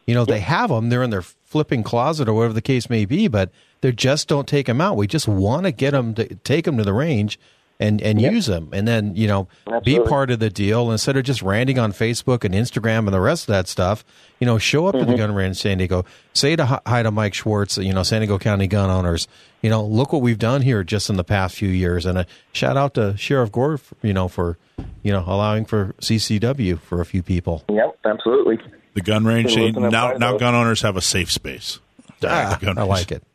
you 0.04 0.14
know 0.14 0.24
they 0.24 0.40
have 0.40 0.68
them 0.68 0.88
they're 0.88 1.02
in 1.02 1.10
their 1.10 1.22
flipping 1.22 1.84
closet 1.84 2.28
or 2.28 2.34
whatever 2.34 2.52
the 2.52 2.60
case 2.60 2.90
may 2.90 3.04
be 3.04 3.28
but 3.28 3.50
they 3.82 3.92
just 3.92 4.26
don't 4.26 4.48
take 4.48 4.66
them 4.66 4.80
out 4.80 4.96
we 4.96 5.06
just 5.06 5.28
want 5.28 5.64
to 5.64 5.70
get 5.70 5.92
them 5.92 6.14
to 6.14 6.34
take 6.36 6.64
them 6.64 6.76
to 6.76 6.82
the 6.82 6.92
range 6.92 7.38
and 7.80 8.00
and 8.02 8.20
use 8.20 8.46
them 8.46 8.68
and 8.72 8.86
then 8.86 9.16
you 9.16 9.26
know 9.26 9.48
be 9.84 9.98
part 10.00 10.30
of 10.30 10.38
the 10.38 10.50
deal. 10.50 10.90
Instead 10.92 11.16
of 11.16 11.24
just 11.24 11.42
ranting 11.42 11.78
on 11.78 11.92
facebook 11.92 12.44
and 12.44 12.54
instagram 12.54 12.98
and 13.00 13.08
the 13.12 13.20
rest 13.20 13.44
of 13.44 13.52
that 13.52 13.66
stuff 13.68 14.04
you 14.38 14.46
know 14.46 14.58
show 14.58 14.86
up 14.86 14.94
Mm-hmm. 14.94 15.06
to 15.06 15.12
the 15.12 15.18
gun 15.18 15.34
range 15.34 15.48
in 15.48 15.54
san 15.54 15.78
diego. 15.78 16.04
Say 16.32 16.54
to 16.56 16.64
hi 16.66 16.80
hi 16.86 17.02
to 17.02 17.10
mike 17.10 17.34
schwartz 17.34 17.76
you 17.78 17.92
know 17.92 18.02
san 18.04 18.20
diego 18.20 18.38
county 18.38 18.66
gun 18.68 18.90
owners 18.90 19.26
you 19.60 19.70
know 19.70 19.84
look 19.84 20.12
what 20.12 20.22
we've 20.22 20.38
done 20.38 20.62
here 20.62 20.84
just 20.84 21.10
in 21.10 21.16
the 21.16 21.24
past 21.24 21.56
few 21.56 21.68
years. 21.68 22.06
And 22.06 22.18
a 22.18 22.26
shout 22.52 22.76
out 22.76 22.94
to 22.94 23.16
sheriff 23.16 23.50
gore 23.50 23.78
for, 23.78 23.96
you 24.02 24.12
know 24.14 24.28
for 24.28 24.56
you 25.02 25.10
know 25.12 25.24
allowing 25.26 25.64
for 25.64 25.94
ccw 26.00 26.78
for 26.78 27.00
a 27.00 27.04
few 27.06 27.22
people. 27.22 27.64
Yep, 27.68 27.98
absolutely. 28.04 28.58
The 28.94 29.00
gun 29.00 29.24
range. 29.24 29.46
Been 29.46 29.54
say, 29.54 29.60
looking 29.66 29.84
at 29.86 29.90
now, 29.92 30.12
now 30.12 30.36
gun 30.38 30.54
owners 30.54 30.82
have 30.82 30.96
a 30.96 31.00
safe 31.00 31.32
space. 31.32 31.80
ah, 32.24 32.56
The 32.60 32.66
gun 32.66 32.78
i 32.78 32.82
like 32.84 33.10
it. 33.10 33.22
Safe 33.22 33.33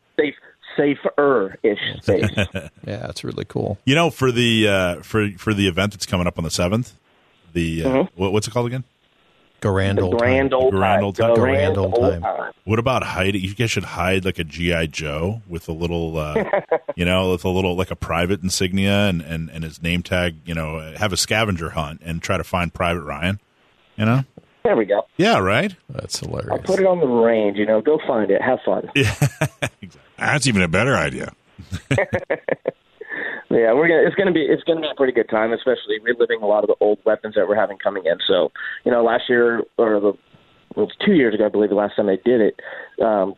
safer 0.80 1.58
ish 1.64 1.80
space. 2.02 2.30
yeah 2.88 3.10
it's 3.10 3.24
really 3.24 3.46
cool 3.46 3.78
You 3.86 3.96
know, 3.96 4.10
for 4.10 4.32
the 4.32 4.68
uh, 4.68 4.96
for 5.02 5.30
for 5.38 5.54
the 5.54 5.68
event 5.68 5.92
that's 5.94 6.06
coming 6.06 6.26
up 6.28 6.38
on 6.38 6.44
the 6.44 6.50
seventh, 6.52 6.94
the 7.54 7.84
uh, 7.84 8.04
what, 8.16 8.32
what's 8.32 8.48
it 8.48 8.52
called 8.52 8.68
again? 8.68 8.84
grand 9.62 10.00
old 10.00 10.18
grand 10.18 10.52
time. 10.52 10.60
old 10.62 10.74
Grand 10.74 11.00
time. 11.00 11.04
old 11.04 11.16
time. 11.18 11.36
Grand 11.36 11.78
old 11.78 11.96
time. 11.96 12.22
time. 12.22 12.54
What 12.64 12.80
about 12.80 13.04
hiding? 13.04 13.42
You 13.42 13.54
guys 13.56 13.70
should 13.72 13.84
hide 13.84 14.24
like 14.24 14.40
a 14.40 14.44
GI 14.46 14.88
Joe 14.88 15.42
with 15.50 15.68
a 15.68 15.74
little, 15.74 16.18
uh, 16.18 16.44
you 16.96 17.04
know, 17.04 17.32
with 17.32 17.44
a 17.44 17.50
little 17.50 17.76
like 17.76 17.92
a 17.92 17.96
private 17.98 18.42
insignia 18.42 19.08
and, 19.10 19.22
and 19.22 19.50
and 19.50 19.64
his 19.66 19.82
name 19.82 20.02
tag. 20.02 20.36
You 20.46 20.56
know, 20.56 20.80
have 20.98 21.12
a 21.12 21.18
scavenger 21.18 21.72
hunt 21.72 22.02
and 22.06 22.22
try 22.22 22.38
to 22.38 22.44
find 22.46 22.74
Private 22.74 23.02
Ryan. 23.04 23.40
You 23.98 24.06
know, 24.06 24.24
There 24.70 24.78
we 24.78 24.86
go. 24.86 25.02
yeah, 25.18 25.40
right. 25.40 25.76
that's 25.90 26.20
hilarious. 26.20 26.52
I'll 26.52 26.60
put 26.60 26.80
it 26.80 26.86
on 26.86 27.00
the 27.00 27.08
range. 27.08 27.58
You 27.58 27.66
know, 27.66 27.82
go 27.82 27.98
find 28.06 28.30
it. 28.30 28.40
Have 28.40 28.60
fun. 28.64 28.88
Yeah, 28.94 29.16
That's 30.20 30.46
even 30.46 30.62
a 30.62 30.68
better 30.68 30.96
idea. 30.96 31.34
Yeah, 33.52 33.74
we're 33.74 33.88
gonna. 33.88 34.04
It's 34.06 34.16
gonna 34.16 34.32
be. 34.32 34.44
It's 34.44 34.62
gonna 34.64 34.82
be 34.82 34.88
a 34.92 34.96
pretty 34.96 35.12
good 35.12 35.28
time, 35.28 35.52
especially 35.54 35.98
reliving 36.04 36.44
a 36.44 36.46
lot 36.46 36.64
of 36.64 36.68
the 36.68 36.76
old 36.80 37.00
weapons 37.04 37.34
that 37.34 37.48
we're 37.48 37.56
having 37.56 37.80
coming 37.80 38.04
in. 38.06 38.20
So, 38.28 38.52
you 38.86 38.92
know, 38.92 39.04
last 39.04 39.24
year 39.28 39.64
or 39.80 40.00
the 40.00 40.14
well, 40.76 40.86
it 40.86 40.94
was 40.94 40.96
two 41.04 41.14
years 41.14 41.34
ago, 41.34 41.48
I 41.48 41.50
believe, 41.50 41.72
the 41.72 41.76
last 41.76 41.96
time 41.96 42.06
they 42.06 42.22
did 42.24 42.42
it. 42.42 42.60
Um, 43.04 43.34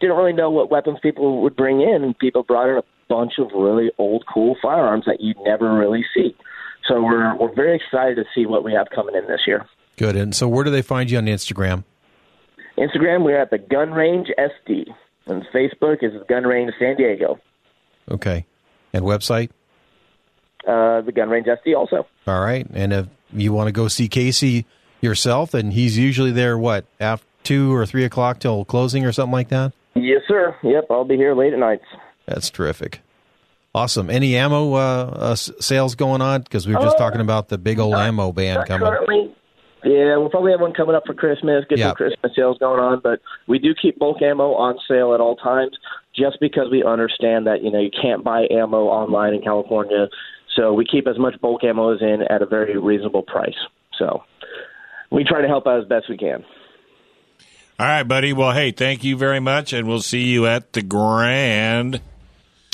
didn't 0.00 0.16
really 0.16 0.32
know 0.32 0.50
what 0.50 0.70
weapons 0.70 0.98
people 1.02 1.42
would 1.42 1.56
bring 1.56 1.80
in, 1.80 2.04
and 2.04 2.16
people 2.16 2.44
brought 2.44 2.70
in 2.70 2.78
a 2.78 2.84
bunch 3.08 3.40
of 3.40 3.48
really 3.56 3.90
old, 3.98 4.22
cool 4.32 4.56
firearms 4.62 5.04
that 5.06 5.20
you'd 5.20 5.36
never 5.44 5.76
really 5.76 6.04
see. 6.14 6.36
So 6.88 7.02
we're 7.02 7.36
we're 7.36 7.52
very 7.52 7.74
excited 7.74 8.14
to 8.14 8.24
see 8.36 8.46
what 8.46 8.62
we 8.62 8.72
have 8.72 8.86
coming 8.94 9.16
in 9.16 9.26
this 9.26 9.40
year. 9.48 9.66
Good. 9.96 10.16
And 10.16 10.34
so, 10.34 10.46
where 10.48 10.64
do 10.64 10.70
they 10.70 10.82
find 10.82 11.10
you 11.10 11.18
on 11.18 11.26
Instagram? 11.26 11.84
Instagram, 12.78 13.24
we're 13.24 13.40
at 13.40 13.50
the 13.50 13.58
Gun 13.58 13.92
Range 13.92 14.28
SD, 14.38 14.84
and 15.26 15.42
Facebook 15.54 16.02
is 16.02 16.12
Gun 16.28 16.44
Range 16.44 16.70
San 16.78 16.96
Diego. 16.96 17.38
Okay. 18.10 18.44
And 18.92 19.04
website? 19.04 19.50
Uh, 20.66 21.00
the 21.02 21.12
Gun 21.12 21.28
Range 21.30 21.46
SD 21.46 21.74
also. 21.76 22.06
All 22.26 22.40
right. 22.40 22.66
And 22.74 22.92
if 22.92 23.06
you 23.32 23.52
want 23.52 23.68
to 23.68 23.72
go 23.72 23.88
see 23.88 24.08
Casey 24.08 24.66
yourself, 25.00 25.52
then 25.52 25.70
he's 25.70 25.96
usually 25.96 26.32
there, 26.32 26.58
what, 26.58 26.84
after 27.00 27.26
two 27.44 27.72
or 27.74 27.86
three 27.86 28.04
o'clock 28.04 28.40
till 28.40 28.64
closing 28.64 29.04
or 29.06 29.12
something 29.12 29.32
like 29.32 29.48
that? 29.48 29.72
Yes, 29.94 30.22
sir. 30.28 30.54
Yep, 30.62 30.86
I'll 30.90 31.04
be 31.04 31.16
here 31.16 31.34
late 31.34 31.52
at 31.52 31.58
nights. 31.58 31.84
That's 32.26 32.50
terrific. 32.50 33.00
Awesome. 33.74 34.10
Any 34.10 34.36
ammo 34.36 34.72
uh, 34.74 34.78
uh, 34.78 35.34
sales 35.36 35.94
going 35.94 36.20
on? 36.22 36.42
Because 36.42 36.66
we 36.66 36.74
were 36.74 36.80
just 36.82 36.96
Uh, 36.96 36.98
talking 36.98 37.20
about 37.20 37.48
the 37.48 37.58
big 37.58 37.78
old 37.78 37.94
ammo 37.94 38.32
ban 38.32 38.64
coming. 38.66 38.88
currently. 38.88 39.35
Yeah, 39.84 40.16
we'll 40.16 40.30
probably 40.30 40.52
have 40.52 40.60
one 40.60 40.72
coming 40.72 40.96
up 40.96 41.04
for 41.06 41.14
Christmas. 41.14 41.64
Get 41.68 41.78
Yeah. 41.78 41.88
some 41.88 41.96
Christmas 41.96 42.32
sales 42.34 42.58
going 42.58 42.80
on, 42.80 43.00
but 43.00 43.20
we 43.46 43.58
do 43.58 43.74
keep 43.74 43.98
bulk 43.98 44.22
ammo 44.22 44.54
on 44.54 44.78
sale 44.88 45.14
at 45.14 45.20
all 45.20 45.36
times, 45.36 45.76
just 46.14 46.38
because 46.40 46.70
we 46.70 46.82
understand 46.82 47.46
that 47.46 47.62
you 47.62 47.70
know 47.70 47.78
you 47.78 47.90
can't 47.90 48.24
buy 48.24 48.46
ammo 48.50 48.86
online 48.86 49.34
in 49.34 49.42
California, 49.42 50.08
so 50.56 50.72
we 50.72 50.84
keep 50.84 51.06
as 51.06 51.18
much 51.18 51.40
bulk 51.40 51.62
ammo 51.62 51.94
as 51.94 52.00
in 52.00 52.22
at 52.30 52.42
a 52.42 52.46
very 52.46 52.78
reasonable 52.78 53.22
price. 53.22 53.56
So 53.98 54.22
we 55.10 55.24
try 55.24 55.42
to 55.42 55.48
help 55.48 55.66
out 55.66 55.80
as 55.80 55.86
best 55.86 56.08
we 56.08 56.16
can. 56.16 56.44
All 57.78 57.86
right, 57.86 58.02
buddy. 58.04 58.32
Well, 58.32 58.52
hey, 58.52 58.70
thank 58.70 59.04
you 59.04 59.16
very 59.18 59.40
much, 59.40 59.74
and 59.74 59.86
we'll 59.86 60.00
see 60.00 60.24
you 60.24 60.46
at 60.46 60.72
the 60.72 60.82
Grand 60.82 62.00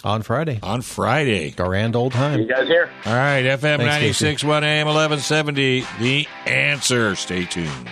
On 0.04 0.22
Friday. 0.22 0.58
on 0.62 0.82
Friday. 0.82 1.50
Grand 1.52 1.94
old 1.94 2.12
You 2.14 2.18
time. 2.20 2.46
guys 2.48 2.66
here? 2.66 2.90
All 3.06 3.14
right, 3.14 3.44
FM 3.44 3.60
Thanks, 3.60 3.84
ninety 3.84 4.06
Casey. 4.12 4.46
one 4.46 4.64
AM 4.64 4.88
eleven 4.88 5.20
seventy. 5.20 5.84
The 6.00 6.26
answer. 6.46 7.14
Stay 7.14 7.44
tuned. 7.44 7.88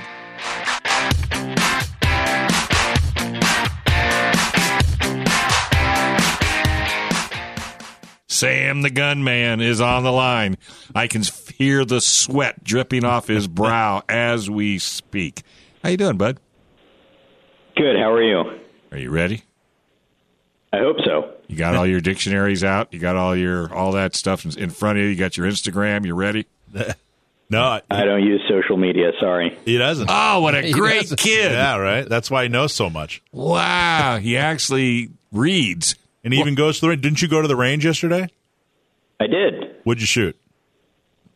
Sam 8.28 8.82
the 8.82 8.90
gunman 8.90 9.60
is 9.60 9.80
on 9.80 10.04
the 10.04 10.12
line. 10.12 10.56
I 10.94 11.08
can 11.08 11.22
hear 11.58 11.84
the 11.84 12.00
sweat 12.00 12.62
dripping 12.64 13.04
off 13.04 13.26
his 13.26 13.48
brow 13.48 14.02
as 14.08 14.48
we 14.48 14.78
speak. 14.78 15.42
How 15.82 15.90
you 15.90 15.96
doing, 15.96 16.16
bud? 16.16 16.38
Good. 17.76 17.96
How 17.96 18.12
are 18.12 18.22
you? 18.22 18.60
Are 18.92 18.98
you 18.98 19.10
ready? 19.10 19.42
I 20.72 20.78
hope 20.78 20.96
so. 21.04 21.32
You 21.48 21.56
got 21.56 21.74
all 21.74 21.86
your 21.86 22.00
dictionaries 22.00 22.62
out. 22.62 22.92
You 22.92 23.00
got 23.00 23.16
all 23.16 23.34
your 23.36 23.72
all 23.74 23.92
that 23.92 24.14
stuff 24.14 24.44
in 24.44 24.56
in 24.58 24.70
front 24.70 24.98
of 24.98 25.04
you. 25.04 25.10
You 25.10 25.16
got 25.16 25.36
your 25.36 25.46
Instagram. 25.48 26.04
You 26.06 26.14
ready? 26.14 26.46
No, 27.52 27.80
I 27.90 28.04
don't 28.04 28.22
use 28.22 28.40
social 28.48 28.76
media. 28.76 29.10
Sorry. 29.18 29.58
he 29.64 29.76
doesn't. 29.76 30.08
Oh, 30.08 30.38
what 30.40 30.54
a 30.54 30.62
He 30.62 30.70
great 30.72 31.00
doesn't. 31.00 31.18
kid! 31.18 31.50
yeah, 31.50 31.74
right. 31.78 32.08
That's 32.08 32.30
why 32.30 32.44
he 32.44 32.48
knows 32.48 32.72
so 32.72 32.88
much, 32.88 33.22
Wow, 33.32 34.18
he 34.22 34.36
actually 34.36 35.08
reads. 35.32 35.96
and 36.22 36.32
he 36.32 36.38
even 36.38 36.54
goes 36.54 36.76
to 36.76 36.82
the. 36.82 36.90
range. 36.90 37.02
Didn't 37.02 37.20
you 37.22 37.26
go 37.26 37.42
to 37.42 37.48
the 37.48 37.56
range 37.56 37.84
yesterday? 37.84 38.28
I 39.18 39.26
did. 39.26 39.74
What'd 39.82 40.00
you 40.00 40.06
shoot? 40.06 40.36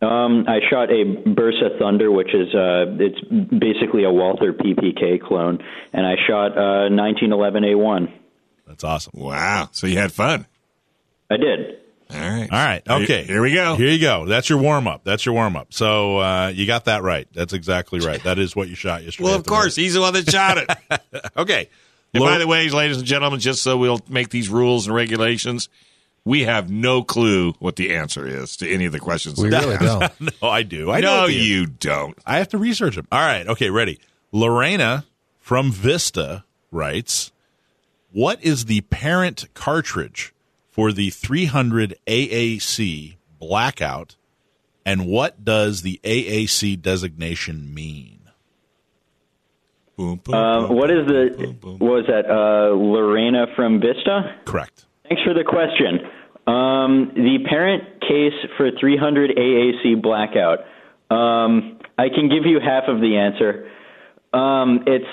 Um, 0.02 0.44
I 0.46 0.60
shot 0.70 0.88
a 0.92 1.04
Bersa 1.26 1.76
Thunder, 1.80 2.12
which 2.12 2.32
is 2.32 2.54
uh, 2.54 2.94
it's 3.00 3.20
basically 3.50 4.04
a 4.04 4.12
Walther 4.12 4.52
PPK 4.52 5.20
clone, 5.20 5.58
and 5.92 6.06
I 6.06 6.14
shot 6.28 6.52
uh, 6.56 6.90
1911A1. 6.90 8.12
That's 8.74 8.84
awesome. 8.84 9.12
Wow, 9.14 9.68
so 9.70 9.86
you 9.86 9.98
had 9.98 10.12
fun. 10.12 10.46
I 11.30 11.36
did. 11.36 11.78
All 12.10 12.20
right, 12.20 12.48
All 12.52 12.58
right. 12.58 12.82
Okay. 12.88 13.24
Here 13.24 13.40
we 13.40 13.54
go. 13.54 13.76
Here 13.76 13.88
you 13.88 14.00
go. 14.00 14.26
That's 14.26 14.48
your 14.48 14.58
warm 14.58 14.86
up. 14.86 15.04
That's 15.04 15.24
your 15.24 15.34
warm 15.34 15.56
up. 15.56 15.72
So 15.72 16.18
uh, 16.18 16.48
you 16.54 16.66
got 16.66 16.84
that 16.84 17.02
right. 17.02 17.26
That's 17.32 17.52
exactly 17.52 18.00
right. 18.00 18.22
That 18.24 18.38
is 18.38 18.54
what 18.54 18.68
you 18.68 18.74
shot 18.74 19.02
yesterday. 19.02 19.24
Well, 19.24 19.36
of 19.36 19.44
the 19.44 19.50
course, 19.50 19.74
he's 19.74 19.94
the 19.94 20.00
one 20.00 20.12
that 20.12 20.30
shot 20.30 20.58
it. 20.58 20.70
Okay. 21.36 21.68
and 22.12 22.20
Lor- 22.20 22.32
by 22.32 22.38
the 22.38 22.46
way, 22.46 22.68
ladies 22.68 22.98
and 22.98 23.06
gentlemen, 23.06 23.40
just 23.40 23.62
so 23.62 23.76
we'll 23.76 24.00
make 24.08 24.28
these 24.28 24.48
rules 24.48 24.86
and 24.86 24.94
regulations, 24.94 25.68
we 26.24 26.42
have 26.42 26.70
no 26.70 27.02
clue 27.02 27.52
what 27.58 27.76
the 27.76 27.94
answer 27.94 28.26
is 28.26 28.56
to 28.58 28.70
any 28.70 28.84
of 28.84 28.92
the 28.92 29.00
questions. 29.00 29.40
We 29.40 29.48
really 29.48 29.76
don't. 29.80 30.12
no, 30.42 30.48
I 30.48 30.62
do. 30.62 30.90
I 30.90 31.00
know 31.00 31.16
no, 31.16 31.22
what 31.22 31.32
you 31.32 31.66
don't. 31.66 32.16
I 32.26 32.38
have 32.38 32.48
to 32.50 32.58
research 32.58 32.96
them. 32.96 33.08
All 33.10 33.20
right. 33.20 33.46
Okay. 33.46 33.70
Ready. 33.70 33.98
Lorena 34.30 35.04
from 35.38 35.72
Vista 35.72 36.44
writes, 36.70 37.32
"What 38.14 38.42
is 38.42 38.64
the 38.66 38.80
parent 38.82 39.46
cartridge 39.54 40.32
for 40.70 40.90
the 40.92 41.10
300 41.10 41.96
AAC 42.06 43.16
blackout, 43.38 44.16
and 44.86 45.06
what 45.06 45.44
does 45.44 45.82
the 45.82 46.00
AAC 46.04 46.80
designation 46.80 47.74
mean?" 47.74 48.20
Boom, 49.96 50.20
boom, 50.24 50.34
Um, 50.34 50.68
boom, 50.68 50.76
what 50.76 50.90
is 50.90 51.06
the? 51.06 51.34
boom, 51.36 51.52
boom. 51.60 51.78
What 51.78 51.92
was 51.92 52.06
that? 52.06 52.28
Uh, 52.30 52.74
Lorena 52.74 53.46
from 53.54 53.80
Vista. 53.80 54.34
Correct. 54.44 54.86
Thanks 55.08 55.22
for 55.22 55.34
the 55.34 55.44
question. 55.44 56.00
Um, 56.46 57.12
the 57.14 57.38
parent 57.48 58.00
case 58.00 58.34
for 58.56 58.70
300 58.78 59.30
AAC 59.36 59.94
blackout. 60.02 60.60
Um, 61.10 61.78
I 61.96 62.08
can 62.08 62.28
give 62.28 62.44
you 62.44 62.58
half 62.60 62.84
of 62.88 63.00
the 63.00 63.16
answer. 63.16 63.70
Um, 64.32 64.82
it's 64.86 65.06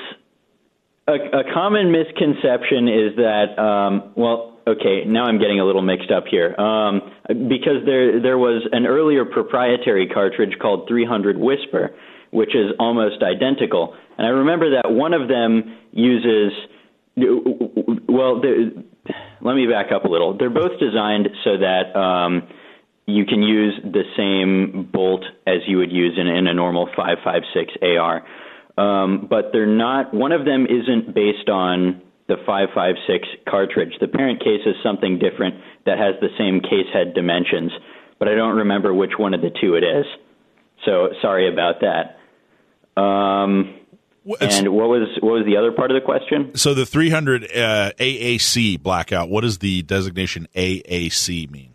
a, 1.08 1.14
a 1.14 1.54
common 1.54 1.92
misconception 1.92 2.88
is 2.88 3.16
that 3.18 3.58
um, 3.58 4.14
well, 4.16 4.60
okay, 4.68 5.04
now 5.06 5.26
I'm 5.26 5.40
getting 5.40 5.60
a 5.60 5.66
little 5.66 5.82
mixed 5.82 6.12
up 6.12 6.26
here 6.30 6.56
um, 6.60 7.02
because 7.28 7.86
there 7.86 8.22
there 8.22 8.38
was 8.38 8.68
an 8.72 8.86
earlier 8.86 9.26
proprietary 9.26 10.08
cartridge 10.08 10.58
called 10.62 10.88
300 10.88 11.38
Whisper, 11.38 11.92
which 12.32 12.56
is 12.56 12.72
almost 12.80 13.24
identical, 13.24 13.96
and 14.18 14.28
I 14.28 14.30
remember 14.30 14.82
that 14.82 14.92
one 14.92 15.14
of 15.14 15.28
them 15.28 15.78
uses 15.92 16.52
well. 18.08 18.42
Let 19.44 19.56
me 19.56 19.66
back 19.66 19.92
up 19.92 20.06
a 20.06 20.08
little. 20.08 20.38
They're 20.38 20.52
both 20.52 20.80
designed 20.80 21.28
so 21.44 21.58
that 21.58 21.98
um, 21.98 22.48
you 23.08 23.26
can 23.26 23.42
use 23.42 23.74
the 23.84 24.04
same 24.16 24.90
bolt 24.94 25.24
as 25.48 25.62
you 25.68 25.78
would 25.78 25.92
use 25.92 26.18
in, 26.20 26.28
in 26.28 26.46
a 26.46 26.54
normal 26.54 26.86
556 26.96 27.74
AR. 27.82 28.24
Um, 28.82 29.28
but 29.30 29.52
they're 29.54 29.68
not, 29.68 30.12
one 30.12 30.32
of 30.32 30.44
them 30.46 30.66
isn't 30.66 31.14
based 31.14 31.50
on 31.50 32.02
the 32.28 32.38
556 32.48 33.28
cartridge. 33.48 33.94
The 34.00 34.08
parent 34.08 34.40
case 34.40 34.62
is 34.66 34.76
something 34.82 35.20
different 35.20 35.56
that 35.86 36.00
has 36.00 36.16
the 36.20 36.30
same 36.38 36.62
case 36.62 36.88
head 36.92 37.14
dimensions, 37.14 37.72
but 38.18 38.28
I 38.28 38.34
don't 38.34 38.58
remember 38.58 38.94
which 38.94 39.12
one 39.18 39.36
of 39.36 39.42
the 39.42 39.52
two 39.62 39.76
it 39.76 39.84
is. 39.84 40.06
So 40.86 41.10
sorry 41.22 41.52
about 41.52 41.82
that. 41.82 42.18
Um, 43.00 43.76
and 44.40 44.70
what 44.70 44.90
was 44.90 45.08
what 45.22 45.34
was 45.34 45.46
the 45.46 45.58
other 45.58 45.72
part 45.72 45.92
of 45.92 45.96
the 45.96 46.06
question? 46.06 46.56
So 46.56 46.74
the 46.74 46.86
300 46.86 47.44
uh, 47.44 47.92
AAC 47.98 48.82
blackout. 48.82 49.30
What 49.30 49.42
does 49.42 49.60
the 49.60 49.82
designation 49.84 50.48
AAC 50.56 51.50
mean? 51.50 51.74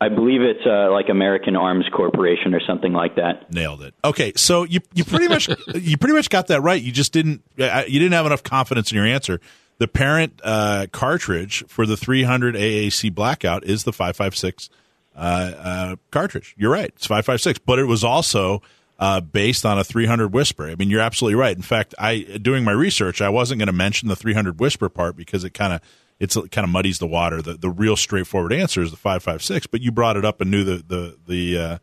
I 0.00 0.08
believe 0.08 0.40
it's 0.40 0.64
uh, 0.64 0.90
like 0.90 1.10
American 1.10 1.56
Arms 1.56 1.84
Corporation 1.92 2.54
or 2.54 2.60
something 2.66 2.92
like 2.92 3.16
that. 3.16 3.52
Nailed 3.52 3.82
it. 3.82 3.94
Okay, 4.02 4.32
so 4.34 4.64
you 4.64 4.80
you 4.94 5.04
pretty 5.04 5.28
much 5.28 5.48
you 5.74 5.98
pretty 5.98 6.14
much 6.14 6.30
got 6.30 6.46
that 6.46 6.62
right. 6.62 6.80
You 6.80 6.90
just 6.90 7.12
didn't 7.12 7.42
you 7.56 7.64
didn't 7.64 8.12
have 8.12 8.26
enough 8.26 8.42
confidence 8.42 8.90
in 8.90 8.96
your 8.96 9.06
answer. 9.06 9.40
The 9.78 9.88
parent 9.88 10.40
uh, 10.44 10.86
cartridge 10.92 11.64
for 11.66 11.86
the 11.86 11.96
300 11.96 12.54
AAC 12.54 13.14
blackout 13.14 13.64
is 13.64 13.84
the 13.84 13.92
556 13.92 14.68
uh, 15.16 15.18
uh, 15.18 15.96
cartridge. 16.10 16.54
You're 16.58 16.70
right. 16.70 16.92
It's 16.96 17.06
556, 17.06 17.60
but 17.64 17.78
it 17.78 17.84
was 17.84 18.04
also 18.04 18.60
uh, 18.98 19.20
based 19.20 19.64
on 19.64 19.78
a 19.78 19.84
300 19.84 20.32
Whisper. 20.32 20.68
I 20.68 20.74
mean, 20.74 20.90
you're 20.90 21.00
absolutely 21.00 21.34
right. 21.34 21.56
In 21.56 21.62
fact, 21.62 21.94
I 21.98 22.38
doing 22.40 22.62
my 22.64 22.72
research, 22.72 23.22
I 23.22 23.30
wasn't 23.30 23.58
going 23.58 23.68
to 23.68 23.72
mention 23.72 24.08
the 24.08 24.16
300 24.16 24.60
Whisper 24.60 24.88
part 24.88 25.16
because 25.16 25.44
it 25.44 25.54
kind 25.54 25.72
of 25.72 25.80
it's 26.20 26.36
it 26.36 26.50
kind 26.52 26.64
of 26.64 26.70
muddies 26.70 26.98
the 26.98 27.06
water. 27.06 27.42
The 27.42 27.54
the 27.54 27.70
real 27.70 27.96
straightforward 27.96 28.52
answer 28.52 28.82
is 28.82 28.90
the 28.90 28.96
556, 28.96 29.66
but 29.66 29.80
you 29.80 29.90
brought 29.90 30.16
it 30.16 30.24
up 30.24 30.40
and 30.40 30.50
knew 30.50 30.62
the 30.62 30.84
the 30.86 31.16
the 31.26 31.58
uh, 31.58 31.78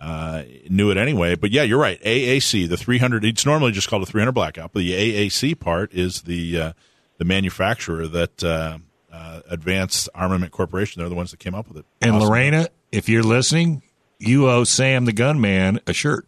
uh, 0.00 0.42
knew 0.68 0.90
it 0.90 0.96
anyway. 0.96 1.34
But 1.34 1.50
yeah, 1.50 1.62
you're 1.62 1.80
right. 1.80 2.00
AAC, 2.02 2.68
the 2.68 2.76
300. 2.76 3.24
It's 3.24 3.44
normally 3.46 3.72
just 3.72 3.88
called 3.88 4.02
a 4.02 4.06
300 4.06 4.32
blackout, 4.32 4.72
but 4.72 4.80
the 4.80 4.92
AAC 4.92 5.58
part 5.58 5.92
is 5.92 6.22
the 6.22 6.60
uh, 6.60 6.72
the 7.16 7.24
manufacturer 7.24 8.06
that 8.06 8.44
uh, 8.44 8.78
uh, 9.12 9.40
Advanced 9.48 10.08
Armament 10.14 10.52
Corporation. 10.52 11.00
They're 11.00 11.08
the 11.08 11.14
ones 11.14 11.30
that 11.32 11.40
came 11.40 11.54
up 11.54 11.68
with 11.68 11.78
it. 11.78 11.86
And 12.00 12.12
Awesome. 12.12 12.28
Lorena, 12.28 12.68
if 12.92 13.08
you're 13.08 13.22
listening, 13.22 13.82
you 14.18 14.48
owe 14.48 14.64
Sam 14.64 15.04
the 15.04 15.12
gunman 15.12 15.80
a 15.86 15.92
shirt. 15.92 16.26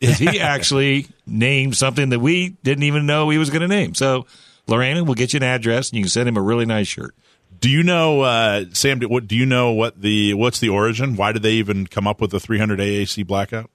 he 0.00 0.40
actually 0.40 1.08
named 1.26 1.76
something 1.76 2.10
that 2.10 2.20
we 2.20 2.50
didn't 2.62 2.84
even 2.84 3.06
know 3.06 3.30
he 3.30 3.38
was 3.38 3.50
going 3.50 3.62
to 3.62 3.68
name. 3.68 3.94
So, 3.94 4.26
Lorena, 4.68 5.04
we'll 5.04 5.14
get 5.14 5.32
you 5.32 5.38
an 5.38 5.42
address 5.44 5.90
and 5.90 5.98
you 5.98 6.02
can 6.04 6.10
send 6.10 6.28
him 6.28 6.36
a 6.36 6.42
really 6.42 6.66
nice 6.66 6.88
shirt. 6.88 7.14
Do 7.60 7.70
you 7.70 7.82
know, 7.82 8.22
uh, 8.22 8.64
Sam? 8.72 8.98
do- 8.98 9.08
What 9.08 9.26
do 9.28 9.36
you 9.36 9.46
know? 9.46 9.72
What 9.72 10.00
the 10.00 10.34
what's 10.34 10.60
the 10.60 10.68
origin? 10.68 11.16
Why 11.16 11.32
did 11.32 11.42
they 11.42 11.52
even 11.52 11.86
come 11.86 12.06
up 12.06 12.20
with 12.20 12.30
the 12.30 12.40
300 12.40 12.78
AAC 12.80 13.26
blackout? 13.26 13.70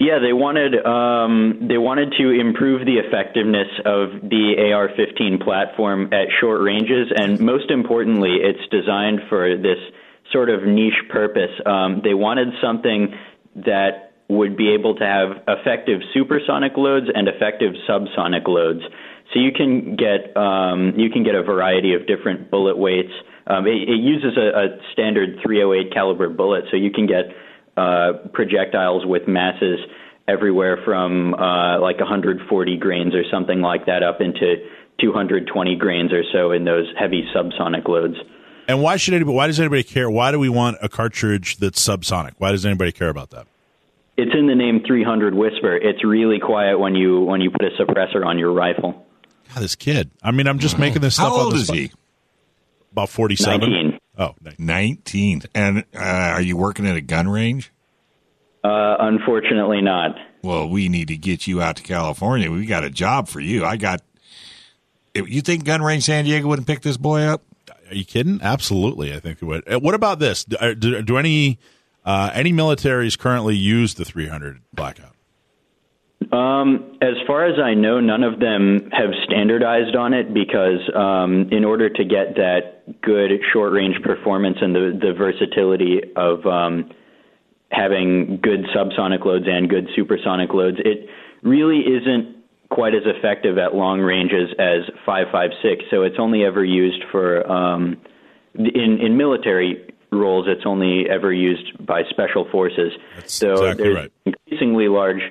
Yeah, 0.00 0.18
they 0.18 0.32
wanted 0.32 0.74
um, 0.84 1.68
they 1.68 1.78
wanted 1.78 2.12
to 2.18 2.30
improve 2.30 2.84
the 2.84 2.96
effectiveness 2.98 3.68
of 3.84 4.28
the 4.28 4.72
AR-15 4.74 5.44
platform 5.44 6.12
at 6.12 6.26
short 6.40 6.60
ranges, 6.62 7.12
and 7.14 7.38
most 7.38 7.70
importantly, 7.70 8.38
it's 8.42 8.66
designed 8.70 9.20
for 9.28 9.56
this 9.56 9.78
sort 10.32 10.50
of 10.50 10.64
niche 10.64 10.98
purpose. 11.08 11.52
Um, 11.64 12.00
they 12.02 12.14
wanted 12.14 12.48
something 12.60 13.14
that 13.64 14.14
would 14.28 14.56
be 14.56 14.72
able 14.74 14.96
to 14.96 15.04
have 15.04 15.42
effective 15.46 16.00
supersonic 16.14 16.72
loads 16.76 17.06
and 17.14 17.28
effective 17.28 17.74
subsonic 17.88 18.48
loads. 18.48 18.80
So 19.32 19.40
you 19.40 19.52
can 19.52 19.96
get 19.96 20.36
um, 20.36 20.92
you 20.96 21.10
can 21.10 21.24
get 21.24 21.34
a 21.34 21.42
variety 21.42 21.94
of 21.94 22.06
different 22.06 22.50
bullet 22.50 22.76
weights. 22.76 23.12
Um, 23.46 23.66
it, 23.66 23.88
it 23.88 24.00
uses 24.00 24.36
a, 24.36 24.58
a 24.58 24.92
standard 24.92 25.38
308 25.42 25.92
caliber 25.92 26.28
bullet, 26.28 26.64
so 26.70 26.76
you 26.76 26.90
can 26.90 27.06
get 27.06 27.24
uh, 27.76 28.28
projectiles 28.32 29.04
with 29.06 29.26
masses 29.26 29.80
everywhere 30.28 30.78
from 30.84 31.34
uh, 31.34 31.80
like 31.80 31.98
140 31.98 32.76
grains 32.76 33.14
or 33.14 33.22
something 33.30 33.60
like 33.60 33.86
that 33.86 34.02
up 34.02 34.20
into 34.20 34.56
220 35.00 35.76
grains 35.76 36.12
or 36.12 36.22
so 36.32 36.52
in 36.52 36.64
those 36.64 36.86
heavy 36.98 37.24
subsonic 37.34 37.88
loads. 37.88 38.16
And 38.68 38.82
why 38.82 38.96
should 38.96 39.14
anybody? 39.14 39.34
Why 39.34 39.46
does 39.46 39.58
anybody 39.58 39.82
care? 39.82 40.10
Why 40.10 40.30
do 40.30 40.38
we 40.38 40.48
want 40.48 40.76
a 40.82 40.88
cartridge 40.88 41.56
that's 41.56 41.84
subsonic? 41.84 42.32
Why 42.38 42.52
does 42.52 42.64
anybody 42.64 42.92
care 42.92 43.08
about 43.08 43.30
that? 43.30 43.46
It's 44.16 44.32
in 44.38 44.46
the 44.46 44.54
name 44.54 44.82
300 44.86 45.34
Whisper. 45.34 45.76
It's 45.76 46.04
really 46.04 46.38
quiet 46.38 46.78
when 46.78 46.94
you 46.94 47.22
when 47.22 47.40
you 47.40 47.50
put 47.50 47.64
a 47.64 47.70
suppressor 47.82 48.24
on 48.24 48.38
your 48.38 48.52
rifle. 48.52 49.06
God, 49.54 49.62
this 49.62 49.74
kid. 49.76 50.10
I 50.22 50.30
mean, 50.30 50.46
I'm 50.46 50.58
just 50.58 50.78
making 50.78 51.02
this 51.02 51.14
stuff 51.14 51.26
up. 51.28 51.32
old 51.32 51.46
on 51.46 51.50
the 51.54 51.56
is 51.56 51.66
spot. 51.66 51.76
he? 51.76 51.92
About 52.92 53.08
47. 53.08 53.60
19. 53.70 53.98
Oh, 54.18 54.34
nice. 54.42 54.58
19. 54.58 55.42
And 55.54 55.84
uh, 55.94 55.98
are 55.98 56.42
you 56.42 56.56
working 56.56 56.86
at 56.86 56.96
a 56.96 57.00
gun 57.00 57.28
range? 57.28 57.72
Uh, 58.64 58.96
unfortunately, 59.00 59.80
not. 59.80 60.16
Well, 60.42 60.68
we 60.68 60.88
need 60.88 61.08
to 61.08 61.16
get 61.16 61.46
you 61.46 61.60
out 61.62 61.76
to 61.76 61.82
California. 61.82 62.50
We 62.50 62.66
got 62.66 62.84
a 62.84 62.90
job 62.90 63.28
for 63.28 63.40
you. 63.40 63.64
I 63.64 63.76
got. 63.76 64.02
You 65.14 65.40
think 65.42 65.64
Gun 65.64 65.82
Range 65.82 66.02
San 66.02 66.24
Diego 66.24 66.48
wouldn't 66.48 66.66
pick 66.66 66.80
this 66.80 66.96
boy 66.96 67.22
up? 67.22 67.42
Are 67.90 67.94
you 67.94 68.04
kidding? 68.04 68.40
Absolutely, 68.42 69.12
I 69.12 69.20
think 69.20 69.42
it 69.42 69.44
would. 69.44 69.70
Uh, 69.70 69.78
What 69.78 69.94
about 69.94 70.18
this? 70.20 70.44
Do, 70.44 70.56
uh, 70.56 70.72
do, 70.74 71.02
do 71.02 71.18
any 71.18 71.58
uh, 72.04 72.30
any 72.32 72.50
militaries 72.52 73.18
currently 73.18 73.54
use 73.54 73.94
the 73.94 74.04
300 74.06 74.62
blackout? 74.72 75.11
Um, 76.30 76.98
as 77.00 77.14
far 77.26 77.46
as 77.46 77.58
I 77.58 77.74
know, 77.74 78.00
none 78.00 78.22
of 78.22 78.38
them 78.38 78.90
have 78.92 79.10
standardized 79.24 79.96
on 79.96 80.12
it 80.12 80.34
because 80.34 80.80
um, 80.94 81.48
in 81.50 81.64
order 81.64 81.88
to 81.88 82.04
get 82.04 82.36
that 82.36 83.00
good 83.00 83.30
short 83.52 83.72
range 83.72 83.96
performance 84.02 84.58
and 84.60 84.74
the, 84.74 84.98
the 85.00 85.12
versatility 85.16 86.00
of 86.16 86.44
um, 86.46 86.90
having 87.70 88.40
good 88.42 88.64
subsonic 88.76 89.24
loads 89.24 89.46
and 89.48 89.68
good 89.70 89.88
supersonic 89.96 90.52
loads, 90.52 90.78
it 90.84 91.08
really 91.42 91.80
isn't 91.80 92.36
quite 92.70 92.94
as 92.94 93.02
effective 93.04 93.58
at 93.58 93.74
long 93.74 94.00
ranges 94.00 94.50
as 94.58 94.82
556. 95.06 95.84
So 95.90 96.02
it's 96.02 96.16
only 96.18 96.44
ever 96.44 96.64
used 96.64 97.04
for 97.10 97.46
um, 97.50 98.00
in 98.54 98.98
in 99.00 99.16
military 99.16 99.92
roles. 100.10 100.46
It's 100.48 100.66
only 100.66 101.08
ever 101.08 101.32
used 101.32 101.86
by 101.86 102.02
special 102.10 102.46
forces. 102.50 102.92
That's 103.16 103.32
so 103.32 103.52
exactly 103.52 103.84
there's 103.84 103.96
right. 103.96 104.12
increasingly 104.24 104.88
large 104.88 105.22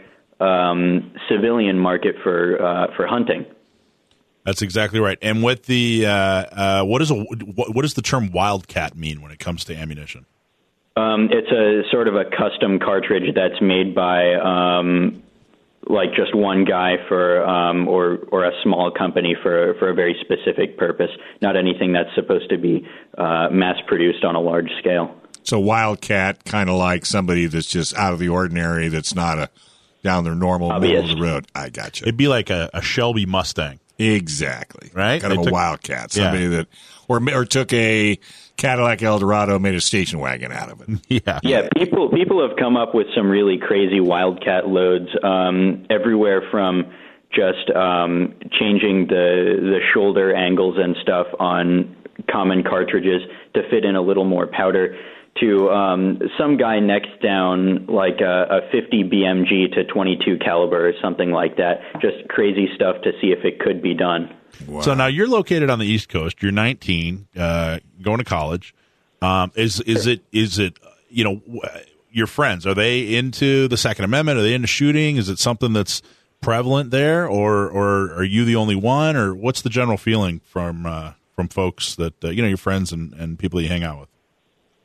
um, 0.42 1.14
civilian 1.30 1.78
market 1.78 2.16
for 2.24 2.62
uh, 2.62 2.88
for 2.96 3.08
hunting. 3.08 3.46
That's 4.46 4.62
exactly 4.64 5.00
right. 5.00 5.18
And 5.22 5.44
what 5.44 5.64
the 5.64 6.06
uh, 6.08 6.12
uh, 6.12 6.84
what 6.84 7.02
is 7.02 7.12
a 7.12 7.16
what, 7.16 7.76
what 7.76 7.84
does 7.84 7.94
the 7.94 8.02
term 8.02 8.32
wildcat 8.32 8.98
mean 8.98 9.22
when 9.22 9.32
it 9.32 9.40
comes 9.40 9.64
to 9.66 9.76
ammunition? 9.76 10.26
Um, 10.98 11.30
it's 11.32 11.52
a 11.52 11.90
sort 11.92 12.08
of 12.08 12.16
a 12.16 12.26
custom 12.26 12.80
cartridge 12.80 13.34
that's 13.34 13.62
made 13.62 13.96
by 13.96 14.34
um, 14.36 15.24
like 15.88 16.10
just 16.16 16.36
one 16.36 16.66
guy 16.66 16.96
for 17.08 17.46
um, 17.46 17.88
or 17.88 18.20
or 18.32 18.46
a 18.46 18.52
small 18.64 18.92
company 18.92 19.36
for 19.42 19.76
for 19.80 19.90
a 19.90 19.94
very 19.94 20.16
specific 20.22 20.78
purpose. 20.78 21.12
Not 21.42 21.56
anything 21.56 21.94
that's 21.94 22.14
supposed 22.16 22.50
to 22.50 22.58
be 22.58 22.88
uh, 23.18 23.50
mass 23.52 23.78
produced 23.88 24.24
on 24.24 24.36
a 24.36 24.42
large 24.42 24.70
scale. 24.80 25.16
So 25.44 25.60
Wildcat, 25.60 26.46
kind 26.46 26.70
of 26.70 26.76
like 26.76 27.06
somebody 27.06 27.48
that's 27.48 27.68
just 27.68 27.96
out 27.96 28.14
of 28.14 28.20
the 28.20 28.30
ordinary, 28.30 28.90
that's 28.90 29.16
not 29.16 29.40
a 29.40 29.50
down 30.04 30.24
their 30.24 30.36
normal 30.36 30.78
middle 30.80 31.04
of 31.04 31.08
the 31.10 31.22
road. 31.22 31.46
I 31.56 31.70
got 31.70 32.00
you. 32.00 32.06
It'd 32.06 32.18
be 32.18 32.28
like 32.28 32.50
a, 32.50 32.70
a 32.74 32.82
Shelby 32.82 33.26
Mustang. 33.26 33.80
Exactly. 34.00 34.90
Right? 34.94 35.22
Kind 35.22 35.34
of 35.34 35.38
They 35.38 35.42
a 35.42 35.46
took- 35.46 35.54
Wildcat. 35.54 36.16
Yeah. 36.16 36.24
Somebody 36.24 36.48
that, 36.48 36.68
or, 37.08 37.22
or 37.34 37.46
took 37.46 37.72
a 37.74 38.18
Cadillac 38.58 39.02
Eldorado, 39.04 39.56
and 39.56 39.64
made 39.64 39.76
a 39.76 39.82
station 39.82 40.20
wagon 40.20 40.52
out 40.52 40.70
of 40.72 40.82
it. 40.82 41.00
Yeah. 41.26 41.40
Yeah, 41.44 41.68
people 41.76 42.10
people 42.10 42.48
have 42.48 42.58
come 42.58 42.78
up 42.78 42.94
with 42.96 43.08
some 43.16 43.30
really 43.30 43.58
crazy 43.58 44.00
wildcat 44.00 44.68
loads 44.68 45.10
um, 45.24 45.86
everywhere 45.90 46.42
from 46.52 46.92
just 47.34 47.70
um, 47.76 48.34
changing 48.60 49.08
the 49.08 49.58
the 49.62 49.80
shoulder 49.94 50.34
angles 50.36 50.76
and 50.78 50.96
stuff 51.02 51.28
on 51.40 51.96
common 52.30 52.64
cartridges 52.64 53.22
to 53.56 53.62
fit 53.70 53.84
in 53.84 53.96
a 53.96 54.02
little 54.02 54.26
more 54.26 54.48
powder 54.48 54.96
to 55.40 55.70
um, 55.72 56.20
some 56.38 56.58
guy 56.58 56.80
next 56.80 57.22
down 57.22 57.86
like 57.88 58.20
a, 58.22 58.62
a 58.64 58.72
50 58.72 59.04
BMG 59.06 59.74
to 59.74 59.86
22 59.86 60.38
caliber 60.44 60.90
or 60.90 60.94
something 61.02 61.32
like 61.32 61.58
that. 61.58 61.80
Just 62.02 62.28
crazy 62.30 62.68
stuff 62.76 63.02
to 63.04 63.12
see 63.22 63.28
if 63.28 63.46
it 63.46 63.60
could 63.60 63.82
be 63.82 63.94
done. 63.94 64.34
So 64.82 64.94
now 64.94 65.08
you're 65.08 65.30
located 65.30 65.70
on 65.70 65.80
the 65.80 65.86
East 65.86 66.10
Coast. 66.10 66.42
You're 66.44 66.52
19, 66.52 67.28
uh, 67.38 67.80
going 68.02 68.18
to 68.18 68.24
college. 68.24 68.76
Um, 69.22 69.52
is 69.56 69.80
is 69.82 70.08
it 70.08 70.24
is 70.32 70.58
it 70.58 70.78
you 71.08 71.24
know 71.24 71.42
your 72.12 72.28
friends 72.28 72.66
are 72.66 72.74
they 72.74 73.16
into 73.16 73.68
the 73.68 73.78
Second 73.78 74.06
Amendment? 74.06 74.40
Are 74.40 74.42
they 74.42 74.54
into 74.54 74.68
shooting? 74.68 75.18
Is 75.18 75.30
it 75.30 75.40
something 75.40 75.74
that's 75.74 76.02
prevalent 76.42 76.92
there, 76.92 77.28
or 77.28 77.70
or 77.70 78.14
are 78.16 78.24
you 78.24 78.46
the 78.46 78.56
only 78.56 78.76
one, 78.76 79.16
or 79.16 79.34
what's 79.34 79.62
the 79.62 79.70
general 79.70 79.98
feeling 79.98 80.42
from 80.44 80.86
uh, 80.86 81.14
from 81.36 81.48
folks 81.48 81.96
that 81.96 82.24
uh, 82.24 82.30
you 82.30 82.42
know 82.42 82.48
your 82.48 82.58
friends 82.58 82.92
and, 82.92 83.14
and 83.14 83.40
people 83.40 83.58
that 83.58 83.64
you 83.64 83.70
hang 83.70 83.84
out 83.84 84.00
with? 84.00 84.10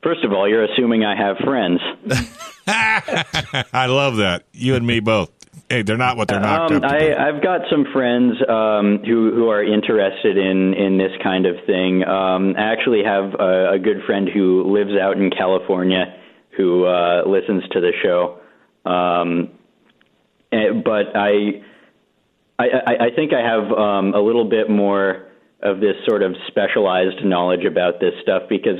First 0.06 0.22
of 0.22 0.32
all, 0.32 0.48
you're 0.48 0.62
assuming 0.62 1.04
I 1.04 1.16
have 1.16 1.36
friends. 1.38 1.80
I 2.68 3.86
love 3.86 4.18
that. 4.18 4.44
You 4.52 4.76
and 4.76 4.86
me 4.86 5.00
both. 5.00 5.32
Hey, 5.68 5.82
they're 5.82 5.96
not 5.96 6.16
what 6.16 6.28
they're 6.28 6.38
knocked 6.38 6.74
Um. 6.74 6.84
I, 6.84 7.12
I've 7.12 7.42
got 7.42 7.62
some 7.68 7.86
friends 7.92 8.36
um, 8.48 9.00
who 9.04 9.34
who 9.34 9.48
are 9.48 9.64
interested 9.64 10.38
in 10.38 10.74
in 10.74 10.96
this 10.96 11.10
kind 11.24 11.44
of 11.44 11.56
thing. 11.66 12.04
Um, 12.04 12.54
I 12.56 12.70
actually 12.70 13.02
have 13.04 13.34
a, 13.34 13.72
a 13.72 13.78
good 13.80 14.04
friend 14.06 14.28
who 14.32 14.72
lives 14.72 14.92
out 14.96 15.16
in 15.16 15.28
California 15.28 16.14
who 16.56 16.84
uh, 16.84 17.26
listens 17.26 17.64
to 17.72 17.80
the 17.80 17.90
show. 18.00 18.38
Um, 18.88 19.50
eh, 20.52 20.70
but 20.84 21.16
I, 21.16 21.64
I 22.60 23.06
I 23.06 23.10
think 23.16 23.32
I 23.32 23.40
have 23.40 23.72
um, 23.72 24.14
a 24.14 24.20
little 24.20 24.48
bit 24.48 24.70
more 24.70 25.26
of 25.62 25.80
this 25.80 25.96
sort 26.06 26.22
of 26.22 26.36
specialized 26.46 27.24
knowledge 27.24 27.64
about 27.64 27.98
this 27.98 28.12
stuff 28.22 28.42
because 28.48 28.78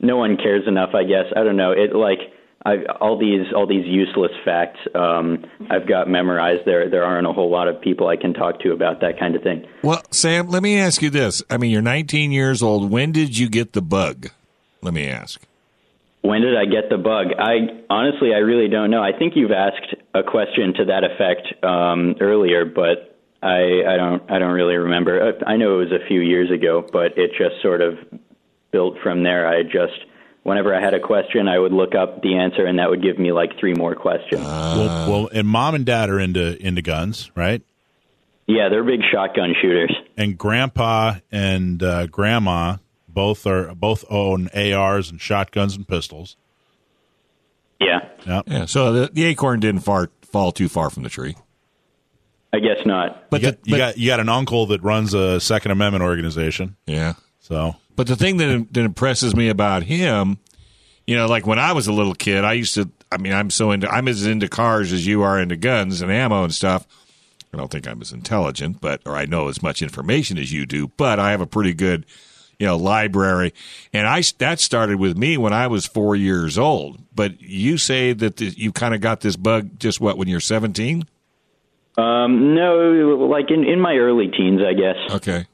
no 0.00 0.16
one 0.16 0.36
cares 0.36 0.66
enough. 0.66 0.90
I 0.94 1.04
guess 1.04 1.26
I 1.36 1.44
don't 1.44 1.56
know. 1.56 1.72
It 1.72 1.94
like. 1.94 2.18
I, 2.62 2.84
all 3.00 3.18
these 3.18 3.46
all 3.56 3.66
these 3.66 3.86
useless 3.86 4.32
facts 4.44 4.80
um, 4.94 5.46
I've 5.70 5.88
got 5.88 6.10
memorized. 6.10 6.66
There 6.66 6.90
there 6.90 7.04
aren't 7.04 7.26
a 7.26 7.32
whole 7.32 7.50
lot 7.50 7.68
of 7.68 7.80
people 7.80 8.08
I 8.08 8.16
can 8.16 8.34
talk 8.34 8.60
to 8.60 8.72
about 8.72 9.00
that 9.00 9.18
kind 9.18 9.34
of 9.34 9.42
thing. 9.42 9.66
Well, 9.82 10.02
Sam, 10.10 10.48
let 10.48 10.62
me 10.62 10.78
ask 10.78 11.00
you 11.00 11.08
this. 11.08 11.42
I 11.48 11.56
mean, 11.56 11.70
you're 11.70 11.80
19 11.80 12.32
years 12.32 12.62
old. 12.62 12.90
When 12.90 13.12
did 13.12 13.38
you 13.38 13.48
get 13.48 13.72
the 13.72 13.80
bug? 13.80 14.28
Let 14.82 14.92
me 14.92 15.08
ask. 15.08 15.40
When 16.20 16.42
did 16.42 16.54
I 16.54 16.66
get 16.66 16.90
the 16.90 16.98
bug? 16.98 17.28
I 17.38 17.82
honestly 17.88 18.34
I 18.34 18.38
really 18.38 18.68
don't 18.68 18.90
know. 18.90 19.02
I 19.02 19.18
think 19.18 19.36
you've 19.36 19.52
asked 19.52 19.94
a 20.14 20.22
question 20.22 20.74
to 20.74 20.84
that 20.84 21.02
effect 21.02 21.64
um, 21.64 22.16
earlier, 22.20 22.66
but 22.66 23.16
I 23.42 23.82
I 23.88 23.96
don't 23.96 24.30
I 24.30 24.38
don't 24.38 24.52
really 24.52 24.76
remember. 24.76 25.32
I 25.46 25.56
know 25.56 25.80
it 25.80 25.90
was 25.90 25.92
a 25.92 26.06
few 26.06 26.20
years 26.20 26.50
ago, 26.50 26.86
but 26.92 27.16
it 27.16 27.30
just 27.38 27.62
sort 27.62 27.80
of 27.80 27.94
built 28.70 28.98
from 29.02 29.22
there. 29.22 29.48
I 29.48 29.62
just 29.62 30.04
whenever 30.42 30.74
I 30.74 30.80
had 30.80 30.94
a 30.94 31.00
question, 31.00 31.48
I 31.48 31.58
would 31.58 31.72
look 31.72 31.94
up 31.94 32.22
the 32.22 32.36
answer, 32.36 32.64
and 32.64 32.78
that 32.78 32.90
would 32.90 33.02
give 33.02 33.18
me 33.18 33.32
like 33.32 33.58
three 33.58 33.74
more 33.74 33.94
questions. 33.94 34.42
well, 34.42 35.10
well, 35.10 35.30
and 35.32 35.46
mom 35.46 35.74
and 35.74 35.84
dad 35.84 36.10
are 36.10 36.18
into 36.18 36.56
into 36.64 36.82
guns, 36.82 37.30
right? 37.34 37.62
yeah, 38.50 38.68
they're 38.68 38.84
big 38.84 39.00
shotgun 39.10 39.54
shooters. 39.60 39.94
And 40.16 40.36
grandpa 40.36 41.16
and 41.30 41.82
uh, 41.82 42.06
grandma 42.08 42.76
both 43.08 43.46
are 43.46 43.74
both 43.74 44.04
own 44.10 44.48
ARs 44.48 45.10
and 45.10 45.20
shotguns 45.20 45.76
and 45.76 45.86
pistols. 45.86 46.36
Yeah, 47.80 48.00
Yeah. 48.26 48.42
Yeah, 48.46 48.66
so 48.66 48.92
the, 48.92 49.10
the 49.12 49.24
acorn 49.24 49.60
didn't 49.60 49.80
far, 49.80 50.10
fall 50.22 50.52
too 50.52 50.68
far 50.68 50.90
from 50.90 51.02
the 51.02 51.08
tree. 51.08 51.36
I 52.52 52.58
guess 52.58 52.84
not. 52.84 53.30
But 53.30 53.40
you, 53.40 53.50
got, 53.50 53.62
the, 53.62 53.70
you 53.70 53.76
got 53.76 53.98
you 53.98 54.06
got 54.08 54.20
an 54.20 54.28
uncle 54.28 54.66
that 54.66 54.82
runs 54.82 55.14
a 55.14 55.40
Second 55.40 55.70
Amendment 55.70 56.02
organization. 56.02 56.76
yeah. 56.86 57.14
So 57.38 57.76
But 58.00 58.06
the 58.06 58.16
thing 58.16 58.38
that, 58.38 58.72
that 58.72 58.80
impresses 58.80 59.36
me 59.36 59.50
about 59.50 59.82
him, 59.82 60.38
you 61.06 61.14
know, 61.16 61.26
like 61.26 61.46
when 61.46 61.58
I 61.58 61.72
was 61.72 61.86
a 61.86 61.92
little 61.92 62.14
kid, 62.14 62.46
I 62.46 62.54
used 62.54 62.74
to. 62.76 62.90
I 63.12 63.18
mean, 63.18 63.34
I'm 63.34 63.50
so 63.50 63.72
into. 63.72 63.90
I'm 63.90 64.08
as 64.08 64.24
into 64.24 64.48
cars 64.48 64.90
as 64.94 65.06
you 65.06 65.20
are 65.20 65.38
into 65.38 65.58
guns 65.58 66.00
and 66.00 66.10
ammo 66.10 66.44
and 66.44 66.54
stuff. 66.54 66.86
I 67.52 67.58
don't 67.58 67.70
think 67.70 67.86
I'm 67.86 68.00
as 68.00 68.10
intelligent, 68.10 68.80
but 68.80 69.02
or 69.04 69.16
I 69.16 69.26
know 69.26 69.48
as 69.48 69.62
much 69.62 69.82
information 69.82 70.38
as 70.38 70.50
you 70.50 70.64
do. 70.64 70.88
But 70.96 71.18
I 71.18 71.32
have 71.32 71.42
a 71.42 71.46
pretty 71.46 71.74
good 71.74 72.06
you 72.58 72.66
know 72.66 72.78
library, 72.78 73.52
and 73.92 74.06
I 74.06 74.22
that 74.38 74.60
started 74.60 74.98
with 74.98 75.18
me 75.18 75.36
when 75.36 75.52
I 75.52 75.66
was 75.66 75.84
four 75.84 76.16
years 76.16 76.56
old. 76.56 77.02
But 77.14 77.42
you 77.42 77.76
say 77.76 78.14
that 78.14 78.38
the, 78.38 78.46
you 78.46 78.72
kind 78.72 78.94
of 78.94 79.02
got 79.02 79.20
this 79.20 79.36
bug 79.36 79.78
just 79.78 80.00
what 80.00 80.16
when 80.16 80.26
you're 80.26 80.40
17? 80.40 81.04
Um, 81.98 82.54
no, 82.54 83.28
like 83.30 83.50
in 83.50 83.64
in 83.64 83.78
my 83.78 83.96
early 83.96 84.28
teens, 84.28 84.62
I 84.66 84.72
guess. 84.72 85.16
Okay. 85.16 85.44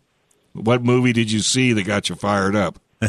What 0.56 0.82
movie 0.84 1.12
did 1.12 1.30
you 1.30 1.40
see 1.40 1.72
that 1.72 1.84
got 1.84 2.08
you 2.08 2.14
fired 2.14 2.56
up? 2.56 2.78
I, 3.02 3.08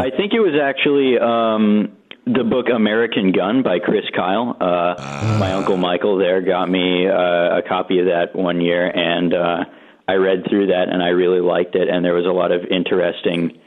I 0.00 0.10
think 0.16 0.32
it 0.32 0.40
was 0.40 0.54
actually 0.62 1.18
um, 1.18 1.96
the 2.26 2.44
book 2.44 2.66
American 2.74 3.32
Gun 3.32 3.62
by 3.62 3.78
Chris 3.78 4.04
Kyle. 4.14 4.56
Uh, 4.60 5.36
My 5.40 5.52
uncle 5.52 5.76
Michael 5.76 6.18
there 6.18 6.40
got 6.42 6.68
me 6.68 7.06
uh, 7.08 7.58
a 7.58 7.62
copy 7.66 7.98
of 8.00 8.06
that 8.06 8.34
one 8.34 8.60
year, 8.60 8.86
and 8.86 9.32
uh, 9.32 9.64
I 10.08 10.14
read 10.14 10.44
through 10.48 10.68
that, 10.68 10.88
and 10.90 11.02
I 11.02 11.08
really 11.08 11.40
liked 11.40 11.74
it. 11.74 11.88
And 11.88 12.04
there 12.04 12.14
was 12.14 12.26
a 12.26 12.32
lot 12.32 12.52
of 12.52 12.62
interesting 12.70 13.58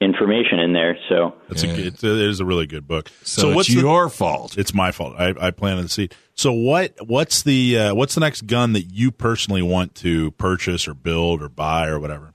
information 0.00 0.58
in 0.58 0.72
there. 0.72 0.96
So 1.08 1.34
It's 1.50 1.62
a, 1.62 1.70
it, 1.70 2.02
it 2.02 2.04
is 2.04 2.40
a 2.40 2.44
really 2.44 2.66
good 2.66 2.86
book. 2.86 3.10
So, 3.22 3.58
it's 3.58 3.68
your 3.68 4.08
fault. 4.08 4.58
It's 4.58 4.74
my 4.74 4.92
fault. 4.92 5.14
I, 5.18 5.34
I 5.40 5.50
planted 5.50 5.84
the 5.84 5.88
seed. 5.88 6.14
So 6.34 6.52
what? 6.52 6.94
What's 7.06 7.42
the 7.42 7.78
uh, 7.78 7.94
what's 7.94 8.14
the 8.14 8.20
next 8.20 8.46
gun 8.46 8.72
that 8.72 8.92
you 8.92 9.10
personally 9.10 9.62
want 9.62 9.94
to 9.96 10.32
purchase 10.32 10.88
or 10.88 10.94
build 10.94 11.42
or 11.42 11.48
buy 11.48 11.86
or 11.86 12.00
whatever? 12.00 12.34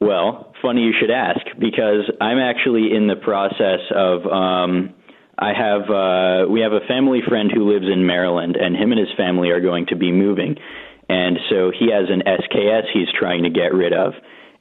Well, 0.00 0.52
funny 0.60 0.82
you 0.82 0.92
should 0.98 1.10
ask 1.10 1.40
because 1.58 2.10
I'm 2.20 2.38
actually 2.38 2.94
in 2.94 3.06
the 3.06 3.16
process 3.16 3.80
of. 3.94 4.26
Um, 4.26 4.94
I 5.38 5.54
have 5.54 5.90
uh, 5.90 6.50
we 6.50 6.60
have 6.60 6.72
a 6.72 6.86
family 6.86 7.20
friend 7.26 7.50
who 7.52 7.72
lives 7.72 7.86
in 7.90 8.06
Maryland, 8.06 8.56
and 8.56 8.76
him 8.76 8.92
and 8.92 9.00
his 9.00 9.08
family 9.16 9.48
are 9.50 9.60
going 9.60 9.86
to 9.86 9.96
be 9.96 10.12
moving, 10.12 10.56
and 11.08 11.38
so 11.48 11.72
he 11.76 11.90
has 11.90 12.10
an 12.10 12.22
SKS 12.26 12.82
he's 12.92 13.08
trying 13.18 13.42
to 13.44 13.50
get 13.50 13.72
rid 13.72 13.92
of, 13.92 14.12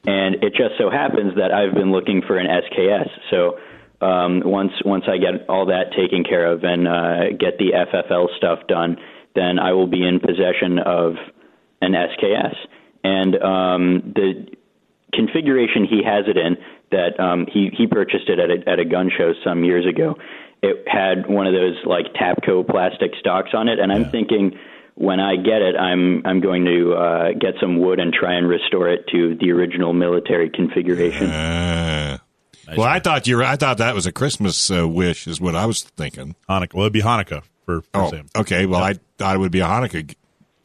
and 0.05 0.35
it 0.43 0.53
just 0.55 0.77
so 0.77 0.89
happens 0.89 1.35
that 1.35 1.51
I've 1.51 1.73
been 1.73 1.91
looking 1.91 2.21
for 2.25 2.37
an 2.37 2.47
SKS. 2.47 3.09
So 3.29 3.59
um, 4.05 4.41
once 4.43 4.71
once 4.83 5.05
I 5.07 5.17
get 5.17 5.47
all 5.47 5.67
that 5.67 5.91
taken 5.95 6.23
care 6.23 6.51
of 6.51 6.63
and 6.63 6.87
uh, 6.87 7.37
get 7.39 7.57
the 7.59 7.73
FFL 7.73 8.35
stuff 8.37 8.59
done, 8.67 8.97
then 9.35 9.59
I 9.59 9.73
will 9.73 9.87
be 9.87 10.05
in 10.05 10.19
possession 10.19 10.79
of 10.79 11.15
an 11.81 11.93
SKS. 11.93 12.55
And 13.03 13.35
um, 13.41 14.13
the 14.15 14.47
configuration 15.13 15.85
he 15.85 16.01
has 16.03 16.25
it 16.27 16.37
in 16.37 16.57
that 16.91 17.19
um, 17.19 17.45
he 17.51 17.69
he 17.77 17.85
purchased 17.85 18.27
it 18.27 18.39
at 18.39 18.49
a, 18.49 18.69
at 18.69 18.79
a 18.79 18.85
gun 18.85 19.11
show 19.15 19.33
some 19.43 19.63
years 19.63 19.85
ago. 19.85 20.15
It 20.63 20.87
had 20.87 21.27
one 21.27 21.47
of 21.47 21.53
those 21.53 21.77
like 21.85 22.13
Tapco 22.13 22.67
plastic 22.67 23.11
stocks 23.19 23.51
on 23.53 23.67
it, 23.67 23.79
and 23.79 23.91
I'm 23.91 24.05
thinking 24.09 24.57
when 24.95 25.19
I 25.19 25.35
get 25.35 25.61
it, 25.61 25.75
I'm 25.75 26.25
I'm 26.25 26.39
going 26.41 26.65
to 26.65 26.93
uh, 26.93 27.31
get 27.33 27.55
some 27.59 27.77
wood 27.79 27.99
and 27.99 28.13
try 28.13 28.35
and 28.35 28.47
restore 28.47 28.89
it 28.89 29.05
to 29.11 29.35
the 29.39 29.51
original 29.51 29.93
military 29.93 30.49
configuration. 30.49 31.29
Uh, 32.67 32.77
well, 32.77 32.87
I 32.87 32.99
thought 32.99 33.27
you. 33.27 33.35
Were, 33.37 33.43
I 33.43 33.57
thought 33.57 33.79
that 33.79 33.93
was 33.95 34.05
a 34.05 34.13
Christmas 34.13 34.71
uh, 34.71 34.87
wish, 34.87 35.27
is 35.27 35.41
what 35.41 35.55
I 35.57 35.65
was 35.65 35.81
thinking. 35.83 36.35
Hanukkah. 36.47 36.73
Well, 36.73 36.83
it'd 36.83 36.93
be 36.93 37.01
Hanukkah 37.01 37.41
for, 37.65 37.81
for 37.81 37.87
Oh, 37.93 38.09
Sam. 38.11 38.27
okay. 38.35 38.65
Well, 38.65 38.81
I 38.81 38.93
thought 39.17 39.35
it 39.35 39.39
would 39.39 39.51
be 39.51 39.59
a 39.59 39.65
Hanukkah 39.65 40.07
g- 40.07 40.15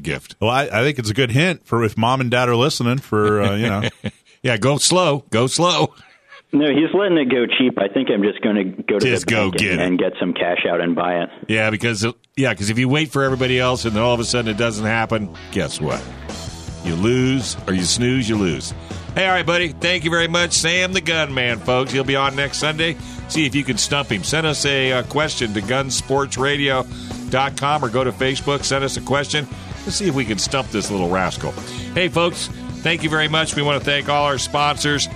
gift. 0.00 0.36
Well, 0.38 0.50
I, 0.50 0.64
I 0.66 0.82
think 0.84 1.00
it's 1.00 1.10
a 1.10 1.14
good 1.14 1.32
hint 1.32 1.66
for 1.66 1.82
if 1.84 1.96
mom 1.98 2.20
and 2.20 2.30
dad 2.30 2.48
are 2.48 2.54
listening. 2.54 2.98
For 2.98 3.42
uh, 3.42 3.56
you 3.56 3.66
know, 3.66 3.82
Yeah, 4.42 4.56
go 4.56 4.76
slow. 4.76 5.24
Go 5.30 5.48
slow. 5.48 5.94
No, 6.56 6.66
he's 6.70 6.92
letting 6.94 7.18
it 7.18 7.26
go 7.26 7.44
cheap. 7.46 7.78
I 7.78 7.88
think 7.88 8.08
I'm 8.10 8.22
just 8.22 8.40
going 8.40 8.56
to 8.56 8.64
go 8.82 8.98
to 8.98 9.06
Just 9.06 9.26
the 9.26 9.30
go 9.30 9.50
bank 9.50 9.60
get 9.60 9.72
and, 9.72 9.82
and 9.82 9.98
get 9.98 10.14
some 10.18 10.32
cash 10.32 10.64
out 10.66 10.80
and 10.80 10.94
buy 10.94 11.22
it. 11.22 11.28
Yeah, 11.48 11.68
because 11.68 12.06
yeah, 12.34 12.54
because 12.54 12.70
if 12.70 12.78
you 12.78 12.88
wait 12.88 13.10
for 13.10 13.24
everybody 13.24 13.60
else 13.60 13.84
and 13.84 13.94
then 13.94 14.02
all 14.02 14.14
of 14.14 14.20
a 14.20 14.24
sudden 14.24 14.50
it 14.50 14.56
doesn't 14.56 14.86
happen, 14.86 15.36
guess 15.52 15.82
what? 15.82 16.02
You 16.82 16.94
lose, 16.94 17.58
or 17.66 17.74
you 17.74 17.82
snooze, 17.82 18.26
you 18.26 18.38
lose. 18.38 18.72
Hey, 19.14 19.26
all 19.26 19.32
right, 19.32 19.44
buddy. 19.44 19.68
Thank 19.68 20.04
you 20.04 20.10
very 20.10 20.28
much, 20.28 20.52
Sam 20.52 20.94
the 20.94 21.02
Gunman, 21.02 21.58
folks. 21.58 21.92
He'll 21.92 22.04
be 22.04 22.16
on 22.16 22.34
next 22.36 22.56
Sunday. 22.56 22.96
See 23.28 23.44
if 23.44 23.54
you 23.54 23.62
can 23.62 23.76
stump 23.76 24.10
him. 24.10 24.24
Send 24.24 24.46
us 24.46 24.64
a 24.64 24.92
uh, 24.92 25.02
question 25.02 25.52
to 25.54 25.60
gunsportsradio.com 25.60 27.84
or 27.84 27.90
go 27.90 28.02
to 28.02 28.12
Facebook. 28.12 28.64
Send 28.64 28.82
us 28.82 28.96
a 28.96 29.02
question. 29.02 29.46
Let's 29.84 29.96
see 29.96 30.08
if 30.08 30.14
we 30.14 30.24
can 30.24 30.38
stump 30.38 30.68
this 30.68 30.90
little 30.90 31.10
rascal. 31.10 31.52
Hey, 31.92 32.08
folks. 32.08 32.48
Thank 32.82 33.02
you 33.02 33.10
very 33.10 33.28
much. 33.28 33.54
We 33.56 33.62
want 33.62 33.78
to 33.78 33.84
thank 33.84 34.08
all 34.08 34.24
our 34.24 34.38
sponsors. 34.38 35.06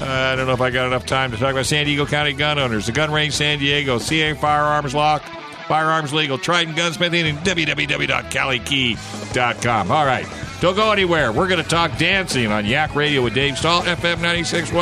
Uh, 0.00 0.04
I 0.04 0.36
don't 0.36 0.46
know 0.46 0.52
if 0.52 0.60
I 0.60 0.68
got 0.70 0.86
enough 0.86 1.06
time 1.06 1.30
to 1.30 1.38
talk 1.38 1.52
about 1.52 1.64
San 1.66 1.86
Diego 1.86 2.04
County 2.04 2.34
gun 2.34 2.58
owners, 2.58 2.84
the 2.86 2.92
Gun 2.92 3.10
Range 3.10 3.32
San 3.32 3.58
Diego, 3.58 3.96
CA 3.98 4.34
Firearms 4.34 4.94
Lock, 4.94 5.22
Firearms 5.68 6.12
Legal, 6.12 6.36
Trident 6.38 6.76
Gunsmithing, 6.76 7.24
and 7.24 7.38
www.kalikey.com. 7.38 9.90
All 9.90 10.04
right. 10.06 10.26
Don't 10.60 10.76
go 10.76 10.92
anywhere. 10.92 11.32
We're 11.32 11.48
going 11.48 11.62
to 11.62 11.68
talk 11.68 11.96
dancing 11.98 12.50
on 12.52 12.64
Yak 12.66 12.94
Radio 12.94 13.22
with 13.22 13.34
Dave 13.34 13.56
Stahl, 13.58 13.82
FM 13.82 14.16
96.1, 14.16 14.74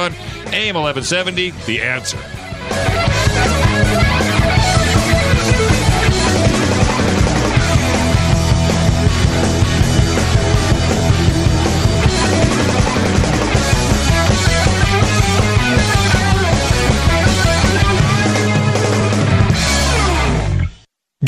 AM 0.53 0.75
1170. 0.77 1.51
The 1.67 1.81
answer. 1.83 2.19